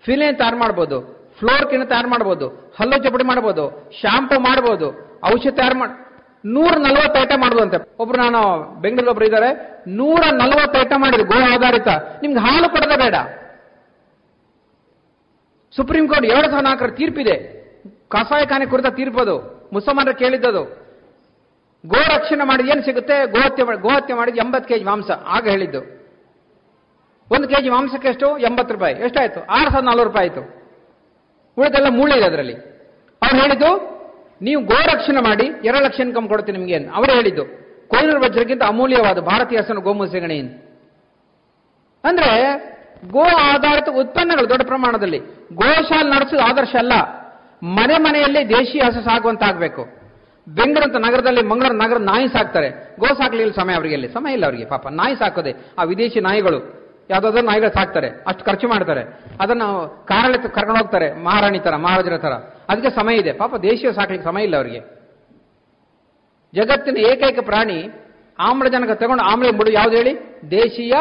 ಫಿಲೆ 0.04 0.32
ತಯಾರು 0.32 0.56
ಮಾಡ್ಬೋದು. 0.56 1.21
ಫ್ಲೋರ್ 1.38 1.70
ಕಿನ್ನ 1.70 1.84
ತಯಾರು 1.84 2.08
ಮಾಡ್ಬೋದು. 2.08 2.48
ಹಲ್ಲು 2.48 3.04
ಚಪಡಿ 3.04 3.24
ಮಾಡ್ಬೋದು. 3.24 3.92
ಶಾಂಪು 4.02 4.40
ಮಾಡ್ಬೋದು. 4.40 4.86
ಔಷಧಿ 5.24 5.50
ತಯಾರು 5.50 5.78
ಮಾಡಿ 5.78 6.02
ನೂರ 6.44 6.72
ನಲವತ್ತು 6.78 7.20
ಐಟಮ್ 7.20 7.40
ಮಾಡ್ಬೋದಂತೆ 7.40 7.96
ಒಬ್ರು 7.98 8.22
ನಾನು 8.22 8.62
ಬೆಂಗಳೂರು 8.80 9.10
ಒಬ್ರು 9.10 9.24
ಇದ್ದಾರೆ. 9.24 9.84
ನೂರ 9.88 10.20
ನಲವತ್ತು 10.32 10.80
ಐಟಮ್ 10.80 11.00
ಮಾಡಿದ್ರು. 11.00 11.26
ಗೋ 11.26 11.54
ಆಧಾರಿತ. 11.54 11.88
ನಿಮ್ಗೆ 12.22 12.40
ಹಾಲು 12.40 12.68
ಕೊಡೋದೇ 12.68 12.96
ಬೇಡ. 12.96 13.14
ಸುಪ್ರೀಂ 15.76 16.08
ಕೋರ್ಟ್ 16.08 16.24
ಎರಡು 16.24 16.50
ಸಾವಿರದ 16.50 16.66
ನಾಲ್ಕರ 16.66 16.86
ತೀರ್ಪಿದೆ. 16.86 17.62
ಕಸಾಯಖಾನೆ 18.08 18.66
ಕುರಿತ 18.66 18.86
ತೀರ್ಪದು. 18.86 19.68
ಮುಸಲ್ಮಾನರು 19.72 20.14
ಕೇಳಿದ್ದದು. 20.14 20.64
ಗೋ 21.86 22.16
ರಕ್ಷಣೆ 22.16 22.44
ಮಾಡಿದ 22.44 22.68
ಏನು 22.68 22.82
ಸಿಗುತ್ತೆ? 22.82 23.26
ಗೋಹತ್ಯೆ 23.26 23.76
ಗೋಹತ್ಯೆ 23.76 24.16
ಮಾಡಿದ 24.16 24.34
ಎಂಬತ್ತು 24.34 24.68
ಕೆಜಿ 24.68 24.84
ಮಾಂಸ. 24.84 25.10
ಆಗ 25.10 25.48
ಹೇಳಿದ್ದು. 25.48 25.80
ಒಂದು 27.30 27.48
ಕೆಜಿ 27.48 27.70
ಮಾಂಸಕ್ಕೆ 27.70 28.08
ಎಷ್ಟು? 28.08 28.38
ಎಂಬತ್ತು 28.38 28.74
ರೂಪಾಯಿ. 28.74 28.94
ಎಷ್ಟಾಯ್ತು? 28.94 29.40
ಆರು 29.40 29.70
ಸಾವಿರದ 29.70 30.02
ರೂಪಾಯಿ 30.02 30.28
ಆಯ್ತು. 30.28 30.61
ಉಳಿದೆಲ್ಲ 31.58 31.86
ಮೂಳೆ 31.88 32.16
ಇದೆ 32.16 32.26
ಅದರಲ್ಲಿ. 32.26 32.54
ಅವ್ರು 33.22 33.42
ಹೇಳಿದ್ದು, 33.42 33.92
ನೀವು 34.42 34.64
ಗೋ 34.64 34.82
ರಕ್ಷಣೆ 34.94 35.20
ಮಾಡಿ, 35.20 35.44
ಎರಡು 35.64 35.84
ಲಕ್ಷ 35.84 36.00
ಇನ್ಕಮ್ 36.00 36.28
ಕೊಡ್ತೀನಿ 36.28 36.58
ನಿಮಗೆ 36.58 36.76
ಅಂತ. 36.76 36.90
ಅವರೇ 36.94 37.14
ಹೇಳಿದ್ದು, 37.14 37.44
ಕೊಯ್ನೂರು 37.88 38.20
ವಜ್ರಕ್ಕಿಂತ 38.20 38.62
ಅಮೂಲ್ಯವಾದ 38.62 39.18
ಭಾರತೀಯ 39.18 39.58
ಹಸನ 39.58 39.74
ಗೋಮು 39.74 40.04
ಅಂದ್ರೆ, 42.04 42.62
ಗೋ 43.10 43.22
ಆಧಾರಿತ 43.22 43.88
ಉತ್ಪನ್ನಗಳು 43.96 44.48
ದೊಡ್ಡ 44.48 44.66
ಪ್ರಮಾಣದಲ್ಲಿ. 44.66 45.18
ಗೋಶಾಲೆ 45.54 46.10
ನಡೆಸೋದು 46.10 46.42
ಆದರ್ಶ 46.42 46.76
ಅಲ್ಲ. 46.78 46.92
ಮನೆ 47.62 47.98
ಮನೆಯಲ್ಲಿ 47.98 48.48
ದೇಶೀಯ 48.48 48.80
ಹಸು 48.80 49.00
ಸಾಗುವಂತಾಗಬೇಕು. 49.00 49.86
ಬೆಂಗಳೂರಂತ 50.48 50.96
ನಗರದಲ್ಲಿ 50.96 51.42
ಮಂಗಳೂರು 51.42 51.76
ನಗರ 51.76 51.96
ನಾಯಿ 51.96 52.28
ಸಾಕ್ತಾರೆ. 52.28 52.96
ಗೋ 52.98 53.06
ಸಾಕ್ಲಿಲ್ಲ 53.06 53.52
ಸಮಯ 53.52 53.74
ಅವರಿಗೆ 53.74 53.94
ಅಲ್ಲಿ 53.94 54.08
ಸಮಯ 54.08 54.32
ಇಲ್ಲ 54.32 54.44
ಅವರಿಗೆ, 54.44 54.64
ಪಾಪ. 54.64 54.88
ನಾಯಿ 54.88 55.16
ಸಾಕೋದೆ. 55.16 55.54
ಆ 55.78 55.84
ವಿದೇಶಿ 55.84 56.20
ನಾಯಿಗಳು. 56.20 56.81
ಯಾವ್ದಾದ್ರು 57.12 57.42
ನಾಯಿಗಳು 57.42 57.70
ಸಾಕ್ತಾರೆ, 57.70 58.08
ಅಷ್ಟು 58.08 58.44
ಖರ್ಚು 58.44 58.68
ಮಾಡ್ತಾರೆ. 58.68 59.02
ಅದನ್ನು 59.40 59.88
ಕಾರಲ್ಲಿ 60.08 60.38
ಕರ್ಕೊಂಡು 60.38 60.78
ಹೋಗ್ತಾರೆ, 60.78 61.12
ಮಹಾರಾಣಿ 61.12 61.58
ತರ 61.58 61.76
ಮಹಾರಾಜರ 61.76 62.16
ತರ 62.16 62.32
ಅದಕ್ಕೆ 62.68 62.90
ಸಮಯ 62.90 63.16
ಇದೆ. 63.16 63.32
ಪಾಪ 63.32 63.56
ದೇಶೀಯ 63.56 63.92
ಸಾಕ್ಲಿಕ್ಕೆ 63.92 64.28
ಸಮಯ 64.28 64.42
ಇಲ್ಲ 64.42 64.56
ಅವರಿಗೆ. 64.56 65.02
ಜಗತ್ತಿನ 66.54 66.96
ಏಕೈಕ 66.96 67.38
ಪ್ರಾಣಿ 67.40 67.90
ಆಮ್ಲಜನಕ 68.38 68.90
ತಗೊಂಡು 68.90 69.24
ಆಮ್ಲ 69.24 69.50
ಬಿಡು 69.50 69.70
ಯಾವ್ದು 69.70 69.96
ಹೇಳಿ? 69.96 70.40
ದೇಶೀಯ 70.50 70.92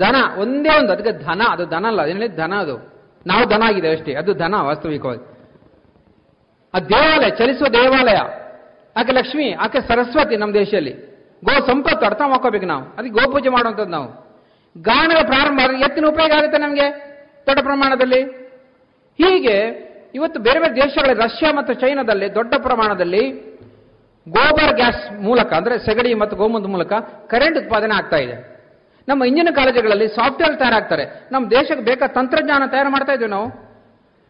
ದನ. 0.00 0.16
ಒಂದೇ 0.38 0.78
ಒಂದು. 0.78 0.92
ಅದಕ್ಕೆ 0.92 1.12
ಧನ. 1.12 1.42
ಅದು 1.50 1.70
ದನ 1.70 1.86
ಅಲ್ಲ. 1.86 2.02
ಅದೇನು 2.02 2.36
ಧನ 2.36 2.54
ಅದು. 2.54 2.76
ನಾವು 3.26 3.50
ದನ 3.50 3.62
ಆಗಿದೆ 3.62 3.90
ಅಷ್ಟೇ. 3.90 4.14
ಅದು 4.14 4.34
ಧನ 4.34 4.54
ವಾಸ್ತವಿಕವಾಗಿ. 4.54 5.40
ಆ 6.74 6.78
ದೇವಾಲಯ, 6.78 7.30
ಚಲಿಸುವ 7.30 7.66
ದೇವಾಲಯ. 7.66 8.16
ಆಕೆ 8.96 9.12
ಲಕ್ಷ್ಮಿ, 9.12 9.52
ಆಕೆ 9.52 9.80
ಸರಸ್ವತಿ 9.80 10.36
ನಮ್ಮ 10.36 10.54
ದೇಶದಲ್ಲಿ. 10.54 10.92
ಗೋ 11.44 11.66
ಸಂಪತ್ತು, 11.66 12.06
ಅರ್ಥ 12.06 12.20
ಮಾಡ್ಕೋಬೇಕು 12.26 12.66
ನಾವು. 12.66 12.82
ಅದಕ್ಕೆ 12.82 13.10
ಗೋಪೂಜೆ 13.10 13.48
ಮಾಡುವಂಥದ್ದು 13.48 13.90
ನಾವು. 13.90 14.29
ಗಾಣಗಳ 14.78 15.26
ಪ್ರಾರಂಭ 15.26 15.60
ಎತ್ತಿನ 15.60 16.06
ಉಪಯೋಗ 16.06 16.32
ಆಗುತ್ತೆ 16.32 16.58
ನಮಗೆ 16.58 16.86
ದೊಡ್ಡ 17.46 17.60
ಪ್ರಮಾಣದಲ್ಲಿ. 17.62 18.24
ಹೀಗೆ 19.18 19.90
ಇವತ್ತು 20.14 20.40
ಬೇರೆ 20.40 20.60
ಬೇರೆ 20.60 20.76
ದೇಶಗಳಲ್ಲಿ 20.76 21.22
ರಷ್ಯಾ 21.22 21.52
ಮತ್ತು 21.52 21.72
ಚೈನಾದಲ್ಲಿ 21.72 22.34
ದೊಡ್ಡ 22.34 22.54
ಪ್ರಮಾಣದಲ್ಲಿ 22.54 23.50
ಗೋಬರ್ 24.28 24.76
ಗ್ಯಾಸ್ 24.76 25.22
ಮೂಲಕ 25.22 25.52
ಅಂದ್ರೆ 25.52 25.78
ಸೆಗಡಿ 25.78 26.14
ಮತ್ತು 26.14 26.36
ಗೋಮುದ 26.36 26.66
ಮೂಲಕ 26.66 26.92
ಕರೆಂಟ್ 27.26 27.58
ಉತ್ಪಾದನೆ 27.58 27.94
ಆಗ್ತಾ 27.94 28.16
ಇದೆ. 28.16 28.60
ನಮ್ಮ 29.08 29.24
ಇಂಜಿನ 29.24 29.48
ಕಾಲೇಜುಗಳಲ್ಲಿ 29.54 30.08
ಸಾಫ್ಟ್ವೇರ್ 30.08 30.58
ತಯಾರಾಗ್ತಾರೆ. 30.58 31.28
ನಮ್ಮ 31.32 31.50
ದೇಶಕ್ಕೆ 31.50 31.84
ಬೇಕಾದ 31.84 32.10
ತಂತ್ರಜ್ಞಾನ 32.10 32.66
ತಯಾರು 32.66 32.90
ಮಾಡ್ತಾ 32.90 33.12
ಇದ್ದೀವಿ 33.12 33.30
ನಾವು. 33.30 33.70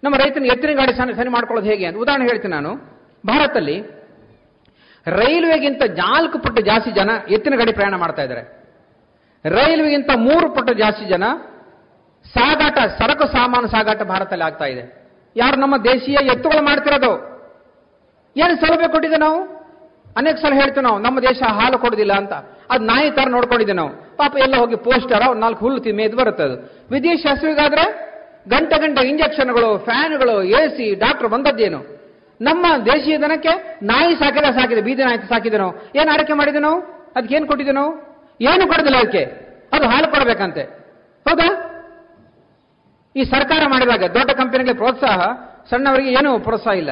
ನಮ್ಮ 0.04 0.16
ರೈತನ 0.16 0.44
ಎತ್ತಿನ 0.44 0.72
ಗಾಡಿ 0.72 0.92
ಸಣ್ಣ 0.92 1.12
ಸರಿ 1.12 1.28
ಮಾಡ್ಕೊಳ್ಳೋದು 1.28 1.68
ಹೇಗೆ 1.68 1.86
ಅಂತ 1.86 1.98
ಉದಾಹರಣೆ 1.98 2.26
ಹೇಳ್ತೀನಿ 2.26 2.54
ನಾನು. 2.54 2.74
ಭಾರತದಲ್ಲಿ 3.26 3.82
ರೈಲ್ವೆಗಿಂತ 5.06 5.82
ನಾಲ್ಕು 5.82 6.38
ಪಟ್ಟು 6.38 6.62
ಜಾಸ್ತಿ 6.62 6.90
ಜನ 6.90 7.10
ಎತ್ತಿನ 7.28 7.56
ಗಾಡಿ 7.56 7.72
ಪ್ರಯಾಣ 7.72 7.94
ಮಾಡ್ತಾ 7.96 8.22
ಇದ್ದಾರೆ. 8.22 8.59
ರೈಲ್ವೆಗಿಂತ 9.44 10.10
ಮೂರು 10.16 10.54
ಪಟ್ಟು 10.54 10.74
ಜಾಸ್ತಿ 10.74 11.04
ಜನ 11.04 11.24
ಸಾಗಾಟ, 12.34 12.78
ಸರಕು 12.78 13.26
ಸಾಮಾನು 13.26 13.68
ಸಾಗಾಟ 13.68 14.02
ಭಾರತದಲ್ಲಿ 14.02 14.44
ಆಗ್ತಾ 14.44 14.64
ಇದೆ. 14.64 15.00
ಯಾರು 15.36 15.60
ನಮ್ಮ 15.60 15.76
ದೇಶೀಯ 15.76 16.16
ಎತ್ತುಗಳು 16.26 16.64
ಮಾಡ್ತಿರೋದು? 16.64 17.30
ಏನು 18.36 18.66
ಸೌಲಭ್ಯ 18.66 18.88
ಕೊಟ್ಟಿದೆ 18.88 19.16
ನಾವು? 19.16 19.60
ಅನೇಕ 20.16 20.36
ಸಲ 20.36 20.54
ಹೇಳ್ತೀವಿ 20.54 20.80
ನಾವು, 20.80 20.98
ನಮ್ಮ 20.98 21.20
ದೇಶ 21.20 21.42
ಹಾಲು 21.42 21.78
ಕೊಡೋದಿಲ್ಲ 21.78 22.12
ಅಂತ. 22.12 22.32
ಅದು 22.70 22.84
ನಾಯಿ 22.84 23.10
ತರ 23.10 23.28
ನೋಡ್ಕೊಂಡಿದ್ದೆ 23.28 23.72
ನಾವು. 23.72 24.16
ಪಾಪ 24.16 24.36
ಎಲ್ಲ 24.36 24.56
ಹೋಗಿ 24.56 24.76
ಪೋಸ್ಟರ್ 24.76 25.36
ನಾಲ್ಕು 25.36 25.60
ಹುಲ್ಲು 25.60 26.00
ಎದ್ದು 26.00 26.16
ಬರುತ್ತೆ 26.16 26.42
ಅದು. 26.42 26.86
ವಿದೇಶಿ 26.90 27.28
ಹಸುವಿಗಾದ್ರೆ 27.28 28.10
ಗಂಟೆ 28.48 28.78
ಗಂಟೆ 28.78 29.08
ಇಂಜೆಕ್ಷನ್ಗಳು, 29.08 29.78
ಫ್ಯಾನ್ಗಳು 29.78 30.42
ಎ 30.42 30.68
ಸಿ 30.68 30.94
ಡಾಕ್ಟರ್ 30.94 31.28
ಬಂದದ್ದೇನು? 31.28 32.00
ನಮ್ಮ 32.40 32.66
ದೇಶೀಯ 32.86 33.18
ದನಕ್ಕೆ 33.18 33.78
ನಾಯಿ 33.82 34.14
ಸಾಕಿದ 34.14 34.44
ಸಾಕಿದೆ 34.44 34.80
ಬೀದಿ 34.80 35.04
ನಾಯಿ 35.04 35.18
ಸಾಕಿದೆ 35.18 35.58
ನಾವು. 35.58 36.00
ಏನು 36.00 36.12
ಆರೈಕೆ 36.12 36.32
ಮಾಡಿದೆ 36.32 36.58
ನಾವು? 36.58 36.80
ಅದಕ್ಕೆ 37.16 37.34
ಏನು 37.34 37.46
ಕೊಟ್ಟಿದ್ದೆ 37.46 37.72
ನಾವು? 37.72 38.09
ಏನು 38.40 38.68
ಕೊಡೋದಿಲ್ಲ 38.68 38.96
ಅದಕ್ಕೆ? 38.96 39.24
ಅದು 39.72 39.88
ಹಾಲು 39.88 40.12
ಕೊಡಬೇಕಂತೆ. 40.12 40.62
ಹೌದಾ? 41.28 41.48
ಈ 43.16 43.24
ಸರ್ಕಾರ 43.24 43.62
ಮಾಡಿದಾಗ 43.66 44.04
ದೊಡ್ಡ 44.14 44.30
ಕಂಪನಿಗಳಿಗೆ 44.30 44.74
ಪ್ರೋತ್ಸಾಹ, 44.74 45.20
ಸಣ್ಣವರಿಗೆ 45.70 46.10
ಏನು 46.10 46.38
ಪ್ರೋತ್ಸಾಹ 46.38 46.72
ಇಲ್ಲ. 46.72 46.90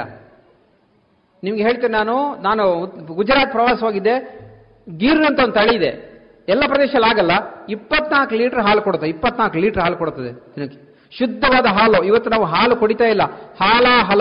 ನಿಮ್ಗೆ 1.44 1.62
ಹೇಳ್ತೀನಿ 1.62 1.92
ನಾನು 1.92 2.42
ನಾನು 2.42 2.86
ಗುಜರಾತ್ 3.14 3.52
ಪ್ರವಾಸ 3.52 3.80
ಹೋಗಿದ್ದೆ 3.80 4.44
ಗೀರ್ 4.96 5.26
ಅಂತ 5.26 5.40
ಒಂದು 5.40 5.54
ತಳಿ 5.54 5.76
ಇದೆ. 5.76 6.08
ಎಲ್ಲ 6.48 6.62
ಪ್ರದೇಶದಲ್ಲಿ 6.66 7.10
ಆಗಲ್ಲ, 7.10 7.30
ಇಪ್ಪತ್ನಾಲ್ಕು 7.68 8.34
ಲೀಟರ್ 8.34 8.60
ಹಾಲು 8.60 8.82
ಕೊಡುತ್ತೆ, 8.82 9.08
ಇಪ್ಪತ್ನಾಲ್ಕು 9.08 9.58
ಲೀಟರ್ 9.58 9.82
ಹಾಲು 9.82 9.96
ಕೊಡುತ್ತದೆ 9.96 10.56
ದಿನಕ್ಕೆ. 10.56 10.78
ಶುದ್ಧವಾದ 11.18 11.66
ಹಾಲು, 11.66 12.04
ಇವತ್ತು 12.04 12.30
ನಾವು 12.30 12.44
ಹಾಲು 12.44 12.76
ಕುಡಿತಾ 12.76 13.04
ಇಲ್ಲ. 13.04 13.22
ಹಾಲ 13.60 13.86
ಹಲ, 14.04 14.20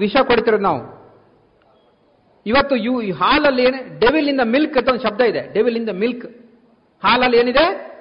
ವಿಷ 0.00 0.16
ಕೊಡ್ತಿರೋದು 0.16 0.62
ನಾವು. 0.62 1.02
ಇವತ್ತು 2.46 2.76
ಈ 2.76 3.10
ಹಾಲಲ್ಲಿ 3.10 3.62
ಏನೇ 3.62 3.98
ಡೆವಿಲ್ 3.98 4.28
ಇಂದ 4.28 4.40
ಮಿಲ್ಕ್ 4.44 4.76
ಅಂತ 4.78 4.88
ಒಂದು 4.88 5.02
ಶಬ್ದ 5.02 5.20
ಇದೆ 5.20 5.52
ಡೆವಿಲ್ 5.52 5.76
ಇಂದ 5.76 5.88
ಮಿಲ್ಕ್ 5.88 6.41
ಹಾಲಲ್ಲಿ 7.04 7.38
ಏನಿದೆ? 7.38 7.92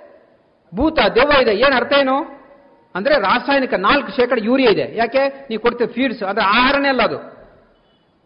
ಭೂತ, 0.76 1.00
ದೆವ್ವ 1.00 1.42
ಇದೆ. 1.42 1.54
ಏನು 1.54 1.76
ಅರ್ಥ 1.76 1.94
ಏನು? 1.94 2.42
ಅಂದ್ರೆ 2.96 3.16
ರಾಸಾಯನಿಕ 3.16 3.74
ನಾಲ್ಕು 3.74 4.12
ಶೇಕಡ 4.12 4.40
ಯೂರಿಯಾ 4.42 4.72
ಇದೆ. 4.72 4.98
ಯಾಕೆ? 4.98 5.48
ನೀವು 5.50 5.62
ಕೊಡ್ತೀವಿ 5.62 5.94
ಫೀಡ್ಸ್ 5.94 6.24
ಅಂದ್ರೆ 6.24 6.46
ಆಹಾರನೇ 6.46 6.88
ಅಲ್ಲ 6.88 7.02
ಅದು. 7.02 7.18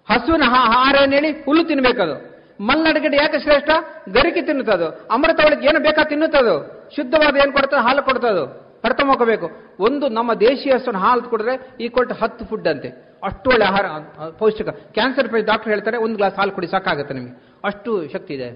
ಹಸುವಿನ 0.10 0.44
ಆಹಾರ 0.48 0.96
ಏನು 1.04 1.12
ಹೇಳಿ 1.12 1.32
ಹುಲ್ಲು 1.32 1.64
ತಿನ್ಬೇಕದು. 1.64 2.36
ಮಲ್ನಾಡುಗಡ್ಡೆ 2.64 3.18
ಯಾಕೆ 3.18 3.40
ಶ್ರೇಷ್ಠ? 3.40 3.70
ಗರಿಕೆ 4.10 4.42
ತಿನ್ನುತ್ತದು. 4.42 5.08
ಅಮೃತ 5.12 5.40
ಒಳಗೆ 5.46 5.68
ಏನು 5.68 5.80
ಬೇಕಾ 5.80 6.04
ತಿನ್ನುತ್ತದು? 6.04 6.56
ಶುದ್ಧವಾದ 6.96 7.36
ಏನು 7.36 7.52
ಕೊಡ್ತದೆ? 7.52 7.84
ಹಾಲು 7.84 8.04
ಕೊಡ್ತದು. 8.04 8.66
ಪ್ರಥಮ 8.82 9.08
ಹೋಗಬೇಕು. 9.08 9.52
ಒಂದು, 9.80 10.10
ನಮ್ಮ 10.10 10.34
ದೇಶೀಯ 10.34 10.74
ಹಸುವಿನ 10.74 10.98
ಹಾಲು 10.98 11.22
ಕೊಡಿದ್ರೆ 11.22 11.78
ಈಕ್ವಲ್ 11.80 12.10
ಟು 12.10 12.16
ಹತ್ತು 12.16 12.46
ಫುಡ್ 12.46 12.68
ಅಂತೆ. 12.68 13.20
ಅಷ್ಟು 13.24 13.50
ಒಳ್ಳೆ 13.50 13.66
ಆಹಾರ 13.66 13.86
ಪೌಷ್ಟಿಕ. 14.30 14.70
ಕ್ಯಾನ್ಸರ್ 14.70 15.30
ಪೇಷ್ 15.30 15.46
ಡಾಕ್ಟರ್ 15.46 15.74
ಹೇಳ್ತಾರೆ, 15.74 15.98
ಒಂದು 15.98 16.16
ಗ್ಲಾಸ್ 16.16 16.36
ಹಾಲು 16.36 16.52
ಕುಡಿ 16.52 16.68
ಸಾಕಾಗುತ್ತೆ 16.68 17.14
ನಿಮಗೆ. 17.14 17.60
ಅಷ್ಟು 17.64 18.12
ಶಕ್ತಿ 18.14 18.34
ಇದೆ. 18.34 18.50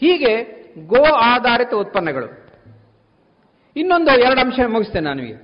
ಹೀಗೆ 0.00 0.65
ಗೋ 0.84 1.04
ಆಧಾರಿತ 1.04 1.74
ಉತ್ಪನ್ನಗಳು. 1.74 2.46
ಇನ್ನೊಂದು 3.76 4.20
ಎರಡು 4.20 4.40
ಅಂಶ 4.40 4.60
ಮುಗಿಸ್ತೇನೆ 4.68 5.08
ನಾನು 5.08 5.22
ಈಗ. 5.22 5.36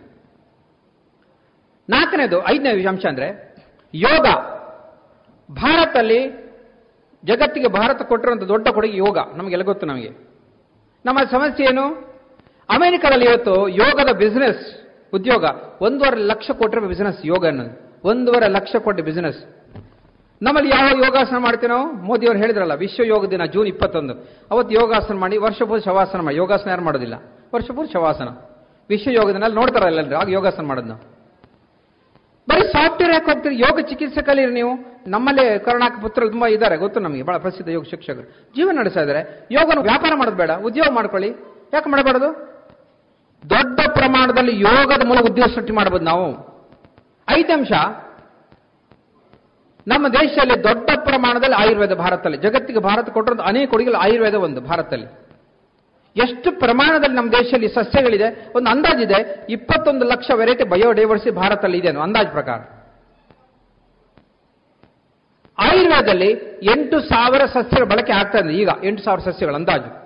ನಾಲ್ಕನೇದು, 1.88 2.48
ಐದನೇ 2.48 2.84
ಅಂಶ 2.84 3.06
ಅಂದ್ರೆ 3.06 3.56
ಯೋಗ. 3.94 4.26
ಭಾರತದಲ್ಲಿ 5.54 6.42
ಜಗತ್ತಿಗೆ 7.24 7.68
ಭಾರತ 7.68 8.02
ಕೊಟ್ಟಿರುವಂಥ 8.02 8.42
ದೊಡ್ಡ 8.42 8.68
ಕೊಡುಗೆ 8.68 8.96
ಯೋಗ, 8.96 9.18
ನಮಗೆಲ್ಲ 9.34 9.62
ಗೊತ್ತು 9.62 9.86
ನಮಗೆ. 9.86 10.08
ನಮ್ಮ 11.06 11.18
ಸಮಸ್ಯೆ 11.30 11.66
ಏನು? 11.66 12.12
ಅಮೆರಿಕದಲ್ಲಿ 12.70 13.24
ಇವತ್ತು 13.24 13.68
ಯೋಗದ 13.68 14.12
ಬಿಸ್ನೆಸ್ 14.12 14.82
ಉದ್ಯೋಗ, 15.12 15.44
ಒಂದೂವರೆ 15.80 16.16
ಲಕ್ಷ 16.16 16.50
ಕೋಟಿ 16.50 16.86
ಬಿಸ್ನೆಸ್ 16.86 17.26
ಯೋಗ 17.26 17.46
ಅನ್ನೋದು. 17.46 17.92
ಒಂದೂವರೆ 18.08 18.48
ಲಕ್ಷ 18.48 18.76
ಕೋಟಿ 18.76 19.02
ಬಿಸಿನೆಸ್ 19.02 19.61
ನಮ್ಮಲ್ಲಿ 20.42 20.70
ಯಾವ 20.70 21.04
ಯೋಗಾಸನ 21.04 21.36
ಮಾಡ್ತೀವಿ 21.36 21.72
ನಾವು? 21.72 21.92
ಮೋದಿಯವರು 21.92 22.38
ಹೇಳಿದ್ರಲ್ಲ 22.38 22.74
ವಿಶ್ವ 22.74 23.04
ಯೋಗ 23.04 23.30
ದಿನ, 23.30 23.44
ಜೂನ್ 23.44 23.68
ಇಪ್ಪತ್ತೊಂದು. 23.68 24.14
ಅವತ್ತು 24.50 24.74
ಯೋಗಾಸನ 24.74 25.14
ಮಾಡಿ, 25.14 25.36
ವರ್ಷಪೂರ್ತಿ 25.36 25.84
ಶವಾಸನ 25.84 26.20
ಮಾಡಿ. 26.20 26.36
ಯೋಗಾಸನ 26.36 26.70
ಯಾರು 26.70 26.82
ಮಾಡೋದಿಲ್ಲ? 26.82 27.14
ವರ್ಷಪೂರ್ತಿ 27.54 27.92
ಶವಾಸನ. 27.92 28.28
ವಿಶ್ವ 28.88 29.10
ಯೋಗ 29.10 29.30
ದಿನ 29.30 29.42
ಅಲ್ಲಿ 29.42 29.58
ನೋಡ್ತಾರಲ್ಲ 29.58 29.98
ಎಲ್ಲರೂ 29.98 30.16
ಆಗ 30.16 30.28
ಯೋಗಾಸನ 30.28 30.64
ಮಾಡೋದು 30.64 30.86
ನಾವು 30.86 31.22
ಬರೀ 32.48 32.60
ಸಾಫ್ಟ್ವೇರ್ 32.60 33.12
ಯಾಕೆ 33.12 33.24
ಹೋಗ್ತೀರಿ? 33.24 33.58
ಯೋಗ 33.58 33.80
ಚಿಕಿತ್ಸೆ 33.80 34.22
ಕಲೀರಿ 34.22 34.52
ನೀವು. 34.52 34.70
ನಮ್ಮಲ್ಲೇ 35.06 35.58
ಕರ್ನಾಟಕ 35.58 36.02
ಪುತ್ರರು 36.02 36.30
ತುಂಬಾ 36.30 36.46
ಇದ್ದಾರೆ. 36.46 36.76
ಗೊತ್ತು 36.76 37.00
ನಮಗೆ, 37.00 37.22
ಬಹಳ 37.22 37.36
ಪ್ರಸಿದ್ಧ 37.36 37.68
ಯೋಗ 37.68 37.84
ಶಿಕ್ಷಕರು. 37.84 38.52
ಜೀವನ 38.56 38.78
ನಡೆಸ್ತಾ 38.78 39.00
ಯೋಗನ 39.50 39.78
ವ್ಯಾಪಾರ 39.80 40.12
ಮಾಡೋದು 40.16 40.36
ಬೇಡ. 40.36 40.50
ಉದ್ಯೋಗ 40.50 40.86
ಮಾಡ್ಕೊಳ್ಳಿ. 40.94 41.28
ಯಾಕೆ 41.74 41.90
ಮಾಡಬಾರದು? 41.90 42.52
ದೊಡ್ಡ 43.50 43.80
ಪ್ರಮಾಣದಲ್ಲಿ 43.92 44.60
ಯೋಗದ 44.60 45.06
ಮೂಲಕ 45.06 45.22
ಉದ್ಯೋಗ 45.22 45.54
ಸೃಷ್ಟಿ 45.54 45.72
ಮಾಡ್ಬೋದು 45.72 46.04
ನಾವು. 46.04 46.52
ಐದಂಶ 47.30 47.72
ನಮ್ಮ 49.88 50.08
ದೇಶದಲ್ಲಿ 50.08 50.64
ದೊಡ್ಡ 50.64 50.90
ಪ್ರಮಾಣದಲ್ಲಿ 51.04 51.56
ಆಯುರ್ವೇದ 51.56 51.92
ಭಾರತದಲ್ಲಿ. 51.92 52.38
ಜಗತ್ತಿಗೆ 52.38 52.78
ಭಾರತ 52.78 53.10
ಕೊಟ್ಟಿರೋದು 53.10 53.42
ಅನೇಕ 53.42 53.70
ಕೊಡುಗೆಗಳು 53.70 54.00
ಆಯುರ್ವೇದ 54.00 54.34
ಒಂದು 54.34 54.60
ಭಾರತದಲ್ಲಿ. 54.60 55.06
ಎಷ್ಟು 56.16 56.52
ಪ್ರಮಾಣದಲ್ಲಿ 56.52 57.16
ನಮ್ಮ 57.16 57.32
ದೇಶದಲ್ಲಿ 57.32 57.68
ಸಸ್ಯಗಳಿದೆ, 57.68 58.52
ಒಂದು 58.56 58.70
ಅಂದಾಜಿದೆ, 58.70 59.46
ಇಪ್ಪತ್ತೊಂದು 59.48 60.04
ಲಕ್ಷ 60.04 60.30
ವೆರೈಟಿ 60.34 60.64
ಬಯೋಡೈವರ್ಸಿಟಿ 60.64 61.36
ಭಾರತದಲ್ಲಿ 61.36 61.78
ಇದೆ 61.78 61.88
ಅಂದಾಜು 61.88 62.30
ಪ್ರಕಾರ. 62.30 62.60
ಆಯುರ್ವೇದದಲ್ಲಿ 65.58 66.30
ಎಂಟು 66.62 67.00
ಸಾವಿರ 67.00 67.44
ಸಸ್ಯಗಳ 67.44 67.84
ಬಳಕೆ 67.84 68.12
ಆಗ್ತಾ 68.12 68.38
ಇದೆ. 68.38 68.52
ಈಗ 68.52 68.68
ಎಂಟು 68.84 69.02
ಸಾವಿರ 69.02 69.20
ಸಸ್ಯಗಳು 69.20 69.54
ಅಂದಾಜು. 69.54 70.02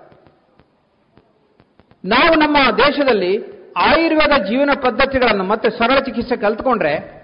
ನಾವು 2.05 2.35
ನಮ್ಮ 2.35 2.57
ದೇಶದಲ್ಲಿ 2.79 3.39
ಆಯುರ್ವೇದ 3.77 4.45
ಜೀವನ 4.45 4.71
ಪದ್ಧತಿಗಳನ್ನು 4.83 5.45
ಮತ್ತೆ 5.45 5.71
ಸರಳ 5.71 5.99
ಚಿಕಿತ್ಸೆ 5.99 6.37
ಕಲ್ತ್ಕೊಂಡ್ರೆ 6.37 7.17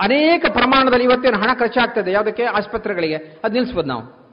ಅನೇಕ 0.00 0.44
ಪ್ರಮಾಣದಲ್ಲಿ 0.52 1.04
ಇವತ್ತೇನು 1.04 1.38
ಹಣ 1.38 1.50
ಖರ್ಚಾಗ್ತದೆ? 1.58 2.12
ಯಾವುದಕ್ಕೆ? 2.12 2.44
ಆಸ್ಪತ್ರೆಗಳಿಗೆ. 2.44 3.16
ಅದು 3.16 3.52
ನಿಲ್ಲಿಸ್ಬೋದು 3.52 3.88
ನಾವು. 3.88 4.26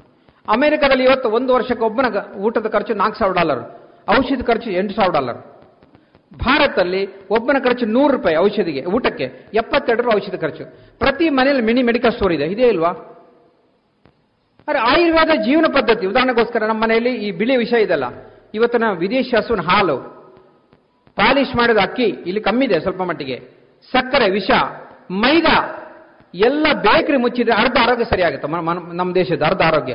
ಅಮೆರಿಕದಲ್ಲಿ 0.48 1.03
ಇವತ್ತು 1.03 1.30
ಒಂದು 1.30 1.53
ವರ್ಷಕ್ಕೆ 1.53 1.85
ಒಬ್ಬನ 1.85 2.34
ಊಟದ 2.35 2.68
ಖರ್ಚು 2.68 2.94
ನಾಲ್ಕು 2.94 3.19
ಸಾವಿರ 3.19 3.35
ಡಾಲರ್. 3.35 3.91
ಔಷಧಿ 4.10 4.44
ಖರ್ಚು 4.44 4.69
ಎಂಟು 4.69 4.95
ಸಾವಿರ 4.95 5.14
ಡಾಲರ್. 5.14 5.38
ಭಾರತದಲ್ಲಿ 6.34 7.27
ಒಬ್ಬನ 7.27 7.57
ಖರ್ಚು 7.64 7.85
ನೂರು 7.85 8.18
ರೂಪಾಯಿ 8.18 8.35
ಔಷಧಿಗೆ, 8.35 8.85
ಊಟಕ್ಕೆ. 8.85 9.23
ಎಪ್ಪತ್ತೆರಡು 9.53 10.03
ರೂಪಾಯಿ 10.03 10.23
ಔಷಧಿ 10.23 10.38
ಖರ್ಚು. 10.38 10.64
ಪ್ರತಿ 10.99 11.30
ಮನೆಯಲ್ಲಿ 11.30 11.64
ಮಿನಿ 11.64 11.84
ಮೆಡಿಕಲ್ 11.84 12.11
ಸ್ಟೋರ್ 12.11 12.34
ಇದೆ. 12.34 12.45
ಇದೇ 12.45 12.68
ಇಲ್ವಾ? 12.68 12.90
ಅರೆ, 14.68 14.80
ಆಯುರ್ವೇದ 14.80 15.41
ಜೀವನ 15.41 15.65
ಪದ್ಧತಿ. 15.73 16.07
ಉದಾಹರಣೆಗೋಸ್ಕರ 16.07 16.64
ನಮ್ಮ 16.65 16.84
ಮನೆಯಲ್ಲಿ 16.84 17.14
ಈ 17.14 17.31
ಬಿಳಿ 17.31 17.57
ವಿಷಯ 17.57 17.81
ಇದೆಲ್ಲ. 17.81 18.03
ಇವತ್ತಿನ 18.53 18.84
ವಿದೇಶಿ 18.98 19.38
ಹಸುವಿನ 19.38 19.61
ಹಾಲು 19.61 19.98
ಪಾಲಿಶ್ 21.15 21.56
ಮಾಡಿದ 21.56 21.77
ಅಕ್ಕಿ 21.77 22.03
ಇಲ್ಲಿ 22.03 22.41
ಕಮ್ಮಿ 22.41 22.65
ಇದೆ 22.65 22.80
ಸ್ವಲ್ಪ 22.80 23.02
ಮಟ್ಟಿಗೆ. 23.02 23.40
ಸಕ್ಕರೆ, 23.91 24.30
ವಿಷ. 24.30 24.52
ಮೈದಾ 25.12 25.56
ಎಲ್ಲ 26.36 26.66
ಬೇಕರಿ 26.82 27.18
ಮುಚ್ಚಿದ್ರೆ 27.18 27.54
ಅರ್ಧ 27.54 27.78
ಆರೋಗ್ಯ 27.82 28.04
ಸರಿಯಾಗುತ್ತೆ. 28.04 28.48
ನಮ್ಮ 28.94 29.16
ದೇಶದ 29.16 29.42
ಅರ್ಧ 29.46 29.62
ಆರೋಗ್ಯ. 29.62 29.94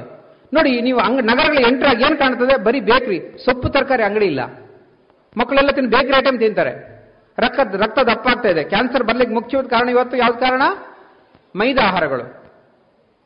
ನೋಡಿ, 0.54 0.80
ನೀವು 0.80 0.98
ಅಂಗ 0.98 1.20
ನಗರಗಳ 1.20 1.66
ಎಂಟ್ರಾಗಿ 1.66 2.04
ಏನು 2.04 2.16
ಕಾಣ್ತದೆ? 2.16 2.64
ಬರೀ 2.64 2.80
ಬೇಕರಿ. 2.80 3.38
ಸೊಪ್ಪು, 3.44 3.68
ತರಕಾರಿ 3.68 4.02
ಅಂಗಡಿ 4.02 4.26
ಇಲ್ಲ. 4.26 4.40
ಮಕ್ಕಳೆಲ್ಲ 5.36 5.70
ತಿನ್ನು 5.70 5.90
ಬೇಕರಿ 5.90 6.18
ಐಟಮ್ 6.18 6.38
ತಿಂತಾರೆ. 6.38 6.98
ರಕ್ತ 7.38 7.60
ರಕ್ತ 7.74 7.98
ದಪ್ಪ 7.98 8.28
ಆಗ್ತಾ 8.28 8.48
ಇದೆ. 8.48 8.64
ಕ್ಯಾನ್ಸರ್ 8.64 9.02
ಬರ್ಲಿಕ್ಕೆ 9.02 9.34
ಮುಖ್ಯವಾದ 9.34 9.66
ಕಾರಣ 9.66 9.88
ಇವತ್ತು 9.88 10.16
ಯಾವ್ದು 10.16 10.38
ಕಾರಣ? 10.38 10.62
ಮೈದಾ 11.56 11.86
ಆಹಾರಗಳು. 11.86 12.22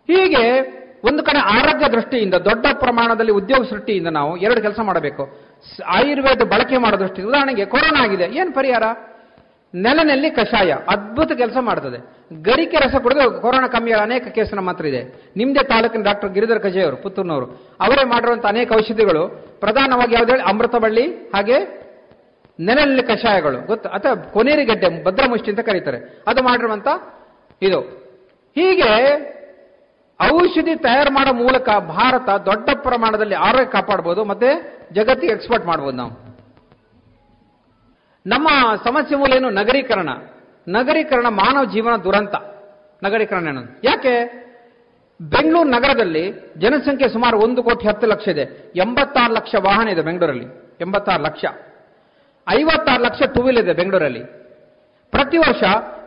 ಹೀಗೆ 0.06 0.60
ಒಂದು 1.04 1.22
ಕಡೆ 1.22 1.38
ಆರೋಗ್ಯ 1.38 1.88
ದೃಷ್ಟಿಯಿಂದ, 1.88 2.34
ದೊಡ್ಡ 2.34 2.66
ಪ್ರಮಾಣದಲ್ಲಿ 2.72 3.32
ಉದ್ಯೋಗ 3.32 3.64
ಸೃಷ್ಟಿಯಿಂದ 3.64 4.08
ನಾವು 4.08 4.36
ಎರಡು 4.36 4.62
ಕೆಲಸ 4.62 4.80
ಮಾಡಬೇಕು. 4.80 5.40
ಆಯುರ್ವೇದ 5.86 6.42
ಬಳಕೆ 6.42 6.76
ಮಾಡೋ 6.76 6.98
ದೃಷ್ಟಿ 6.98 7.22
ಉದಾಹರಣೆಗೆ 7.22 7.64
ಕೊರೋನಾ 7.64 8.04
ಆಗಿದೆ. 8.04 8.24
ಏನು 8.24 8.52
ಪರಿಹಾರ? 8.52 8.82
ನೆಲನಲ್ಲಿ 9.74 10.30
ಕಷಾಯ, 10.30 10.72
ಅದ್ಭುತ 10.88 11.32
ಕೆಲಸ 11.32 11.56
ಮಾಡ್ತದೆ. 11.60 11.98
ಗರಿಕೆ 12.42 12.76
ರಸ 12.76 12.94
ಕುಡಿದು 13.02 13.40
ಕೊರೋನಾ 13.40 13.66
ಕಮ್ಮಿ 13.66 13.92
ಅನೇಕ 13.92 14.28
ಕೇಸ್ 14.28 14.54
ಮಾತ್ರ 14.54 14.86
ಇದೆ. 14.86 15.32
ನಿಮ್ದೇ 15.36 15.64
ತಾಲೂಕಿನ 15.64 16.02
ಡಾಕ್ಟರ್ 16.02 16.32
ಗಿರಿಧರ್ 16.32 16.60
ಕಜೆಯವರು, 16.60 16.96
ಪುತ್ತೂರಿನವರು. 16.96 17.46
ಅವರೇ 17.80 18.04
ಮಾಡಿರುವಂತಹ 18.04 18.48
ಅನೇಕ 18.48 18.72
ಔಷಧಿಗಳು, 18.72 19.28
ಪ್ರಧಾನವಾಗಿ 19.60 20.14
ಯಾವ್ದು 20.14 20.32
ಹೇಳಿ 20.32 20.42
ಅಮೃತಬಳ್ಳಿ 20.42 21.06
ಹಾಗೆ 21.34 21.82
ನೆಲನಲ್ಲಿ 22.60 23.02
ಕಷಾಯಗಳು, 23.02 23.66
ಗೊತ್ತು? 23.66 23.88
ಅಥವಾ 23.88 24.14
ಕೊನೇರಿ 24.14 24.64
ಗಡ್ಡೆ, 24.64 25.04
ಭದ್ರಮುಷ್ಟಿ 25.04 25.50
ಅಂತ 25.50 25.60
ಕರೀತಾರೆ. 25.60 26.24
ಅದು 26.26 26.42
ಮಾಡಿರುವಂತ 26.42 26.88
ಇದು. 27.62 27.80
ಹೀಗೆ 28.54 29.32
ಔಷಧಿ 30.32 30.74
ತಯಾರು 30.74 31.10
ಮಾಡೋ 31.10 31.32
ಮೂಲಕ 31.32 31.68
ಭಾರತ 31.70 32.28
ದೊಡ್ಡ 32.28 32.70
ಪ್ರಮಾಣದಲ್ಲಿ 32.74 33.34
ಆರೋಗ್ಯ 33.34 33.70
ಕಾಪಾಡಬಹುದು 33.70 34.24
ಮತ್ತೆ 34.24 34.78
ಜಗತ್ತಿಗೆ 34.92 35.32
ಎಕ್ಸ್ಪೋರ್ಟ್ 35.32 35.66
ಮಾಡಬಹುದು 35.66 35.96
ನಾವು. 35.96 36.21
ನಮ್ಮ 38.26 38.48
ಸಮಸ್ಯೆ 38.84 39.18
ಮೂಲ 39.18 39.32
ಏನು? 39.32 39.50
ನಗರೀಕರಣ. 39.50 40.08
ನಗರೀಕರಣ 40.68 41.26
ಮಾನವ 41.28 41.64
ಜೀವನ 41.64 41.96
ದುರಂತ. 41.96 42.34
ನಗರೀಕರಣ 43.02 43.48
ಏನು 43.48 43.80
ಯಾಕೆ? 43.84 44.42
ಬೆಂಗಳೂರು 45.20 45.68
ನಗರದಲ್ಲಿ 45.68 46.32
ಜನಸಂಖ್ಯೆ 46.58 47.08
ಸುಮಾರು 47.08 47.38
ಒಂದು 47.38 47.62
ಕೋಟಿ 47.62 47.88
ಹತ್ತು 47.88 48.06
ಲಕ್ಷ 48.06 48.28
ಇದೆ. 48.28 48.72
ಎಂಬತ್ತಾರು 48.76 49.32
ಲಕ್ಷ 49.32 49.54
ವಾಹನ 49.60 49.88
ಇದೆ 49.88 50.02
ಬೆಂಗಳೂರಲ್ಲಿ. 50.02 50.44
ಎಂಬತ್ತಾರು 50.80 51.22
ಲಕ್ಷ. 51.22 51.44
ಐವತ್ತಾರು 52.48 53.02
ಲಕ್ಷ 53.02 53.22
ಟೂ 53.34 53.42
ವೀಲ್ 53.42 53.58
ಇದೆ 53.58 53.72
ಬೆಂಗಳೂರಲ್ಲಿ. 53.72 54.24
ಪ್ರತಿ 55.10 55.38
ವರ್ಷ 55.38 55.62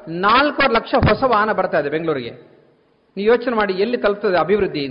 ನಾಲ್ಕೂವರೆ 0.07 0.73
ಲಕ್ಷ 0.73 0.95
ಹೊಸ 0.95 1.23
ವಾಹನ 1.23 1.51
ಬರ್ತಾ 1.51 1.79
ಇದೆ 1.79 1.89
ಬೆಂಗಳೂರಿಗೆ. 1.89 2.31
ನೀವು 3.17 3.31
ಯೋಚನೆ 3.31 3.55
ಮಾಡಿ 3.55 3.73
ಎಲ್ಲಿ 3.73 3.97
ತಲುಪ್ತದೆ 3.97 4.37
ಅಭಿವೃದ್ಧಿ? 4.37 4.87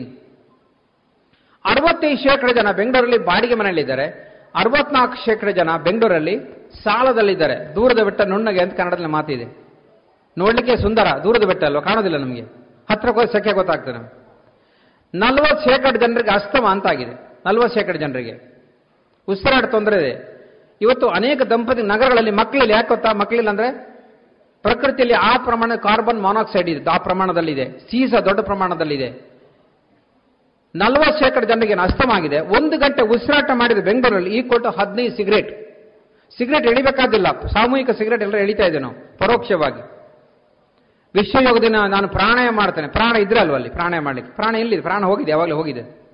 ಅರವತ್ತೈದು 1.64 2.22
ಶೇಕಡ 2.22 2.50
ಜನ 2.50 2.70
ಬೆಂಗಳೂರಲ್ಲಿ 2.70 3.18
ಬಾಡಿಗೆ 3.18 3.54
ಮನೆಯಲ್ಲಿದ್ದಾರೆ. 3.54 4.33
ಅರವತ್ನಾಲ್ಕು 4.54 5.24
ಶೇಕಡ 5.24 5.48
ಜನ 5.48 5.76
ಬೆಂಗಳೂರಲ್ಲಿ 5.76 6.38
ಸಾಲದಲ್ಲಿದ್ದಾರೆ. 6.82 7.74
ದೂರದ 7.74 7.98
ಬೆಟ್ಟ 7.98 8.20
ನುಣ್ಣಗೆ 8.20 8.60
ಅಂತ 8.60 8.74
ಕನ್ನಡದಲ್ಲಿ 8.74 9.06
ಮಾತಿದೆ. 9.06 9.64
ನೋಡ್ಲಿಕ್ಕೆ 10.38 10.76
ಸುಂದರ, 10.76 11.06
ದೂರದ 11.24 11.44
ಬೆಟ್ಟ 11.44 11.64
ಅಲ್ವಾ? 11.64 11.80
ಕಾಣೋದಿಲ್ಲ 11.80 12.16
ನಮಗೆ. 12.16 12.40
ಹೋಗಿ 13.12 13.32
ಸೆಕೆ 13.32 13.52
ಗೊತ್ತಾಗ್ತದೆ 13.52 13.92
ನಮ್ಗೆ. 13.92 14.24
ನಲ್ವತ್ತು 15.18 15.70
ಶೇಕಡ 15.70 15.96
ಜನರಿಗೆ 15.96 16.30
ಅಸ್ತಮ 16.30 16.66
ಅಂತ 16.66 16.86
ಆಗಿದೆ 16.86 17.38
ನಲ್ವತ್ತು 17.46 17.78
ಶೇಕಡ 17.78 17.96
ಜನರಿಗೆ. 17.96 18.54
ಉಸಿರಾಟ 19.28 19.64
ತೊಂದರೆ 19.64 20.08
ಇದೆ. 20.08 20.34
ಇವತ್ತು 20.80 21.08
ಅನೇಕ 21.08 21.42
ದಂಪತಿ 21.42 21.82
ನಗರಗಳಲ್ಲಿ 21.82 22.30
ಮಕ್ಕಳಿಲ್ಲ 22.30 22.72
ಯಾಕೆ 22.72 22.88
ಗೊತ್ತಾ? 22.88 23.12
ಮಕ್ಕಳಿಲ್ಲ 23.12 23.50
ಅಂದ್ರೆ 23.50 23.94
ಪ್ರಕೃತಿಯಲ್ಲಿ 24.62 25.14
ಆ 25.14 25.36
ಪ್ರಮಾಣ 25.36 25.72
ಕಾರ್ಬನ್ 25.74 26.22
ಮಾನಾಕ್ಸೈಡ್ 26.22 26.68
ಇದೆ. 26.68 26.90
ಆ 26.90 26.96
ಪ್ರಮಾಣದಲ್ಲಿದೆ. 26.96 27.78
ಸೀಸ 27.78 28.14
ದೊಡ್ಡ 28.14 28.40
ಪ್ರಮಾಣದಲ್ಲಿದೆ. 28.40 29.33
ನಲವತ್ತು 30.74 31.24
ಶೇಕಡ 31.24 31.44
ಜನರಿಗೆ 31.44 31.74
ನಷ್ಟವಾಗಿದೆ. 31.74 32.40
ಒಂದು 32.40 32.78
ಗಂಟೆ 32.78 33.02
ಉಸಿರಾಟ 33.02 33.50
ಮಾಡಿದ 33.54 33.78
ಬೆಂಗಳೂರಲ್ಲಿ 33.78 34.38
ಈ 34.38 34.42
ಕೊಟ್ಟು 34.42 34.70
ಹದಿನೈದು 34.70 35.16
ಸಿಗರೇಟ್. 35.16 35.64
ಸಿಗರೇಟ್ 36.38 36.66
ಎಳಿಬೇಕಾದಿಲ್ಲ. 36.66 37.46
ಸಾಮೂಹಿಕ 37.46 37.90
ಸಿಗರೇಟ್ 37.90 38.22
ಎಲ್ಲರೂ 38.22 38.38
ಎಳಿತಾ 38.38 38.64
ಇದೆ 38.64 38.78
ನಾವು, 38.78 39.18
ಪರೋಕ್ಷವಾಗಿ. 39.18 39.94
ವಿಶ್ವಯೋಗ 41.14 41.58
ದಿನ 41.58 41.76
ನಾನು 41.76 42.08
ಪ್ರಾಣಾಯಾಮ 42.08 42.56
ಮಾಡ್ತೇನೆ. 42.56 42.88
ಪ್ರಾಣ 42.88 43.16
ಇದ್ರೆ 43.16 43.40
ಅಲ್ವಾ 43.40 43.54
ಅಲ್ಲಿ? 43.54 43.70
ಪ್ರಾಣಾಯ 43.70 44.00
ಮಾಡಲಿಕ್ಕೆ. 44.00 44.34
ಪ್ರಾಣ 44.34 44.54
ಎಲ್ಲಿದೆ? 44.56 44.82
ಪ್ರಾಣ 44.82 45.04
ಹೋಗಿದೆ, 45.04 45.30
ಯಾವಾಗಲೂ 45.30 45.56
ಹೋಗಿದೆ. 45.56 46.04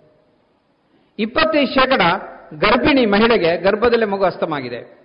ಇಪ್ಪತ್ತೈದು 1.18 1.74
ಶೇಕಡ 1.74 2.00
ಗರ್ಭಿಣಿ 2.54 3.06
ಮಹಿಳೆಗೆ 3.06 3.56
ಗರ್ಭದಲ್ಲೇ 3.56 4.06
ಮಗು 4.06 4.24
ಅಸ್ತಮಾಗಿದೆ. 4.24 5.00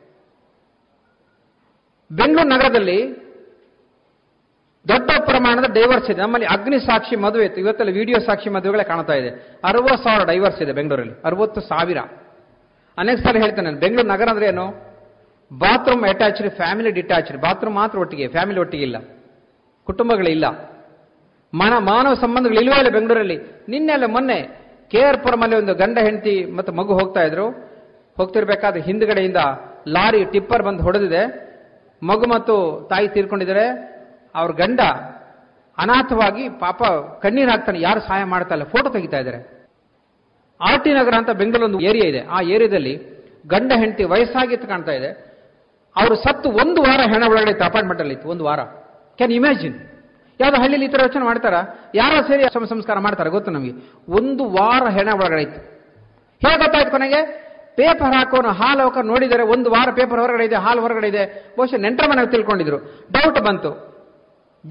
ಬೆಂಗಳೂರು 2.12 2.50
ನಗರದಲ್ಲಿ 2.50 3.25
ದೊಡ್ಡ 4.88 5.12
ಪ್ರಮಾಣದ 5.20 5.74
ಡೈವರ್ಸ್ 5.74 6.12
ಇದೆ. 6.12 6.22
ನಮ್ಮಲ್ಲಿ 6.22 6.48
ಅಗ್ನಿ 6.48 6.80
ಸಾಕ್ಷಿ 6.80 7.16
ಮದುವೆ 7.16 7.46
ಇತ್ತು. 7.46 7.62
ಇವತ್ತೆಲ್ಲ 7.62 7.92
ವಿಡಿಯೋ 7.92 8.20
ಸಾಕ್ಷಿ 8.20 8.50
ಮದುವೆಗಳೇ 8.50 8.84
ಕಾಣ್ತಾ 8.84 9.14
ಇದೆ. 9.14 9.60
ಅರವತ್ತು 9.64 10.04
ಸಾವಿರ 10.04 10.28
ಡೈವರ್ಸ್ 10.28 10.62
ಇದೆ 10.62 10.72
ಬೆಂಗಳೂರಲ್ಲಿ. 10.72 11.14
ಅರವತ್ತು 11.26 11.62
ಸಾವಿರ. 11.62 11.98
ಅನೇಕ 12.98 13.18
ಸಲ 13.18 13.38
ಹೇಳ್ತೇನೆ 13.38 13.62
ನಾನು, 13.62 13.80
ಬೆಂಗಳೂರು 13.80 14.08
ನಗರ 14.08 14.30
ಅಂದ್ರೆ 14.30 14.46
ಏನು? 14.46 14.96
Bathroom 15.60 16.04
attached 16.04 16.50
family 16.50 16.92
detached 16.92 17.38
bathroom 17.38 17.76
ಮಾತ್ರ 17.76 18.00
ಒಟ್ಟಿಗೆ 18.00 18.28
ಫ್ಯಾಮಿಲಿ 18.28 18.60
ಒಟ್ಟಿಗೆ 18.60 18.84
ಇಲ್ಲ. 18.84 18.98
ಕುಟುಂಬಗಳಿಲ್ಲ 19.86 20.46
ಮನ 21.54 21.74
ಮಾನವ 21.78 22.14
ಸಂಬಂಧಗಳು 22.14 22.60
ಇಲ್ವೇ 22.60 22.80
ಇಲ್ಲ 22.80 22.90
ಬೆಂಗಳೂರಲ್ಲಿ. 22.90 23.38
ನಿನ್ನೆಲ್ಲ 23.70 24.06
ಮೊನ್ನೆ 24.06 24.66
ಕೆ 24.92 25.02
ಆರ್ 25.02 25.18
ಪುರಮಲ್ಲಿ 25.18 25.56
ಒಂದು 25.56 25.74
ಗಂಡ 25.74 25.98
ಹೆಂಡತಿ 26.00 26.46
ಮತ್ತು 26.46 26.74
ಮಗು 26.74 26.94
ಹೋಗ್ತಾ 26.94 27.22
ಇದ್ರು. 27.22 27.50
ಹೋಗ್ತಿರ್ಬೇಕಾದ್ರೆ 28.18 28.82
ಹಿಂದ್ಗಡೆಯಿಂದ 28.82 29.38
ಲಾರಿ 29.88 30.26
ಟಿಪ್ಪರ್ 30.26 30.64
ಬಂದು 30.64 30.84
ಹೊಡೆದಿದೆ. 30.84 31.46
ಮಗು 32.04 32.26
ಮತ್ತು 32.28 32.88
ತಾಯಿ 32.90 33.08
ತೀರ್ಕೊಂಡಿದ್ದಾರೆ. 33.08 33.95
ಅವ್ರ 34.36 34.52
ಗಂಡ 34.52 34.80
ಅನಾಥವಾಗಿ 35.78 36.50
ಪಾಪ 36.50 36.84
ಕಣ್ಣೀರು 37.24 37.52
ಹಾಕ್ತಾನೆ, 37.52 37.80
ಯಾರು 37.82 38.00
ಸಹಾಯ 38.00 38.24
ಮಾಡ್ತಾ 38.24 38.56
ಇಲ್ಲ 38.56 38.64
ಫೋಟೋ 38.64 38.90
ತೆಗಿತಾ 38.90 39.18
ಇದ್ದಾರೆ. 39.18 39.40
ಆರ್ 40.62 40.84
ಟಿ 40.84 40.94
ನಗರ 40.94 41.14
ಅಂತ 41.14 41.30
ಬೆಂಗಳೂರು 41.30 41.66
ಒಂದು 41.66 41.80
ಏರಿಯಾ 41.80 42.06
ಇದೆ. 42.10 42.22
ಆ 42.28 42.42
ಏರಿಯಾದಲ್ಲಿ 42.42 42.94
ಗಂಡ, 43.48 43.72
ಹೆಂಡತಿ 43.82 44.04
ವಯಸ್ಸಾಗಿತ್ತು 44.04 44.68
ಕಾಣ್ತಾ 44.68 44.92
ಇದೆ. 44.92 45.10
ಅವರು 45.96 46.16
ಸತ್ತು 46.16 46.50
ಒಂದು 46.50 46.82
ವಾರ 46.82 47.02
ಹೆಣ 47.14 47.24
ಒಳಗಡೆ 47.28 47.66
ಅಪಾರ್ಟ್ಮೆಂಟ್ 47.66 48.02
ಅಲ್ಲಿ 48.02 48.14
ಇತ್ತು, 48.14 48.30
ಒಂದು 48.30 48.44
ವಾರ. 48.44 48.60
ಕ್ಯಾನ್ 49.18 49.32
ಇಮ್ಯಾಜಿನ್ 49.32 49.76
ಯಾವ್ದೋ 50.40 50.58
ಹಳ್ಳಿಲಿ 50.62 50.86
ಈ 50.86 50.88
ಥರ 50.88 51.02
ಯೋಚನೆ 51.02 51.26
ಮಾಡ್ತಾರ? 51.26 51.56
ಯಾರೋ 51.96 52.28
ಸೇರಿ 52.28 52.44
ಶವ 52.54 52.66
ಸಂಸ್ಕಾರ 52.66 53.00
ಮಾಡ್ತಾರೆ, 53.00 53.30
ಗೊತ್ತು 53.30 53.52
ನಮಗೆ? 53.52 53.74
ಒಂದು 54.20 54.44
ವಾರ 54.50 54.90
ಹೆಣ 54.90 55.10
ಒಳಗಡೆ 55.14 55.42
ಇತ್ತು. 55.42 55.62
ಹೇಗೆ 56.46 56.58
ಗೊತ್ತಾಯ್ತು 56.58 56.92
ಕೊನೆಗೆ? 56.92 57.22
ಪೇಪರ್ 57.76 58.14
ಹಾಕೋನು, 58.16 58.50
ಹಾಲು 58.50 58.84
ಹಾಕೋ 58.84 59.02
ನೋಡಿದರೆ 59.02 59.44
ಒಂದು 59.44 59.70
ವಾರ 59.70 59.92
ಪೇಪರ್ 59.92 60.20
ಹೊರಗಡೆ 60.20 60.46
ಇದೆ, 60.46 60.56
ಹಾಲು 60.56 60.82
ಹೊರಗಡೆ 60.82 61.08
ಇದೆ. 61.08 61.54
ಬಹುಶಃ 61.58 61.78
ನೆಂಟರ 61.78 62.26
ತಿಳ್ಕೊಂಡಿದ್ರು. 62.26 62.78
ಡೌಟ್ 63.12 63.40
ಬಂತು. 63.40 63.95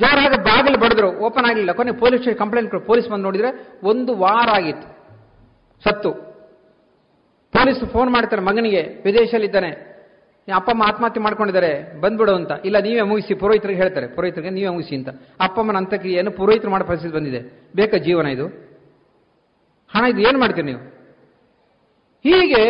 ಜೋರಾಗಿ 0.01 0.39
ಬಾಗಿಲು 0.43 0.79
ಬಡಿದ್ರು, 0.79 1.09
ಓಪನ್ 1.27 1.47
ಆಗಲಿಲ್ಲ. 1.49 1.73
ಕೊನೆ 1.73 1.93
ಪೊಲೀಸ್ 1.93 2.23
ಸ್ಟೇಷನ್ 2.23 2.39
ಕಂಪ್ಲೇಂಟ್ 2.39 2.87
ಪೊಲೀಸ್ 2.87 3.09
ಬಂದು 3.09 3.23
ನೋಡಿದ್ರೆ 3.23 3.51
ಒಂದು 3.91 4.16
ವಾರ 4.16 4.49
ಆಗಿತ್ತು. 4.57 4.87
ಸತ್ತು. 5.85 6.12
ಪೊಲೀಸ್ 7.55 7.83
ಫೋನ್ 7.93 8.11
ಮಾಡ್ತಾರೆ 8.11 8.43
ಮಗನಿಗೆ, 8.43 8.83
ವಿದೇಶದಲ್ಲಿದ್ದಾನೆ. 9.05 9.71
ಅಪ್ಪ 10.49 10.71
ಅಮ್ಮ 10.71 10.83
ಆತ್ಮಹತ್ಯೆ 10.83 11.23
ಮಾಡ್ಕೊಂಡಿದ್ದಾರೆ, 11.23 12.01
ಬಂದ್ಬಿಡು 12.01 12.33
ಅಂತ. 12.35 12.53
ಇಲ್ಲ, 12.65 12.79
ನೀವೇ 12.79 13.03
ಮುಗಿಸಿ, 13.03 13.35
ಪುರೋಹಿತರಿಗೆ 13.35 13.81
ಹೇಳ್ತಾರೆ. 13.83 14.07
ಪುರೋಹಿತರಿಗೆ, 14.07 14.51
ನೀವೇ 14.51 14.69
ಮುಗಿಸಿ 14.69 14.95
ಅಂತ. 14.97 15.09
ಅಪ್ಪ 15.41 15.59
ಅಮ್ಮನ 15.61 15.77
ಅಂತಕ್ರಿಯೆಯನ್ನು 15.77 16.31
ಪುರೋಹಿತರು 16.31 16.71
ಮಾಡೋ 16.71 16.85
ಪರಿಸ್ಥಿತಿ 16.85 17.15
ಬಂದಿದೆ. 17.15 17.41
ಬೇಕಾ 17.77 17.97
ಜೀವನ 17.97 18.27
ಇದು? 18.27 18.47
ಹಣ 19.95 20.05
ಇದು 20.05 20.21
ಏನು 20.29 20.39
ಮಾಡ್ತೀರಿ 20.39 20.66
ನೀವು? 20.66 20.83
ಹೀಗೆ 22.25 22.62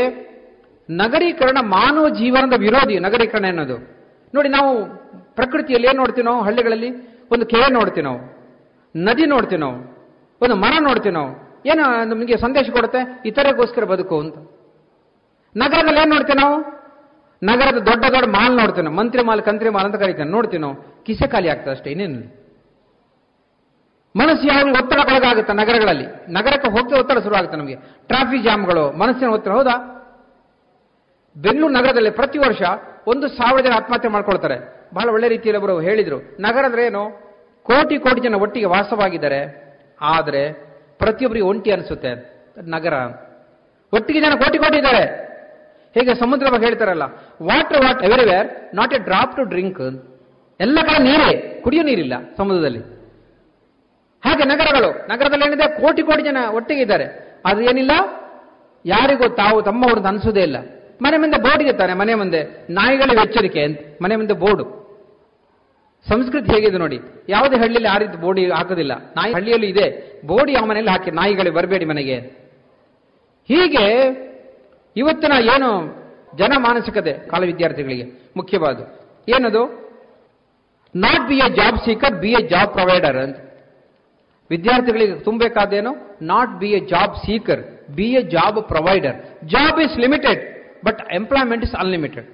ನಗರೀಕರಣ 0.91 1.59
ಮಾನವ 1.61 2.09
ಜೀವನದ 2.09 2.57
ವಿರೋಧಿ 2.59 2.99
ನಗರೀಕರಣ 2.99 3.45
ಅನ್ನೋದು 3.47 3.77
ನೋಡಿ, 4.35 4.49
ನಾವು 4.49 4.71
ಪ್ರಕೃತಿಯಲ್ಲಿ 5.35 5.89
ಏನು 5.89 5.99
ನೋಡ್ತೀವಿ 5.99 6.45
ಹಳ್ಳಿಗಳಲ್ಲಿ 6.45 7.14
ಒಂದು 7.35 7.47
ಕೆರೆ 7.47 7.73
ನೋಡ್ತೀವಿ 7.73 8.05
ನಾವು, 8.05 8.21
ನದಿ 8.97 9.27
ನೋಡ್ತೀವಿ 9.27 9.61
ನಾವು, 9.61 9.77
ಒಂದು 10.43 10.57
ಮರ 10.57 10.73
ನೋಡ್ತೀವಿ 10.81 11.15
ನಾವು. 11.15 11.31
ಏನು 11.67 12.05
ನಮಗೆ 12.05 12.37
ಸಂದೇಶ 12.37 12.71
ಕೊಡುತ್ತೆ 12.71 13.23
ಇತರಗೋಸ್ಕರ 13.27 13.85
ಬದುಕು 13.85 14.21
ಅಂತ. 14.21 14.37
ನಗರದಲ್ಲಿ 15.57 16.01
ಏನು 16.01 16.15
ನೋಡ್ತೀವಿ 16.15 16.43
ನಾವು? 16.43 16.57
ನಗರದ 17.43 17.79
ದೊಡ್ಡ 17.79 18.05
ದೊಡ್ಡ 18.05 18.29
ಮಾಲ್ 18.29 18.57
ನೋಡ್ತೀವಿ 18.57 18.85
ನಾವು, 18.85 18.97
ಮಂತ್ರಿ 18.97 19.23
ಮಾಲ್, 19.23 19.43
ಕಂತ್ರಿ 19.43 19.69
ಮಾಲ್ 19.69 19.85
ಅಂತ 19.85 19.97
ಕರಿತೀವಿ 19.97 20.29
ನೋಡ್ತೀವಿ 20.29 20.61
ನಾವು. 20.61 21.05
ಕಿಸೆ 21.05 21.27
ಖಾಲಿ 21.27 21.49
ಆಗ್ತದೆ 21.49 21.71
ಅಷ್ಟೇ 21.71 21.91
ಇನ್ನೇನು 21.91 22.45
ಮನಸ್ಸು 24.17 24.47
ಯಾವಾಗಲೂ 24.47 24.73
ಒತ್ತಡಕ್ಕೊಳಗಾಗುತ್ತೆ 24.73 25.53
ನಗರಗಳಲ್ಲಿ. 25.53 26.05
ನಗರಕ್ಕೆ 26.33 26.71
ಹೋಗ್ತಾ 26.71 26.99
ಒತ್ತಡ 26.99 27.19
ಶುರು 27.19 27.35
ಆಗುತ್ತೆ 27.35 27.57
ನಮಗೆ. 27.59 27.75
ಟ್ರಾಫಿಕ್ 28.07 28.45
ಜಾಮ್ಗಳು, 28.45 28.93
ಮನಸ್ಸಿನ 28.93 29.29
ಒತ್ತಡ, 29.29 29.51
ಹೌದಾ? 29.51 29.91
ಬೆಂಗಳೂರು 31.37 31.73
ನಗರದಲ್ಲಿ 31.73 32.11
ಪ್ರತಿ 32.11 32.39
ವರ್ಷ 32.39 32.63
ಒಂದು 33.07 33.29
ಸಾವಿರ 33.29 33.61
ಜನ 33.61 33.73
ಆತ್ಮಹತ್ಯೆ 33.73 34.11
ಮಾಡ್ಕೊಳ್ತಾರೆ. 34.11 34.57
ಬಹಳ 34.95 35.09
ಒಳ್ಳೆ 35.09 35.29
ರೀತಿಯಲ್ಲಿ 35.29 35.61
ಅವರು 35.63 35.81
ಹೇಳಿದ್ರು. 35.81 36.19
ನಗರ 36.19 36.65
ಅಂದ್ರೆ 36.65 36.87
ಏನು? 36.87 37.24
ಕೋಟಿ 37.69 37.97
ಕೋಟಿ 38.05 38.21
ಜನ 38.27 38.39
ಒಟ್ಟಿಗೆ 38.45 38.69
ವಾಸವಾಗಿದ್ದಾರೆ, 38.75 39.41
ಆದರೆ 40.15 40.43
ಪ್ರತಿಯೊಬ್ಬರಿಗೆ 41.03 41.47
ಒಂಟಿ 41.51 41.71
ಅನಿಸುತ್ತೆ. 41.75 42.11
ನಗರ. 42.75 42.95
ಒಟ್ಟಿಗೆ 43.93 44.21
ಜನ 44.25 44.35
ಕೋಟಿ 44.43 44.59
ಕೋಟಿ 44.65 44.77
ಇದ್ದಾರೆ. 44.83 45.05
ಹೇಗೆ 45.97 46.13
ಸಮುದ್ರ 46.23 46.47
ಬಗ್ಗೆ 46.53 46.67
ಹೇಳ್ತಾರಲ್ಲ 46.69 47.07
water 47.49 47.81
water 47.85 48.03
everywhere 48.09 48.49
not 48.79 48.93
a 48.97 49.01
drop 49.09 49.33
to 49.37 49.43
drink 49.53 49.81
ಎಲ್ಲ 50.61 50.79
ಕಡೆ 50.89 50.99
ನೀರೇ, 51.09 51.31
ಕುಡಿಯೋ 51.65 51.83
ನೀರಿಲ್ಲ 51.89 52.15
ಸಮುದ್ರದಲ್ಲಿ. 52.39 52.83
ಹಾಗೆ 54.23 54.45
ನಗರಗಳು, 54.53 54.91
ನಗರದಲ್ಲಿ 55.13 55.45
ಏನಿದೆ, 55.47 55.67
ಕೋಟಿ 55.81 56.03
ಕೋಟಿ 56.09 56.23
ಜನ 56.29 56.39
ಒಟ್ಟಿಗೆ 56.59 56.83
ಇದ್ದಾರೆ. 56.87 57.07
ಅದು 57.49 57.61
ಏನಿಲ್ಲ? 57.71 57.93
ಯಾರಿಗೂ 58.85 59.27
ತಾವು 59.43 59.59
ತಮ್ಮ 59.69 59.83
ಅಂತ 59.93 60.07
ಅನಿಸೋದೇ 60.13 60.43
ಇಲ್ಲ. 60.49 60.59
ಮನೆ 61.05 61.17
ಮುಂದೆ 61.23 61.39
ಬೋರ್ಡ್ 61.45 61.63
ತಾನೆ, 61.81 61.95
ಮನೆ 62.03 62.15
ಮುಂದೆ 62.21 62.41
ನಾಯಿಗಳ 62.79 63.11
ಎಚ್ಚರಿಕೆ 63.25 63.63
ಮನೆ 64.05 64.15
ಮುಂದೆ 64.21 64.35
ಬೋರ್ಡು. 64.43 64.65
ಸಂಸ್ಕೃತಿ 66.09 66.53
ಹೇಗಿದೆ 66.53 66.79
ನೋಡಿ. 66.79 67.01
ಯಾವುದೇ 67.29 67.57
ಹಳ್ಳಿಯಲ್ಲಿ 67.57 67.89
ಆ 67.89 67.99
ರೀತಿ 67.99 68.21
ಬೋರ್ಡ್ 68.21 68.53
ಹಾಕೋದಿಲ್ಲ. 68.53 68.93
ನಾಯಿ 69.17 69.35
ಹಳ್ಳಿಯಲ್ಲೂ 69.35 69.67
ಇದೆ. 69.67 70.21
ಬೋರ್ಡ್ 70.27 70.51
ಯಾವ 70.51 70.65
ಮನೆಯಲ್ಲಿ 70.65 70.91
ಹಾಕಿ 70.91 71.11
ನಾಯಿಗಳಿಗೆ 71.11 71.57
ಬರಬೇಡಿ 71.57 71.85
ಮನೆಗೆ. 71.85 72.17
ಹೀಗೆ 73.49 73.87
ಇವತ್ತಿನ 74.97 75.33
ಏನು 75.33 76.05
ಜನ 76.39 76.53
ಮಾನಸಿಕತೆ 76.59 77.13
ಕಾಲ 77.13 77.45
ವಿದ್ಯಾರ್ಥಿಗಳಿಗೆ 77.45 78.05
ಮುಖ್ಯವಾದ. 78.37 78.79
ಏನದು? 79.29 79.85
Not 80.95 81.29
be 81.29 81.35
a 81.35 81.49
job 81.49 81.79
seeker 81.79 82.15
be 82.15 82.31
a 82.31 82.49
job 82.49 82.73
provider 82.73 83.17
ಅಂತ. 83.17 83.37
ವಿದ್ಯಾರ್ಥಿಗಳಿಗೆ 84.51 85.15
ತುಂಬಬೇಕಾದೇನು? 85.21 86.19
Not 86.23 86.61
be 86.61 86.69
a 86.69 86.81
job 86.81 87.17
seeker 87.17 87.91
be 87.95 88.05
a 88.05 88.23
job 88.23 88.69
provider 88.69 89.49
job 89.49 89.81
is 89.81 89.99
limited 89.99 90.43
but 90.85 91.15
employment 91.15 91.65
is 91.65 91.75
unlimited 91.75 92.34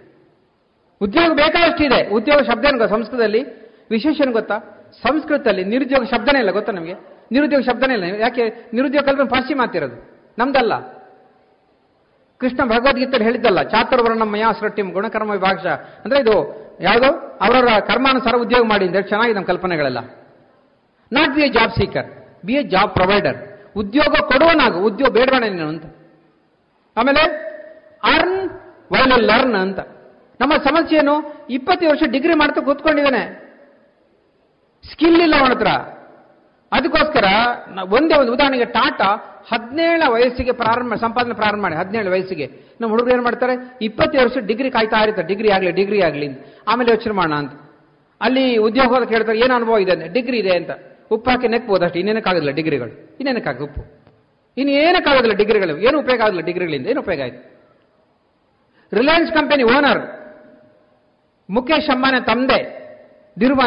ಉದ್ಯೋಗ 1.01 1.35
ಬೇಕಾದಷ್ಟಿದೆ. 1.35 2.09
ಉದ್ಯೋಗ 2.09 2.43
ಶಬ್ದ 2.43 2.65
ಏನು 2.65 2.89
ಸಂಸ್ಕೃತದಲ್ಲಿ? 2.89 3.43
ವಿಶೇಷ 3.91 4.21
ಏನು 4.21 4.33
ಗೊತ್ತಾ? 4.33 4.59
ಸಂಸ್ಕೃತದಲ್ಲಿ. 5.03 5.65
ನಿರುದ್ಯೋಗ 5.65 6.05
ಶಬ್ದನೇ 6.05 6.39
ಇಲ್ಲ, 6.39 6.51
ಗೊತ್ತಾ 6.51 6.73
ನಮಗೆ? 6.73 6.95
ನಿರುದ್ಯೋಗ 7.33 7.63
ಶಬ್ದನೇ 7.63 7.95
ಇಲ್ಲ. 7.95 8.05
ಯಾಕೆ? 8.21 8.71
ನಿರುದ್ಯೋಗ 8.73 9.05
ಕಲ್ಪನೆ 9.05 9.29
ಪಾಶ್ಚಿಮಾತಿರೋದು 9.29 9.97
ನಮ್ದಲ್ಲ. 10.39 10.73
ಕೃಷ್ಣ 12.39 12.65
ಭಗವದ್ಗೀತೆಯಲ್ಲಿ 12.65 13.25
ಹೇಳಿದ್ದಲ್ಲ, 13.25 13.63
ಚಾತುರ್ವರ್ಣಮಯ 13.63 14.45
ಸೃಷ್ಟಿಂ 14.61 14.91
ಗುಣಕರ್ಮ 14.91 15.31
ವಿಭಾಷ 15.31 15.67
ಅಂದ್ರೆ 16.05 16.21
ಇದು 16.21 16.35
ಯಾವುದೋ? 16.81 17.39
ಅವರವರ 17.41 17.79
ಕರ್ಮಾನುಸಾರ 17.81 18.37
ಉದ್ಯೋಗ 18.37 18.67
ಮಾಡಿ 18.67 18.85
ಅಂತ 18.87 18.97
ಚೆನ್ನಾಗಿದೆ 18.97 19.35
ನಮ್ಮ 19.35 19.47
ಕಲ್ಪನೆಗಳೆಲ್ಲ. 19.47 19.99
Not 21.13 21.35
be 21.35 21.43
a 21.43 21.49
job 21.49 21.73
seeker 21.73 22.09
be 22.47 22.53
a 22.53 22.63
job 22.63 22.93
provider 22.93 23.39
ಉದ್ಯೋಗ 23.77 24.15
ಕೊಡುವನಾಗು. 24.21 24.79
ಉದ್ಯೋಗ 24.81 25.11
ಬೇಡವಣ 25.13 25.45
ನೀನು 25.45 25.69
ಅಂತ. 25.69 25.85
ಆಮೇಲೆ 26.97 27.23
ಅರ್ನ್ 28.05 28.51
ವೈಲ್ 28.93 29.25
ಲರ್ನ್ 29.25 29.55
ಅಂತ. 29.55 29.81
ನಮ್ಮ 30.41 30.53
ಸಮಸ್ಯೆ 30.57 30.99
ಏನು 30.99 31.47
ಇಪ್ಪತ್ತು 31.51 31.89
ವರ್ಷ 31.89 32.03
ಡಿಗ್ರಿ 32.11 32.35
ಮಾಡ್ತಾ 32.35 32.61
ಕೂತ್ಕೊಂಡಿದ್ದಾನೆ. 32.61 33.23
ಸ್ಕಿಲ್ 34.93 35.21
ಇಲ್ಲ 35.21 35.35
ಅವನ 35.41 35.53
ಹತ್ರ. 35.53 35.67
ಅದಕ್ಕೋಸ್ಕರ 36.73 37.25
ಒಂದೇ 37.91 38.15
ಒಂದು 38.15 38.33
ಉದಾಹರಣೆಗೆ 38.33 38.65
ಟಾಟಾ 38.65 39.09
ಹದಿನೇಳ 39.53 40.03
ವಯಸ್ಸಿಗೆ 40.09 40.53
ಪ್ರಾರಂಭ 40.53 40.95
ಸಂಪಾದನೆ 40.95 41.35
ಪ್ರಾರಂಭ 41.35 41.63
ಮಾಡಿ 41.63 41.75
ಹದಿನೇಳು 41.75 42.11
ವಯಸ್ಸಿಗೆ. 42.11 42.47
ನಮ್ಮ 42.81 42.91
ಹುಡುಗರು 42.91 43.13
ಏನು 43.13 43.23
ಮಾಡ್ತಾರೆ? 43.23 43.79
ಇಪ್ಪತ್ತು 43.83 44.19
ವರ್ಷ 44.19 44.39
ಡಿಗ್ರಿ 44.39 44.71
ಕಾಯ್ತಾ 44.71 45.03
ಇರ್ತಾರೆ 45.03 45.29
ಡಿಗ್ರಿ 45.29 45.51
ಆಗಲಿ 45.51 45.71
ಡಿಗ್ರಿ 45.71 46.03
ಆಗಲಿ 46.03 46.29
ಆಮೇಲೆ 46.69 46.91
ಯೋಚನೆ 46.91 47.13
ಮಾಡೋಣ 47.13 47.35
ಅಂತ. 47.35 47.53
ಅಲ್ಲಿ 48.21 48.57
ಉದ್ಯೋಗ 48.57 49.05
ಕೇಳ್ತಾರೆ, 49.05 49.39
ಏನು 49.39 49.55
ಅನುಭವ 49.55 49.79
ಇದೆ? 49.79 49.93
ಅಂದರೆ 49.93 50.09
ಡಿಗ್ರಿ 50.09 50.39
ಇದೆ 50.39 50.57
ಅಂತ. 50.57 50.71
ಉಪ್ಪು 51.11 51.31
ಹಾಕಿ 51.31 51.49
ನೆಕ್ಬೋದು 51.49 51.85
ಅಷ್ಟೇ. 51.85 51.99
ಇನ್ನೇನಕ್ಕಾಗಲ್ಲ 51.99 52.51
ಡಿಗ್ರಿಗಳು. 52.51 52.91
ಇನ್ನೇನಕ್ಕಾಗ 52.91 53.63
ಉಪ್ಪು? 53.63 53.83
ಇನ್ನು 54.57 54.73
ಏನಕ್ಕಾಗೋದಿಲ್ಲ 54.73 55.37
ಡಿಗ್ರಿಗಳು? 55.37 55.79
ಏನು 55.79 55.99
ಉಪಯೋಗ 55.99 56.21
ಆಗೋದಿಲ್ಲ 56.21 56.47
ಡಿಗ್ರಿಗಳಿಂದ? 56.47 56.87
ಏನು 56.87 57.01
ಉಪಯೋಗ 57.01 57.21
ಆಯ್ತು? 57.21 57.61
Reliance 58.93 59.33
company 59.33 59.63
owner. 59.63 60.20
Mukesh 61.51 61.91
Ambani 61.91 62.19
ತಂದೆ 62.19 62.61
ಧಿರುವ 63.39 63.61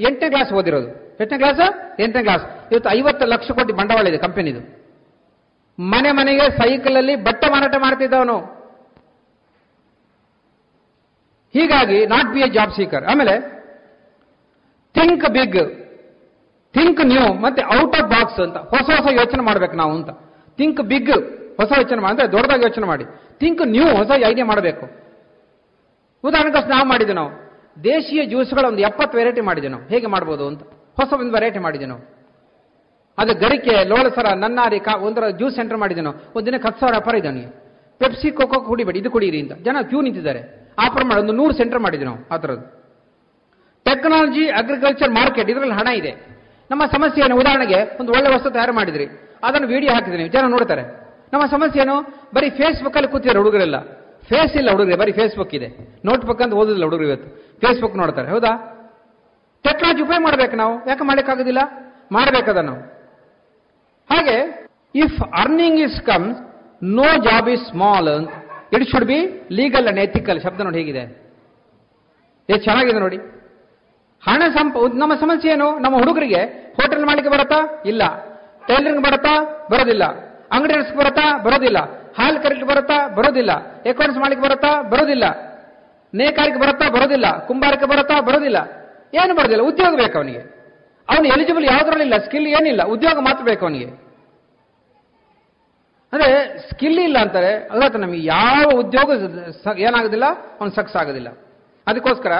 ಎಂಟನೇ 0.00 0.30
ಕ್ಲಾಸ್ 0.30 0.52
ಓದಿರೋದು. 0.52 0.88
ಎಷ್ಟನೇ 1.22 1.38
ಕ್ಲಾಸ್ 1.38 1.60
ಎಂಟನೇ 2.00 2.22
ಕ್ಲಾಸ್ 2.22 2.44
ಇವತ್ತು 2.72 2.90
ಐವತ್ತು 2.90 3.24
ಲಕ್ಷ 3.26 3.50
ಕೋಟಿ 3.50 3.72
ಬಂಡವಾಳ 3.72 4.06
ಇದೆ 4.06 4.18
ಕಂಪನಿದು. 4.18 4.60
ಮನೆ 5.78 6.12
ಮನೆಗೆ 6.12 6.50
ಸೈಕಲ್ 6.50 6.96
ಅಲ್ಲಿ 6.96 7.16
ಬಟ್ಟೆ 7.16 7.50
ಮಾರಾಟ 7.52 7.74
ಮಾಡ್ತಿದ್ದವನು. 7.78 8.38
ಹೀಗಾಗಿ 11.54 12.06
not 12.06 12.28
be 12.34 12.40
a 12.40 12.48
job 12.48 12.72
seeker 12.72 13.04
ಆಮೇಲೆ 13.04 13.34
ಥಿಂಕ್ 14.94 15.26
ಬಿಗ್ 15.30 15.58
ಥಿಂಕ್ 16.74 17.00
ನ್ಯೂ 17.06 17.34
ಮತ್ತೆ 17.34 17.62
ಔಟ್ 17.62 17.94
ಆಫ್ 18.00 18.10
ಬಾಕ್ಸ್ 18.10 18.40
ಅಂತ. 18.40 18.56
ಹೊಸ 18.56 18.88
ಹೊಸ 19.00 19.12
ಯೋಚನೆ 19.12 19.42
ಮಾಡ್ಬೇಕು 19.42 19.76
ನಾವು 19.76 19.92
ಅಂತ. 19.92 20.10
ಥಿಂಕ್ 20.58 20.80
ಬಿಗ್ 20.82 21.10
ಹೊಸ 21.56 21.70
ಯೋಚನೆ 21.78 22.00
ಮಾಡಿ 22.00 22.10
ಅಂದ್ರೆ 22.10 22.32
ದೊಡ್ಡದಾಗಿ 22.32 22.62
ಯೋಚನೆ 22.62 22.86
ಮಾಡಿ. 22.86 23.04
ಥಿಂಕ್ 23.40 23.62
ನ್ಯೂ 23.66 23.86
ಹೊಸ 23.96 24.10
ಐಡಿಯಾ 24.26 24.46
ಮಾಡಬೇಕು. 24.46 25.07
ಉದಾಹರಣೆಗೋಸ್ಕರ 26.24 26.70
ನಾವು 26.70 26.88
ಮಾಡಿದ್ವಿ 26.88 27.14
ನಾವು. 27.14 27.48
ದೇಶೀಯ 27.84 28.24
ಜ್ಯೂಸ್ಗಳ 28.24 28.64
ಒಂದು 28.66 28.78
ಎಪ್ಪತ್ತು 28.78 29.18
ವೆರೈಟಿ 29.18 29.40
ಮಾಡಿದ್ವಿ 29.40 29.70
ನಾವು. 29.70 29.88
ಹೇಗೆ 29.88 30.06
ಮಾಡ್ಬೋದು 30.06 30.46
ಅಂತ. 30.46 30.62
ಹೊಸ 30.96 31.12
ಒಂದು 31.12 31.32
ವೆರೈಟಿ 31.32 31.58
ಮಾಡಿದ್ವಿ 31.58 31.88
ನಾವು. 31.88 32.18
ಅದು 33.18 33.34
ಗರಿಕೆ 33.34 33.84
ಲೋಳಸರ 33.84 34.34
ನನ್ನಾರಿ, 34.36 34.80
ಕಾ 34.80 34.96
ಒಂದರ 34.96 35.28
ಜ್ಯೂಸ್ 35.30 35.56
ಸೆಂಟರ್ 35.56 35.78
ಮಾಡಿದ್ವಿ 35.78 36.04
ನಾವು. 36.04 36.16
ಒಂದಿನ 36.34 36.54
ಹತ್ತು 36.54 36.80
ಸಾವಿರ 36.80 36.94
ವ್ಯಾಪಾರ 36.94 37.14
ಇದೆ 37.14 37.30
ನೀವು 37.30 37.68
ಪೆಪ್ಸಿ 37.98 38.30
ಕೋಕೋ 38.30 38.60
ಕುಡಿಬೇಡಿ. 38.60 38.98
ಇದು 38.98 39.10
ಕುಡಿಯಿರಿ 39.10 39.40
ಅಂತ. 39.40 39.52
ಜನ 39.52 39.76
ಕ್ಯೂ 39.82 40.00
ನಿಂತಿದ್ದಾರೆ. 40.00 40.40
ಆಫರ್ 40.78 41.04
ಮಾಡಿ 41.04 41.20
ಒಂದು 41.20 41.32
ನೂರು 41.32 41.54
ಸೆಂಟರ್ 41.54 41.78
ಮಾಡಿದ್ವಿ 41.78 42.06
ನಾವು 42.06 42.28
ಆ 42.28 42.36
ಥರದ್ದು. 42.36 42.78
ಟೆಕ್ನಾಲಜಿ 43.84 44.48
ಅಗ್ರಿಕಲ್ಚರ್ 44.48 45.10
ಮಾರ್ಕೆಟ್ 45.10 45.50
ಇದರಲ್ಲಿ 45.50 45.74
ಹಣ 45.74 45.86
ಇದೆ. 45.86 46.38
ನಮ್ಮ 46.70 46.84
ಸಮಸ್ಯೆ 46.84 47.24
ಏನು 47.24 47.36
ಉದಾಹರಣೆಗೆ 47.36 47.96
ಒಂದು 48.00 48.12
ಒಳ್ಳೆ 48.12 48.34
ವಸ್ತು 48.34 48.50
ತಯಾರು 48.50 48.72
ಮಾಡಿದ್ರಿ. 48.72 49.06
ಅದನ್ನು 49.42 49.68
ವಿಡಿಯೋ 49.68 49.92
ಹಾಕಿದ್ರಿ 49.92 50.16
ನೀವು. 50.16 50.30
ಜನ 50.30 50.46
ನೋಡ್ತಾರೆ. 50.46 50.82
ನಮ್ಮ 51.32 51.46
ಸಮಸ್ಯೆ 51.46 51.82
ಏನು 51.82 52.00
ಬರೀ 52.34 52.50
ಫೇಸ್ಬುಕ್ 52.50 52.96
ಅಲ್ಲಿ 52.96 53.12
ಕೂತಿದ್ದಾರೆ 53.12 53.38
ಹುಡುಗರೆಲ್ಲ. 53.38 54.07
ಫೇಸ್ 54.28 54.56
ಇಲ್ಲ 54.56 54.70
ಹುಡುಗರಿಗೆ 54.70 55.00
ಬರೀ 55.00 55.12
ಫೇಸ್ಬುಕ್ 55.12 55.54
ಇದೆ. 55.54 55.68
ನೋಟ್ಬುಕ್ 56.04 56.42
ಅಂತ 56.42 56.52
ಓದಿಲ್ಲ 56.52 56.84
ಹುಡುಗರು 56.84 57.06
ಇವತ್ತು. 57.06 57.28
ಫೇಸ್ಬುಕ್ 57.60 57.96
ನೋಡ್ತಾರೆ. 57.96 58.30
ಹೌದಾ? 58.30 58.74
ಟೆಕ್ನಾಲಜಿ 59.62 60.02
ಉಪಯೋಗ 60.02 60.22
ಮಾಡ್ಬೇಕು 60.22 60.56
ನಾವು. 60.56 60.88
ಯಾಕೆ 60.88 61.04
ಮಾಡೋಕ್ಕಾಗೋದಿಲ್ಲ 61.04 61.58
ಮಾಡಬೇಕದ 62.12 62.56
ನಾವು. 62.56 62.78
ಹಾಗೆ 64.10 64.68
if 64.94 65.22
earning 65.40 65.80
is 65.80 66.02
come 66.02 66.34
no 66.82 67.02
job 67.02 67.48
is 67.48 67.62
small 67.62 68.28
it 68.72 68.90
should 68.90 69.04
be 69.04 69.48
legal 69.52 69.88
and 69.88 70.00
ethical 70.00 70.40
ಶಬ್ದ 70.40 70.60
ನೋಡಿ 70.60 70.78
ಹೇಗಿದೆ. 70.78 71.28
ಎಷ್ಟು 72.50 72.64
ಚೆನ್ನಾಗಿದೆ 72.64 72.98
ನೋಡಿ. 72.98 73.16
ಹಣ 74.28 74.42
ಸಂಪ, 74.54 74.76
ನಮ್ಮ 74.94 75.14
ಸಮಸ್ಯೆ 75.14 75.52
ಏನು? 75.52 75.78
ನಮ್ಮ 75.78 75.96
ಹುಡುಗರಿಗೆ 75.96 76.42
ಹೋಟೆಲ್ 76.76 77.04
ಮಾಡಲಿಕ್ಕೆ 77.04 77.32
ಬರುತ್ತಾ? 77.32 77.82
ಇಲ್ಲ. 77.86 78.02
ಟೈಲರಿಂಗ್ 78.66 79.02
ಬರುತ್ತಾ? 79.02 79.40
ಬರೋದಿಲ್ಲ. 79.70 80.04
ಅಂಗಡಿ 80.52 80.96
ಬರುತ್ತಾ? 80.96 81.38
ಬರೋದಿಲ್ಲ. 81.38 81.78
ಹಾಲು 82.18 82.42
ಕರೆಕ್ಟ್ 82.42 82.66
ಬರುತ್ತಾ? 82.66 83.08
ಬರೋದಿಲ್ಲ. 83.08 83.52
ಅಕೌಂಟ್ಸ್ 83.52 84.18
ಮಾಡ್ಲಿಕ್ಕೆ 84.18 84.48
ಬರುತ್ತಾ? 84.48 84.82
ಬರೋದಿಲ್ಲ. 84.82 85.24
ನೇಕಾರಿಕೆ 86.14 86.58
ಬರುತ್ತಾ? 86.58 86.88
ಬರೋದಿಲ್ಲ. 86.88 87.46
ಕುಂಬಾರಿಕೆ 87.46 87.84
ಬರುತ್ತಾ? 87.84 88.20
ಬರೋದಿಲ್ಲ. 88.20 88.56
ಏನು 89.24 89.34
ಬರೋದಿಲ್ಲ? 89.34 89.62
ಉದ್ಯೋಗ 89.62 89.96
ಬೇಕು 89.96 90.18
ಅವನಿಗೆ. 90.18 90.38
ಅವನು 91.10 91.28
ಎಲಿಜಿಬಲ್ 91.28 91.64
ಯಾವುದರಲ್ಲಿಲ್ಲ 91.64 92.18
ಸ್ಕಿಲ್ 92.18 92.46
ಏನಿಲ್ಲ. 92.46 92.82
ಉದ್ಯೋಗ 92.82 93.18
ಮಾತ್ರ 93.18 93.44
ಬೇಕು 93.44 93.64
ಅವನಿಗೆ. 93.64 94.08
ಅಂದ್ರೆ 96.12 96.58
ಸ್ಕಿಲ್ 96.58 96.98
ಇಲ್ಲ 96.98 97.18
ಅಂತಾರೆ. 97.18 97.54
ಅದಾತ 97.54 97.96
ನಮಗೆ 97.96 98.26
ಯಾವ 98.26 98.70
ಉದ್ಯೋಗ 98.74 99.10
ಏನಾಗೋದಿಲ್ಲ? 99.78 100.24
ಅವನು 100.60 100.70
ಸಕ್ಸ್ 100.70 100.96
ಆಗೋದಿಲ್ಲ. 100.96 101.28
ಅದಕ್ಕೋಸ್ಕರ 101.86 102.32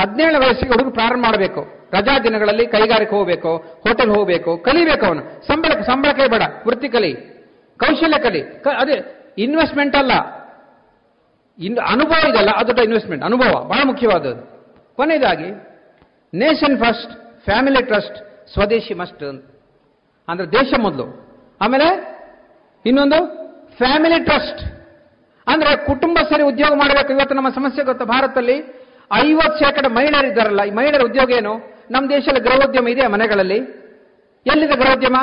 ಹದಿನೇಳು 0.00 0.38
ವಯಸ್ಸಿಗೆ 0.38 0.72
ಹುಡುಗ 0.72 0.92
ಪ್ರಾರಂಭ 0.92 1.22
ಮಾಡಬೇಕು. 1.22 1.66
ರಜಾ 1.92 2.18
ದಿನಗಳಲ್ಲಿ 2.18 2.66
ಕೈಗಾರಿಕೆ 2.66 3.16
ಹೋಗಬೇಕು 3.16 3.56
ಹೋಟೆಲ್ 3.56 4.10
ಹೋಗಬೇಕು, 4.10 4.58
ಕಲಿಬೇಕು 4.58 5.06
ಅವನು. 5.06 5.46
ಸಂಬಳ, 5.46 5.82
ಸಂಬಳಕ್ಕೆ 5.82 6.28
ಬೇಡ. 6.28 6.42
ವೃತ್ತಿ 6.66 6.88
ಕಲಿ. 6.88 7.34
ಕೌಶಲ್ಯ 7.78 8.18
ಕಲಿ. 8.18 8.42
ಅದೇ 8.78 9.26
ಇನ್ವೆಸ್ಟ್ಮೆಂಟ್ 9.38 9.96
ಅಲ್ಲ. 9.96 10.12
ಇನ್, 11.58 11.78
ಅನುಭವ 11.78 12.28
ಇದಲ್ಲ 12.28 12.50
ಅದು 12.50 12.66
ದೊಡ್ಡ 12.66 12.80
ಇನ್ವೆಸ್ಟ್ಮೆಂಟ್ 12.80 13.24
ಅನುಭವ, 13.24 13.64
ಬಹಳ 13.64 13.80
ಮುಖ್ಯವಾದದ್ದು. 13.84 14.54
ಕೊನೆಯದಾಗಿ 14.96 15.50
nation 16.34 16.78
first 16.78 17.42
family 17.44 17.82
trust 17.82 18.48
swadeshi 18.52 18.94
must 18.94 19.22
ಅಂತ. 19.22 19.44
ಅಂದ್ರೆ 20.28 20.48
ದೇಶ 20.48 20.74
ಮೊದಲು. 20.80 21.24
ಆಮೇಲೆ, 21.60 22.18
ಇನ್ನೊಂದು 22.86 23.16
ಫ್ಯಾಮಿಲಿ 23.76 24.24
ಟ್ರಸ್ಟ್ 24.24 24.90
ಅಂದ್ರೆ 25.46 25.86
ಕುಟುಂಬ 25.86 26.18
ಸೇರಿ 26.18 26.42
ಉದ್ಯೋಗ 26.42 26.78
ಮಾಡಬೇಕು. 26.78 27.12
ಇವತ್ತು 27.12 27.34
ನಮ್ಮ 27.34 27.48
ಸಮಸ್ಯೆ 27.48 27.84
ಗೊತ್ತಾ? 27.84 28.04
ಭಾರತದಲ್ಲಿ 28.04 28.84
ಐವತ್ತು 29.12 29.64
ಶೇಕಡ 29.64 29.86
ಮಹಿಳೆಯರಿದ್ದಾರಲ್ಲ 29.86 30.62
ಈ 30.62 30.70
ಮಹಿಳೆಯರ 30.70 31.02
ಉದ್ಯೋಗ 31.02 31.30
ಏನು? 31.30 31.54
ನಮ್ಮ 31.90 32.10
ದೇಶದಲ್ಲಿ 32.10 32.40
ಗೃಹೋದ್ಯಮ 32.40 32.88
ಇದೆ 32.88 33.06
ಮನೆಗಳಲ್ಲಿ? 33.06 33.56
ಎಲ್ಲಿದೆ 34.46 34.76
ಗೃಹೋದ್ಯಮ? 34.76 35.16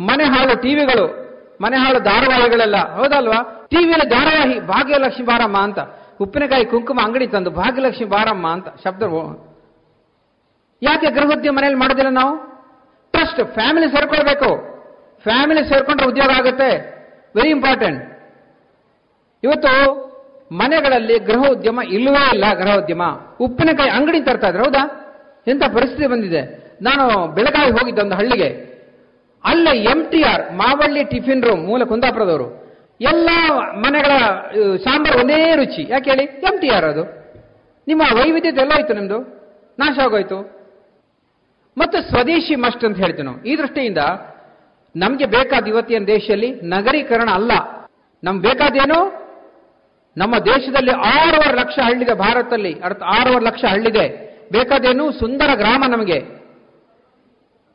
ಮನೆ 0.00 0.24
ಹಾಳು, 0.24 0.62
ಟಿವಿಗಳು 0.62 1.27
ಮನೆ 1.62 1.76
ಹಾಳು 1.76 1.98
ಧಾರವಾಹಿಗಳೆಲ್ಲ. 2.00 2.76
ಹೌದಲ್ವಾ? 2.94 3.66
ಟಿವಿಯಲ್ಲಿ 3.70 4.08
ಧಾರಾವಾಹಿ 4.08 4.60
ಭಾಗ್ಯಲಕ್ಷ್ಮಿ 4.60 5.26
ಬಾರಮ್ಮ 5.26 5.58
ಅಂತ. 5.58 5.78
ಉಪ್ಪಿನಕಾಯಿ 6.20 6.64
ಕುಂಕುಮ 6.64 7.00
ಅಂಗಡಿ 7.02 7.26
ತಂದು 7.26 7.50
ಭಾಗ್ಯಲಕ್ಷ್ಮಿ 7.50 8.08
ಬಾರಮ್ಮ 8.08 8.48
ಅಂತ 8.48 8.66
ಶಬ್ದ 8.84 9.02
ಯಾಕೆ 10.82 11.10
ಗೃಹೋದ್ಯಮ 11.10 11.56
ಮನೆಯಲ್ಲಿ 11.56 11.80
ಮಾಡೋದಿಲ್ಲ 11.80 12.08
ನಾವು? 12.08 12.36
ಟ್ರಸ್ಟ್ 13.12 13.54
ಫ್ಯಾಮಿಲಿ 13.54 13.90
ಸೇರ್ಕೊಳ್ಬೇಕು. 13.90 14.78
ಫ್ಯಾಮಿಲಿ 15.22 15.68
ಸೇರ್ಕೊಂಡ್ರೆ 15.68 16.08
ಉದ್ಯೋಗ 16.08 16.30
ಆಗುತ್ತೆ. 16.38 16.98
ವೆರಿ 17.36 17.48
ಇಂಪಾರ್ಟೆಂಟ್ 17.48 18.18
ಇವತ್ತು 19.44 20.08
ಮನೆಗಳಲ್ಲಿ 20.52 21.18
ಗೃಹ 21.18 21.50
ಉದ್ಯಮ 21.50 21.80
ಇಲ್ಲವೇ 21.88 22.30
ಇಲ್ಲ 22.34 22.44
ಗೃಹ 22.52 22.74
ಉದ್ಯಮ 22.74 23.02
ಉಪ್ಪಿನಕಾಯಿ 23.40 23.90
ಅಂಗಡಿ 23.90 24.20
ತರ್ತಾ 24.20 24.48
ಇದ್ರು, 24.48 24.64
ಹೌದಾ? 24.64 25.04
ಎಂಥ 25.46 25.62
ಪರಿಸ್ಥಿತಿ 25.74 26.06
ಬಂದಿದೆ? 26.06 26.68
ನಾನು 26.82 27.26
ಬೆಳಗಾವಿ 27.34 27.70
ಹೋಗಿದ್ದೆ 27.70 28.02
ಒಂದು 28.02 28.14
ಹಳ್ಳಿಗೆ. 28.14 28.67
ಅಲ್ಲ 29.48 29.68
M 29.72 30.06
T 30.10 30.22
R 30.22 30.52
Mavalli 30.52 31.04
tiffin 31.04 31.44
room 31.44 31.66
ಮೂಲ 31.66 31.84
ಕುಂದಾಪುರದವರು. 31.84 32.68
ಎಲ್ಲ 33.00 33.28
ಮನೆಗಳ 33.72 34.12
ಸಾಂಬಾರ್ 34.76 35.16
ಒಂದೇ 35.16 35.54
ರುಚಿ. 35.56 35.86
ಯಾಕೆ 35.90 36.10
ಹೇಳಿ? 36.10 36.22
ಎಂ 36.22 36.60
ಟಿ 36.60 36.68
ಆರ್ 36.68 36.84
ಅದು. 36.84 37.18
ನಿಮ್ಮ 37.88 38.02
ವೈವಿಧ್ಯತೆ 38.14 38.60
ಎಲ್ಲ 38.60 38.72
ಹೋಯ್ತು 38.72 38.94
ನಿಮ್ದು? 38.94 39.38
ನಾಶ 39.78 39.98
ಆಗೋಯ್ತು. 39.98 40.58
ಮತ್ತು 41.78 42.02
ಸ್ವದೇಶಿ 42.02 42.54
ಮಸ್ಟ್ 42.54 42.84
ಅಂತ 42.84 42.96
ಹೇಳ್ತೀವಿ 42.96 43.22
ನಾವು. 43.22 43.42
ಈ 43.42 43.56
ದೃಷ್ಟಿಯಿಂದ 43.56 43.98
ನಮಗೆ 44.96 45.26
ಬೇಕಾದ 45.26 45.66
ಇವತ್ತಿನ 45.66 46.04
ದೇಶದಲ್ಲಿ 46.04 46.52
ನಗರೀಕರಣ 46.52 47.30
ಅಲ್ಲ. 47.30 47.52
ನಮ್ಗೆ 48.24 48.48
ಬೇಕಾದೇನು? 48.48 49.28
ನಮ್ಮ 50.16 50.38
ದೇಶದಲ್ಲಿ 50.38 50.90
ಆರೂವರೆ 50.90 51.60
ಲಕ್ಷ 51.60 51.78
ಹಳ್ಳಿದೆ, 51.78 52.14
ಭಾರತದಲ್ಲಿ. 52.14 52.80
ಅರ್ಥ, 52.80 53.02
ಆರೂವರೆ 53.02 53.44
ಲಕ್ಷ 53.44 53.64
ಹಳ್ಳಿದೆ. 53.64 54.28
ಬೇಕಾದೇನು? 54.52 55.12
ಸುಂದರ 55.12 55.50
ಗ್ರಾಮ 55.54 55.84
ನಮಗೆ. 55.88 56.37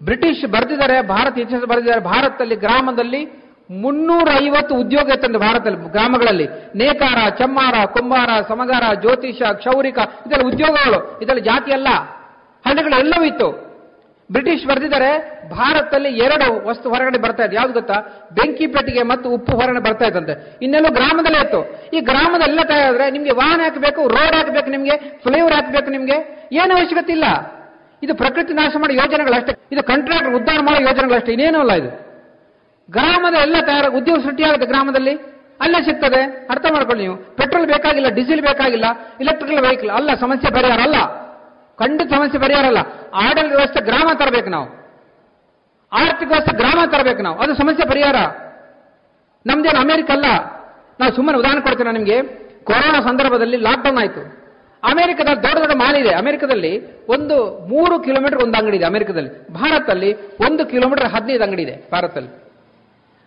ಬ್ರಿಟಿಷ್ 0.04 0.46
ಬರೆದಿದ್ದಾರೆ, 0.46 1.02
ಭಾರತ 1.02 1.40
ಇತಿಹಾಸ 1.40 1.64
ಬರೆದಿದ್ದಾರೆ. 1.64 2.02
ಭಾರತದಲ್ಲಿ, 2.02 2.56
ಗ್ರಾಮದಲ್ಲಿ 2.56 3.44
ಮುನ್ನೂರ 3.72 4.28
ಐವತ್ತು 4.42 4.76
ಉದ್ಯೋಗ 4.76 5.10
ಇತ್ತಂತೆ 5.10 5.40
ಭಾರತದಲ್ಲಿ, 5.40 5.92
ಗ್ರಾಮಗಳಲ್ಲಿ. 5.92 6.48
ನೇಕಾರ, 6.76 7.30
ಚಮ್ಮಾರ 7.30 7.86
ಕುಂಬಾರ 7.86 8.30
ಸಮಗಾರ, 8.48 8.94
ಜ್ಯೋತಿಷ, 8.94 9.42
ಕ್ಷೌರಿಕ, 9.42 9.98
ಇದೆಲ್ಲ 9.98 10.48
ಉದ್ಯೋಗಗಳು. 10.48 11.20
ಇದೆಲ್ಲ 11.22 11.42
ಜಾತಿ 11.42 11.72
ಅಲ್ಲ. 11.72 11.88
ಹಳ್ಳಿಗಳು 12.66 13.00
ಎಲ್ಲವೂ 13.00 13.24
ಇತ್ತು. 13.24 13.74
ಬ್ರಿಟಿಷ್ 14.32 14.66
ಬರೆದಿದ್ದಾರೆ, 14.66 15.42
ಭಾರತದಲ್ಲಿ 15.50 16.10
ಎರಡು 16.10 16.68
ವಸ್ತು 16.68 16.90
ಹೊರಗಡೆ 16.90 17.18
ಬರ್ತಾ 17.18 17.44
ಇದೆ 17.44 17.56
ಯಾವ್ದು 17.56 17.74
ಗೊತ್ತಾ? 17.74 17.94
ಬೆಂಕಿ 18.34 18.68
ಪೆಟ್ಟಿಗೆ 18.68 19.02
ಮತ್ತು 19.02 19.30
ಉಪ್ಪು 19.30 19.52
ಹೊರಗಡೆ 19.56 19.80
ಬರ್ತಾ 19.80 20.06
ಇದ್ದಂತೆ 20.06 20.60
ಇನ್ನೆಲ್ಲೂ 20.62 20.94
ಗ್ರಾಮದಲ್ಲೇ 20.94 21.40
ಇತ್ತು. 21.40 21.90
ಈ 21.94 22.00
ಗ್ರಾಮದೆಲ್ಲ 22.00 22.60
ತಯಾರಾದ್ರೆ 22.62 23.12
ನಿಮ್ಗೆ 23.12 23.32
ವಾಹನ 23.32 23.62
ಹಾಕಬೇಕು, 23.62 24.08
ರೋಡ್ 24.08 24.36
ಹಾಕಬೇಕು 24.36 24.70
ನಿಮ್ಗೆ, 24.70 24.98
ಫ್ಲೈಓವರ್ 24.98 25.54
ಹಾಕಬೇಕು 25.54 25.92
ನಿಮ್ಗೆ. 25.92 26.50
ಏನು 26.52 26.76
ಅವಶ್ಯಕತೆ 26.76 27.12
ಇಲ್ಲ. 27.12 27.24
ಇದು 28.04 28.16
ಪ್ರಕೃತಿ 28.16 28.54
ನಾಶ 28.54 28.76
ಮಾಡೋ 28.80 28.94
ಯೋಜನೆಗಳಷ್ಟೇ. 28.94 29.54
ಇದು 29.72 29.84
ಕಾಂಟ್ರಾಕ್ಟರ್ 29.84 30.34
ಉದ್ಧಾರ 30.34 30.60
ಮಾಡೋ 30.62 30.90
ಯೋಜನೆಗಳಷ್ಟೇ. 30.90 31.32
ಇನ್ನೇನೂ 31.32 31.60
ಅಲ್ಲ 31.60 31.74
ಇದು? 31.74 32.14
ಗ್ರಾಮದ 32.92 33.34
ಎಲ್ಲ 33.34 33.56
ತಯಾರ, 33.66 33.86
ಉದ್ಯೋಗ 33.88 34.24
ಸೃಷ್ಟಿಯಾಗುತ್ತೆ 34.24 34.68
ಗ್ರಾಮದಲ್ಲಿ. 34.68 35.16
ಅಲ್ಲೇ 35.62 35.84
ಸಿಗ್ತದೆ. 35.84 36.48
ಅರ್ಥ 36.50 36.66
ಮಾಡ್ಕೊಳ್ಳಿ 36.74 37.04
ನೀವು. 37.04 37.18
ಪೆಟ್ರೋಲ್ 37.18 37.68
ಬೇಕಾಗಿಲ್ಲ, 37.68 38.10
ಡೀಸೆಲ್ 38.10 38.42
ಬೇಕಾಗಿಲ್ಲ 38.42 38.86
ಇಲೆಕ್ಟ್ರಿಕಲ್ 39.22 39.64
ವೆಹಿಕಲ್ 39.64 39.90
ಅಲ್ಲ, 39.90 40.16
ಸಮಸ್ಯೆ 40.16 40.52
ಪರಿಹಾರ 40.52 40.80
ಅಲ್ಲ. 40.80 40.96
ಖಂಡಿತ 41.80 42.14
ಸಮಸ್ಯೆ 42.14 42.42
ಪರಿಹಾರ 42.42 42.66
ಅಲ್ಲ. 42.66 42.78
ಆಡಳಿತ 43.14 43.54
ವ್ಯವಸ್ಥೆ 43.56 43.82
ಗ್ರಾಮ 43.82 44.10
ತರಬೇಕು 44.14 44.50
ನಾವು. 44.50 44.66
ಆರ್ಥಿಕ 45.94 46.28
ವ್ಯವಸ್ಥೆ 46.28 46.58
ಗ್ರಾಮ 46.58 46.80
ತರಬೇಕು 46.92 47.22
ನಾವು. 47.22 47.40
ಅದು 47.40 47.56
ಸಮಸ್ಯೆ 47.56 47.90
ಪರಿಹಾರ. 47.90 48.16
ನಮ್ದೇನು 49.46 49.80
ಅಮೆರಿಕ 49.80 50.12
ಅಲ್ಲ. 50.12 50.26
ನಾವು 51.00 51.16
ಸುಮ್ಮನೆ 51.16 51.38
ಉದಾಹರಣೆ 51.38 51.62
ಕೊಡ್ತೇನೆ 51.62 51.92
ನಿಮಗೆ. 51.92 52.24
ಕೊರೋನಾ 52.64 53.00
ಸಂದರ್ಭದಲ್ಲಿ 53.02 53.58
ಲಾಕ್ಡೌನ್ 53.58 53.98
ಆಯಿತು. 53.98 54.43
ಅಮೆರಿಕದ 54.84 55.26
ದೊಡ್ಡ 55.26 55.58
ದೊಡ್ಡ 55.58 55.76
ಮಾಲ್ 55.76 55.96
ಇದೆ. 55.96 56.14
ಅಮೆರಿಕದಲ್ಲಿ 56.16 56.72
ಒಂದು 57.08 57.68
ಮೂರು 57.68 58.00
ಕಿಲೋಮೀಟರ್ 58.00 58.44
ಒಂದು 58.44 58.58
ಅಂಗಡಿ 58.58 58.78
ಇದೆ 58.78 58.86
ಅಮೆರಿಕದಲ್ಲಿ. 58.86 59.48
ಭಾರತದಲ್ಲಿ 59.48 60.28
ಒಂದು 60.28 60.66
ಕಿಲೋಮೀಟರ್ 60.66 61.06
ಹದಿನೈದು 61.06 61.44
ಅಂಗಡಿ 61.44 61.62
ಇದೆ 61.62 61.90
ಭಾರತದಲ್ಲಿ. 61.92 62.30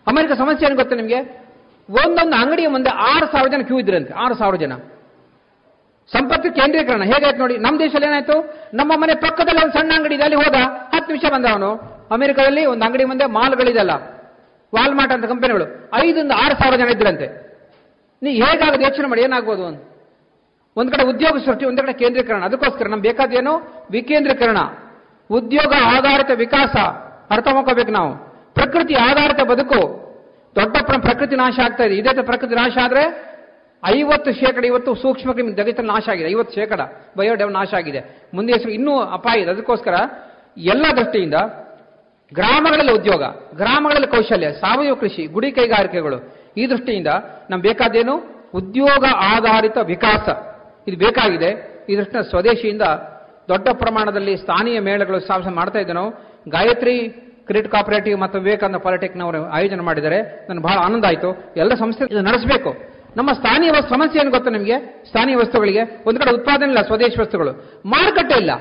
ಅಮೆರಿಕ 0.07 0.31
ಸಮಸ್ಯೆ 0.31 0.67
ಏನು 0.67 0.75
ಗೊತ್ತಾ 0.75 0.95
ನಿಮಗೆ? 0.95 1.47
ಒಂದೊಂದು 1.89 2.35
ಅಂಗಡಿಯ 2.35 2.67
ಮುಂದೆ 2.67 2.89
ಆರು 2.89 3.25
ಸಾವಿರ 3.25 3.49
ಜನ 3.51 3.61
ಕ್ಯೂ 3.61 3.79
ಇದ್ರಂತೆ. 3.79 4.13
ಆರು 4.13 4.35
ಸಾವಿರ 4.35 4.55
ಜನ. 4.55 4.73
ಸಂಪತ್ತು 6.13 6.55
ಕೇಂದ್ರೀಕರಣ. 6.55 7.03
ಹೇಗಾಯ್ತು 7.03 7.37
ನೋಡಿ, 7.37 7.57
ನಮ್ಮ 7.57 7.79
ದೇಶದಲ್ಲಿ 7.79 8.05
ಏನಾಯ್ತು? 8.05 8.53
ನಮ್ಮ 8.73 8.91
ಮನೆ 8.95 9.15
ಪಕ್ಕದಲ್ಲಿ 9.15 9.65
ಒಂದು 9.65 9.79
ಸಣ್ಣ 9.79 9.91
ಅಂಗಡಿ 9.95 10.15
ಇದೆ. 10.15 10.23
ಅಲ್ಲಿ 10.23 10.37
ಹೋದ, 10.37 10.55
ಹತ್ತು 10.95 11.13
ನಿಮಿಷ 11.13 11.31
ಬಂದ 11.31 11.45
ಅವನು. 11.45 11.71
ಅಮೆರಿಕದಲ್ಲಿ 12.11 12.65
ಒಂದು 12.65 12.85
ಅಂಗಡಿ 12.85 13.05
ಮುಂದೆ 13.05 13.25
ಮಾಲ್ಗಳಿದೆಲ್ಲ. 13.25 13.91
ವಾಲ್ಮಾರ್ಟ್ 14.75 15.13
ಅಂತ 15.13 15.25
ಕಂಪನಿಗಳು 15.25 15.89
ಐದರಿಂದ 15.93 16.31
ಆರು 16.31 16.55
ಸಾವಿರ 16.55 16.75
ಜನ 16.75 16.89
ಇದ್ರಂತೆ. 16.89 17.27
ನೀ 18.23 18.29
ಹೇಗಾಗದು 18.29 18.81
ಯೋಚನೆ 18.81 19.07
ಮಾಡಿ, 19.07 19.21
ಏನಾಗ್ಬೋದು 19.21 19.65
ಅಂತ. 19.65 19.86
ಒಂದ್ 20.77 20.91
ಕಡೆ 20.91 21.03
ಉದ್ಯೋಗ 21.03 21.37
ಸೃಷ್ಟಿ 21.37 21.65
ಒಂದು 21.65 21.81
ಕಡೆ 21.81 21.93
ಕೇಂದ್ರೀಕರಣ. 21.93 22.45
ಅದಕ್ಕೋಸ್ಕರ 22.45 22.87
ನಮ್ಗೆ 22.87 23.09
ಬೇಕಾದೇನು 23.09 23.85
ವಿಕೇಂದ್ರೀಕರಣ. 23.91 24.57
ಉದ್ಯೋಗ 25.31 25.73
ಆಧಾರಿತ 25.83 26.31
ವಿಕಾಸ. 26.35 26.75
ಅರ್ಥ 27.33 27.47
ಮಾಡ್ಕೋಬೇಕು 27.53 27.91
ನಾವು. 27.91 28.15
ಪ್ರಕೃತಿ 28.53 28.93
ಆಧಾರಿತ 28.93 29.41
ಬದುಕು. 29.43 30.07
ದೊಡ್ಡ 30.55 30.77
ಪ್ರ- 30.83 31.01
ಪ್ರಕೃತಿ 31.01 31.35
ನಾಶ 31.35 31.59
ಆಗ್ತಾ 31.63 31.83
ಇದೆ. 31.83 31.95
ಇದೇ 31.95 32.13
ತರ 32.13 32.21
ಪ್ರಕೃತಿ 32.21 32.55
ನಾಶ 32.55 32.77
ಆದ್ರೆ 32.83 33.27
ಐವತ್ತು 33.85 34.33
ಶೇಕಡ 34.33 34.65
ಇವತ್ತು 34.65 34.95
ಸೂಕ್ಷ್ಮ 34.95 35.31
ಕ್ರಿಮಿ 35.31 35.51
ಜಗತ್ತಲ್ಲಿ 35.51 35.91
ನಾಶ 35.91 36.09
ಆಗಿದೆ. 36.09 36.29
ಐವತ್ತು 36.29 36.55
ಶೇಕಡ 36.55 36.79
ಬಯೋಡೈವ್ 37.17 37.51
ನಾಶ 37.51 37.73
ಆಗಿದೆ. 37.73 38.29
ಮುಂದೆ 38.33 38.53
ಹೆಸರು 38.53 38.71
ಇನ್ನೂ 38.71 38.99
ಅಪಾಯ 38.99 39.39
ಇದೆ. 39.39 39.51
ಅದಕ್ಕೋಸ್ಕರ 39.51 39.95
ಎಲ್ಲ 40.57 40.85
ದೃಷ್ಟಿಯಿಂದ 40.95 41.33
ಗ್ರಾಮಗಳಲ್ಲಿ 42.33 42.93
ಉದ್ಯೋಗ, 42.93 43.23
ಗ್ರಾಮಗಳಲ್ಲಿ 43.55 44.07
ಕೌಶಲ್ಯ, 44.07 44.51
ಸಾವಯವ 44.51 44.95
ಕೃಷಿ, 44.95 45.25
ಗುಡಿ 45.25 45.51
ಕೈಗಾರಿಕೆಗಳು 45.51 46.37
ಈ 46.57 46.67
ದೃಷ್ಟಿಯಿಂದ 46.67 47.07
ನಮ್ಗೆ 47.49 47.67
ಬೇಕಾದೇನು 47.67 48.45
ಉದ್ಯೋಗ 48.53 49.05
ಆಧಾರಿತ 49.15 49.77
ವಿಕಾಸ. 49.77 50.56
ಇದು 50.87 50.97
ಬೇಕಾಗಿದೆ. 50.97 51.49
ಈ 51.89 51.97
ದೃಷ್ಟಿಯಿಂದ 51.97 52.29
ಸ್ವದೇಶಿಯಿಂದ 52.29 52.81
ದೊಡ್ಡ 53.47 53.67
ಪ್ರಮಾಣದಲ್ಲಿ 53.73 54.37
ಸ್ಥಾನೀಯ 54.37 54.79
ಮೇಳಗಳು 54.79 55.19
ಸ್ಥಾಪನೆ 55.19 55.55
ಮಾಡ್ತಾ 55.55 55.79
ಇದ್ದೇನೋ 55.79 56.09
ಗಾಯತ್ರಿ 56.49 57.09
ಕ್ರೆಡಿಟ್ 57.45 57.71
ಕಾಪರೇಟಿವ್ 57.71 58.19
ಮತ್ತು 58.19 58.39
ವಿವೇಕಾನಂದ 58.39 58.75
ಪಾಲಿಟೆಕ್ನವರು 58.75 59.45
ಆಯೋಜನೆ 59.45 59.81
ಮಾಡಿದ್ದಾರೆ. 59.81 60.45
ನನಗೆ 60.49 60.61
ಬಹಳ 60.61 60.77
ಆನಂದ 60.77 61.05
ಆಯಿತು. 61.05 61.53
ಎಲ್ಲ 61.57 61.73
ಸಂಸ್ಥೆ 61.73 62.21
ನಡೆಸಬೇಕು. 62.21 62.97
ನಮ್ಮ 63.17 63.33
ಸ್ಥಾನೀಯ 63.33 63.69
ಸಮಸ್ಯೆ 63.89 64.21
ಏನು 64.21 64.31
ಗೊತ್ತಾ 64.31 64.49
ನಿಮಗೆ? 64.51 65.03
ಸ್ಥಾನೀಯ 65.07 65.35
ವಸ್ತುಗಳಿಗೆ. 65.35 66.03
ಒಂದು 66.05 66.19
ಕಡೆ 66.19 66.31
ಉತ್ಪಾದನೆ 66.31 66.65
ಇಲ್ಲ, 66.65 66.81
ಸ್ವದೇಶಿ 66.81 67.21
ವಸ್ತುಗಳು. 67.21 67.81
ಮಾರುಕಟ್ಟೆ 67.85 68.35
ಇಲ್ಲ. 68.35 68.51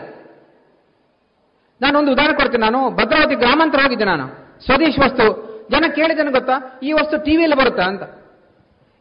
ನಾನು 1.80 1.98
ಒಂದು 1.98 2.12
ಉದಾಹರಣೆ 2.12 2.36
ಕೊಡ್ತೀನಿ. 2.36 2.62
ನಾನು 2.62 2.90
ಭದ್ರಾವತಿ 2.90 3.34
ಗ್ರಾಮಾಂತರ 3.34 3.78
ಹೋಗಿದ್ದೆ 3.78 4.04
ನಾನು. 4.04 4.26
ಸ್ವದೇಶಿ 4.64 5.00
ವಸ್ತು. 5.00 5.46
ಜನ 5.70 5.84
ಕೇಳಿದ್ದೇನೆ 5.94 6.30
ಗೊತ್ತಾ? 6.30 6.80
ಈ 6.82 6.92
ವಸ್ತು 6.92 7.24
ಟಿವಿಯಲ್ಲಿ 7.24 7.56
ಬರುತ್ತಾ 7.56 7.82
ಅಂತ. 7.82 8.02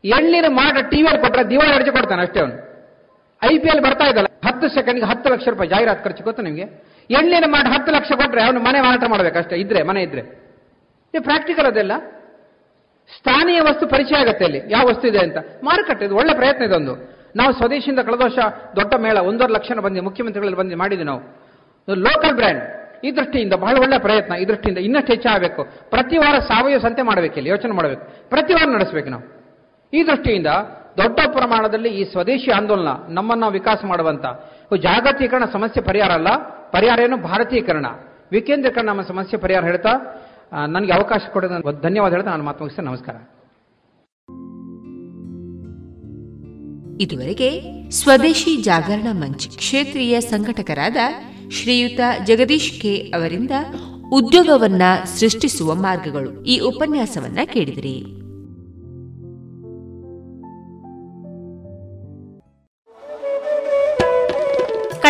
ಎಳ್ನೀರು 0.05 0.51
ಮಾಡ 0.51 0.77
ಟಿವಿಯಲ್ಲಿ 0.89 1.21
ಕೊಟ್ಟರೆ 1.21 1.49
ದಿವಾಳಿ 1.49 1.75
ಅಡಿಕೆ 1.75 1.91
ಕೊಡ್ತಾನೆ 1.91 2.21
ಅಷ್ಟೇ 2.21 2.39
ಅವನು. 2.39 2.64
ಐ 3.53 3.57
ಪಿ 3.57 3.67
ಎಲ್ 3.67 3.81
ಬರ್ತಾ 3.81 4.05
ಇದ್ದಲ್ಲ 4.05 4.25
ಹತ್ತು 4.47 4.69
ಸೆಕೆಂಡ್ಗೆ 4.69 5.05
ಹತ್ತು 5.05 5.33
ಲಕ್ಷ 5.33 5.47
ರೂಪಾಯಿ 5.47 5.69
ಜಾಹೀರಾತು 5.69 6.03
ಖರ್ಚು 6.03 6.23
ಗೊತ್ತಾ 6.23 6.43
ನಿಮಗೆ? 6.43 6.61
ಎಣ್ಣೆನ 7.09 7.43
ಮಾಡಿ 7.47 7.69
ಹತ್ತು 7.69 7.91
ಲಕ್ಷ 7.91 8.11
ಕೊಟ್ಟರೆ 8.11 8.43
ಅವನು 8.43 8.59
ಮನೆ 8.59 8.81
ಮಾರಾಟ 8.81 9.09
ಮಾಡಬೇಕಷ್ಟೇ, 9.09 9.55
ಇದ್ರೆ, 9.55 9.83
ಮನೆ 9.83 10.01
ಇದ್ರೆ. 10.01 10.21
ಇದು 11.13 11.23
ಪ್ರಾಕ್ಟಿಕಲ್ 11.23 11.65
ಅದೆಲ್ಲ. 11.65 11.97
ಸ್ಥಾನೀಯ 13.17 13.61
ವಸ್ತು 13.61 13.87
ಪರಿಚಯ 13.87 14.15
ಆಗುತ್ತೆ 14.15 14.45
ಅಲ್ಲಿ 14.45 14.61
ಯಾವ 14.67 14.85
ವಸ್ತು 14.87 15.07
ಇದೆ 15.07 15.19
ಅಂತ. 15.19 15.37
ಮಾರುಕಟ್ಟೆ, 15.63 16.05
ಇದು 16.05 16.15
ಒಳ್ಳೆ 16.15 16.35
ಪ್ರಯತ್ನ 16.35 16.63
ಇದೊಂದು. 16.63 17.15
ನಾವು 17.35 17.53
ಸ್ವದೇಶಿಯಿಂದ 17.53 17.99
ಕಳೆದ 17.99 18.21
ವರ್ಷ 18.21 18.37
ದೊಡ್ಡ 18.75 18.93
ಮೇಳ, 18.95 19.17
ಒಂದೂವರೆ 19.17 19.53
ಲಕ್ಷ 19.53 19.71
ಬಂದು 19.71 20.03
ಮುಖ್ಯಮಂತ್ರಿಗಳಲ್ಲಿ 20.03 20.57
ಬಂದು 20.57 20.77
ಮಾಡಿದ್ವಿ 20.77 21.05
ನಾವು. 21.05 21.19
ಲೋಕಲ್ 21.93 22.33
ಬ್ರ್ಯಾಂಡ್ 22.33 22.63
ಈ 23.03 23.11
ದೃಷ್ಟಿಯಿಂದ 23.11 23.53
ಬಹಳ 23.53 23.77
ಒಳ್ಳೆ 23.77 23.99
ಪ್ರಯತ್ನ, 23.99 24.33
ಈ 24.33 24.45
ದೃಷ್ಟಿಯಿಂದ 24.45 24.77
ಇನ್ನಷ್ಟು 24.77 25.13
ಹೆಚ್ಚಾಗಬೇಕು 25.13 25.63
ಪ್ರತಿ 25.89 26.17
ವಾರ 26.17 26.39
ಸಾವಯವ 26.39 26.77
ಸಂತೆ 26.77 27.01
ಮಾಡಬೇಕು 27.01 27.35
ಇಲ್ಲಿ 27.35 27.49
ಯೋಚನೆ 27.49 27.71
ಮಾಡಬೇಕು. 27.71 28.29
ಪ್ರತಿ 28.29 28.53
ವಾರ 28.53 28.69
ನಡೆಸಬೇಕು 28.69 29.09
ನಾವು. 29.09 29.23
ಈ 29.93 30.07
ದೃಷ್ಟಿಯಿಂದ 30.07 30.47
ದೊಡ್ಡ 30.97 31.19
ಪ್ರಮಾಣದಲ್ಲಿ 31.27 31.89
ಈ 31.89 32.03
ಸ್ವದೇಶಿ 32.11 32.51
ಆಂದೋಲನ 32.51 32.91
ನಮ್ಮನ್ನು 33.09 33.51
ವಿಕಾಸ 33.51 33.77
ಮಾಡುವಂತ. 33.85 34.25
ಜಾಗತೀಕರಣ 34.81 35.43
ಸಮಸ್ಯೆ 35.53 35.83
ಪರಿಹಾರ 35.83 36.11
ಅಲ್ಲ, 36.11 36.27
ಪರಿಹಾರ 36.71 36.99
ಏನು? 36.99 37.17
ಭಾರತೀಕರಣ. 37.17 37.85
ವಿಕೇಂದ್ರೀಕರಣ 38.31 38.85
ನಮ್ಮ 38.85 39.01
ಸಮಸ್ಯೆ 39.01 39.37
ಪರಿಹಾರ 39.39 39.63
ಹೇಳ್ತಾ 39.63 39.93
ನನಗೆ 40.67 40.93
ಅವಕಾಶ 40.93 41.21
ಕೊಡೋದು 41.33 41.81
ಧನ್ಯವಾದ 41.81 42.11
ಹೇಳ್ತಾ, 42.11 42.29
ನಾನು 42.29 42.43
ಮಾತು 42.43 42.63
ಮುಗಿಸ್ತೇನೆ 42.63 42.87
ನಮಸ್ಕಾರ. 42.87 43.15
ಇದುವರೆಗೆ 47.01 47.49
ಸ್ವದೇಶಿ 47.89 48.61
ಜಾಗರಣ 48.61 49.07
ಮಂಚ್ 49.11 49.47
ಕ್ಷೇತ್ರೀಯ 49.57 50.21
ಸಂಘಟಕರಾದ 50.21 50.97
ಶ್ರೀಯುತ 51.51 51.99
ಜಗದೀಶ್ 52.23 52.81
ಕೆ 52.81 53.11
ಅವರಿಂದ 53.15 53.51
ಉದ್ಯೋಗವನ್ನ 54.13 54.81
ಸೃಷ್ಟಿಸುವ 55.05 55.75
ಮಾರ್ಗಗಳು 55.75 56.43
ಈ 56.43 56.59
ಉಪನ್ಯಾಸವನ್ನ 56.59 57.39
ಕೇಳಿದಿರಿ. 57.45 58.24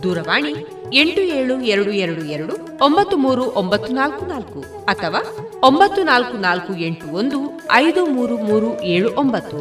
ದೂರವಾಣಿ 0.00 0.66
ಎಂಟು 0.92 1.20
ಏಳು 1.20 1.60
ಎರಡು 1.60 1.90
ಎರಡು 1.90 2.24
ಎರಡು 2.24 2.84
ಒಂಬತ್ತು 2.84 3.16
ಮೂರು 3.16 3.44
ಒಂಬತ್ತು 3.44 3.92
ನಾಲ್ಕು 3.92 4.26
ನಾಲ್ಕು 4.26 4.60
ಅಥವಾ 4.84 5.36
ಒಂಬತ್ತು 5.62 6.02
ನಾಲ್ಕು 6.02 6.36
ನಾಲ್ಕು 6.36 6.74
ಎಂಟು 6.74 7.06
ಒಂದು 7.06 7.60
ಐದು 7.72 8.06
ಮೂರು 8.06 8.36
ಮೂರು 8.36 8.82
ಏಳು 8.82 9.14
ಒಂಬತ್ತು. 9.14 9.58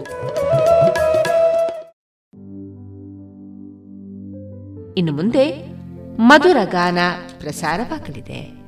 ಇನ್ನು 4.94 5.12
ಮುಂದೆ 5.12 5.66
ಮಧುರ 6.18 6.58
ಗಾನ 6.64 6.98
ಪ್ರಸಾರವಾಗಲಿದೆ. 7.40 8.61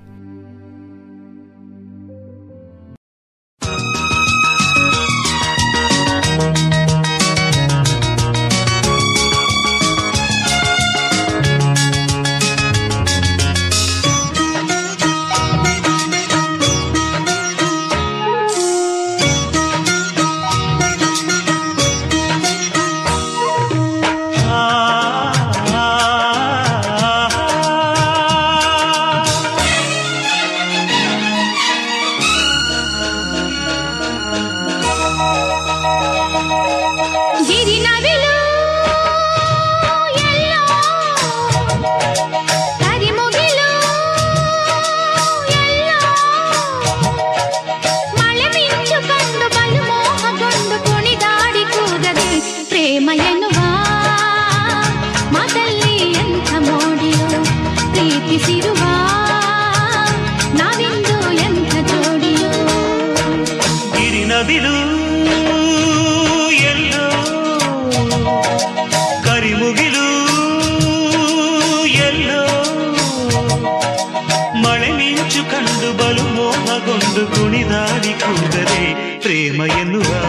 దాని 77.63 78.13
కూడలే 78.23 78.85
ప్రేమ 79.23 79.61
ఎన్నురా 79.81 80.23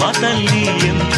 మా 0.00 0.10
తల్లి 0.20 0.62
ఎంత 0.88 1.17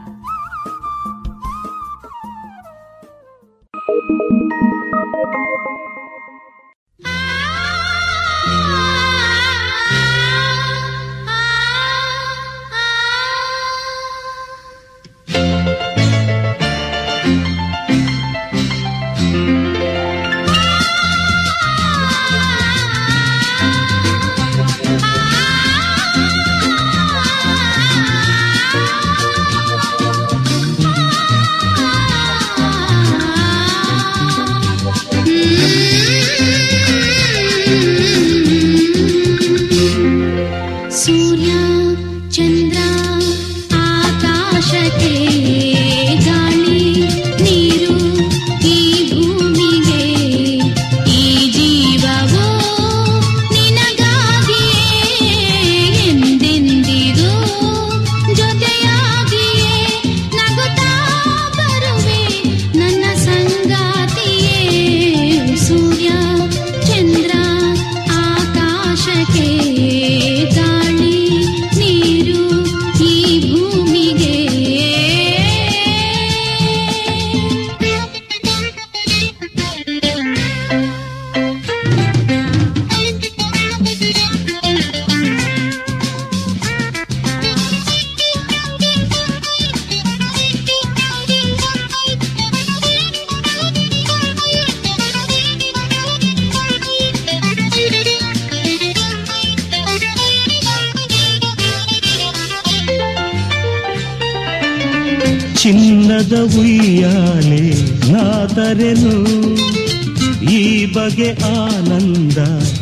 ಬಗೆ 111.11 111.31
ಆನಂದ 111.43 112.37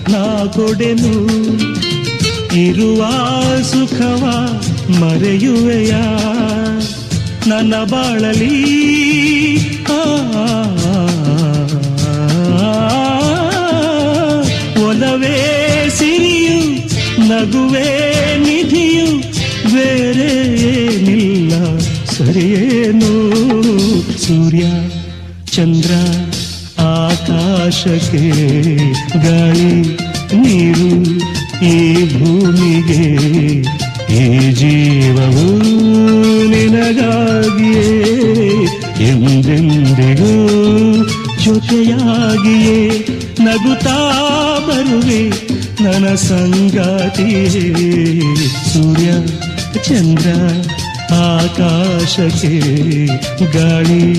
ನಾ 0.09 0.45
ಕೊಡೆನು. 0.45 1.13
ಇರುವ 2.55 3.05
ಸುಖವ 3.61 4.25
ಮರೆಯುವೆಯ? 4.99 5.91
ನನ್ನ 7.47 7.73
ಬಾಳಲಿ 7.83 8.88
ಆಕಾಶಕ್ಕೆ 27.79 28.29
ಗಾಳಿ, 29.19 29.73
ನೀರು 30.35 30.89
ಈ 31.65 31.93
ಭೂಮಿಗೆ. 32.13 33.05
ಈ 34.13 34.51
ಜೀವವು 34.51 35.45
ನಿನಗಾಗಿಯೇ, 36.49 37.85
ಎಂದೆಂದಿಗೂ 39.07 40.33
ಜೊತೆಯಾಗಿಯೇ 41.43 43.07
ನಗುತ್ತಾ 43.39 43.97
ಬರುವೆ 44.67 45.29
ನನ್ನ 45.83 46.15
ಸಂಗಾತಿಯೇ. 46.15 47.45
ಸೂರ್ಯ, 48.73 49.11
ಚಂದ್ರ, 49.87 50.27
ಆಕಾಶಕ್ಕೆ 51.15 52.57
ಗಾಳಿ 53.53 54.18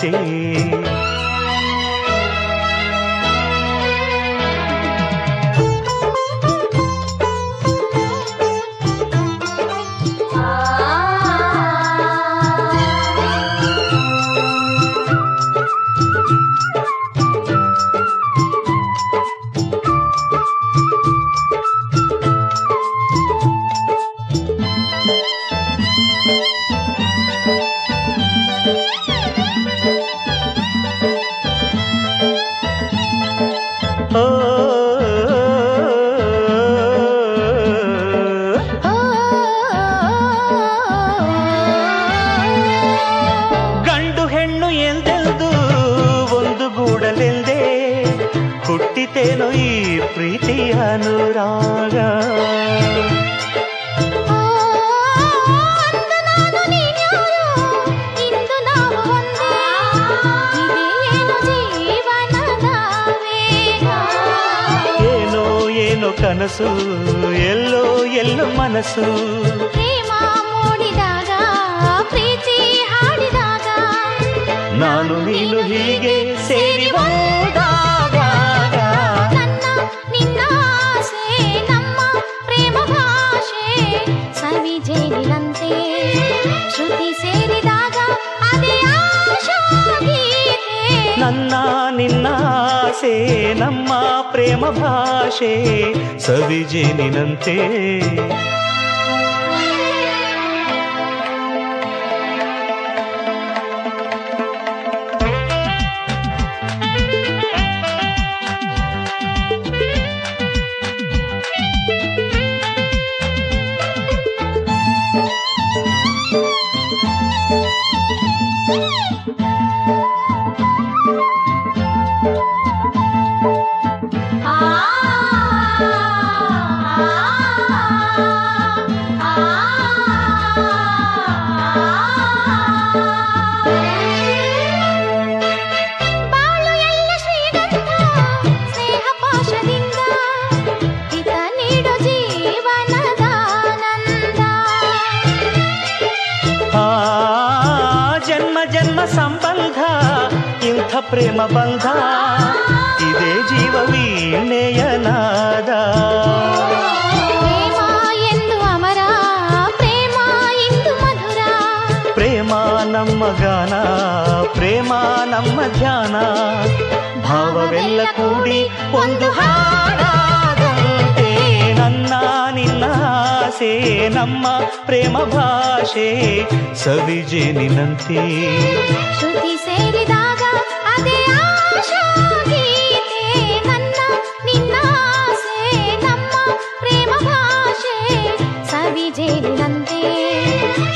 चे 0.00 0.08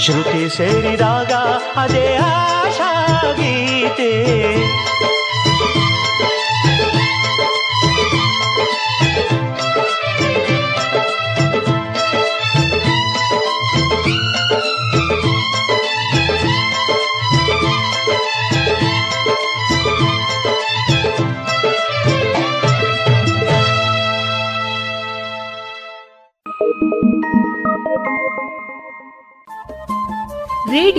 ಶ್ರುತಿ 0.04 0.48
ಸೇರಿದಾಗ 0.56 1.32
ಅದೇ 1.76 2.16
ಆಶಾ 2.16 3.22
ಗೀತೆ. 3.36 4.10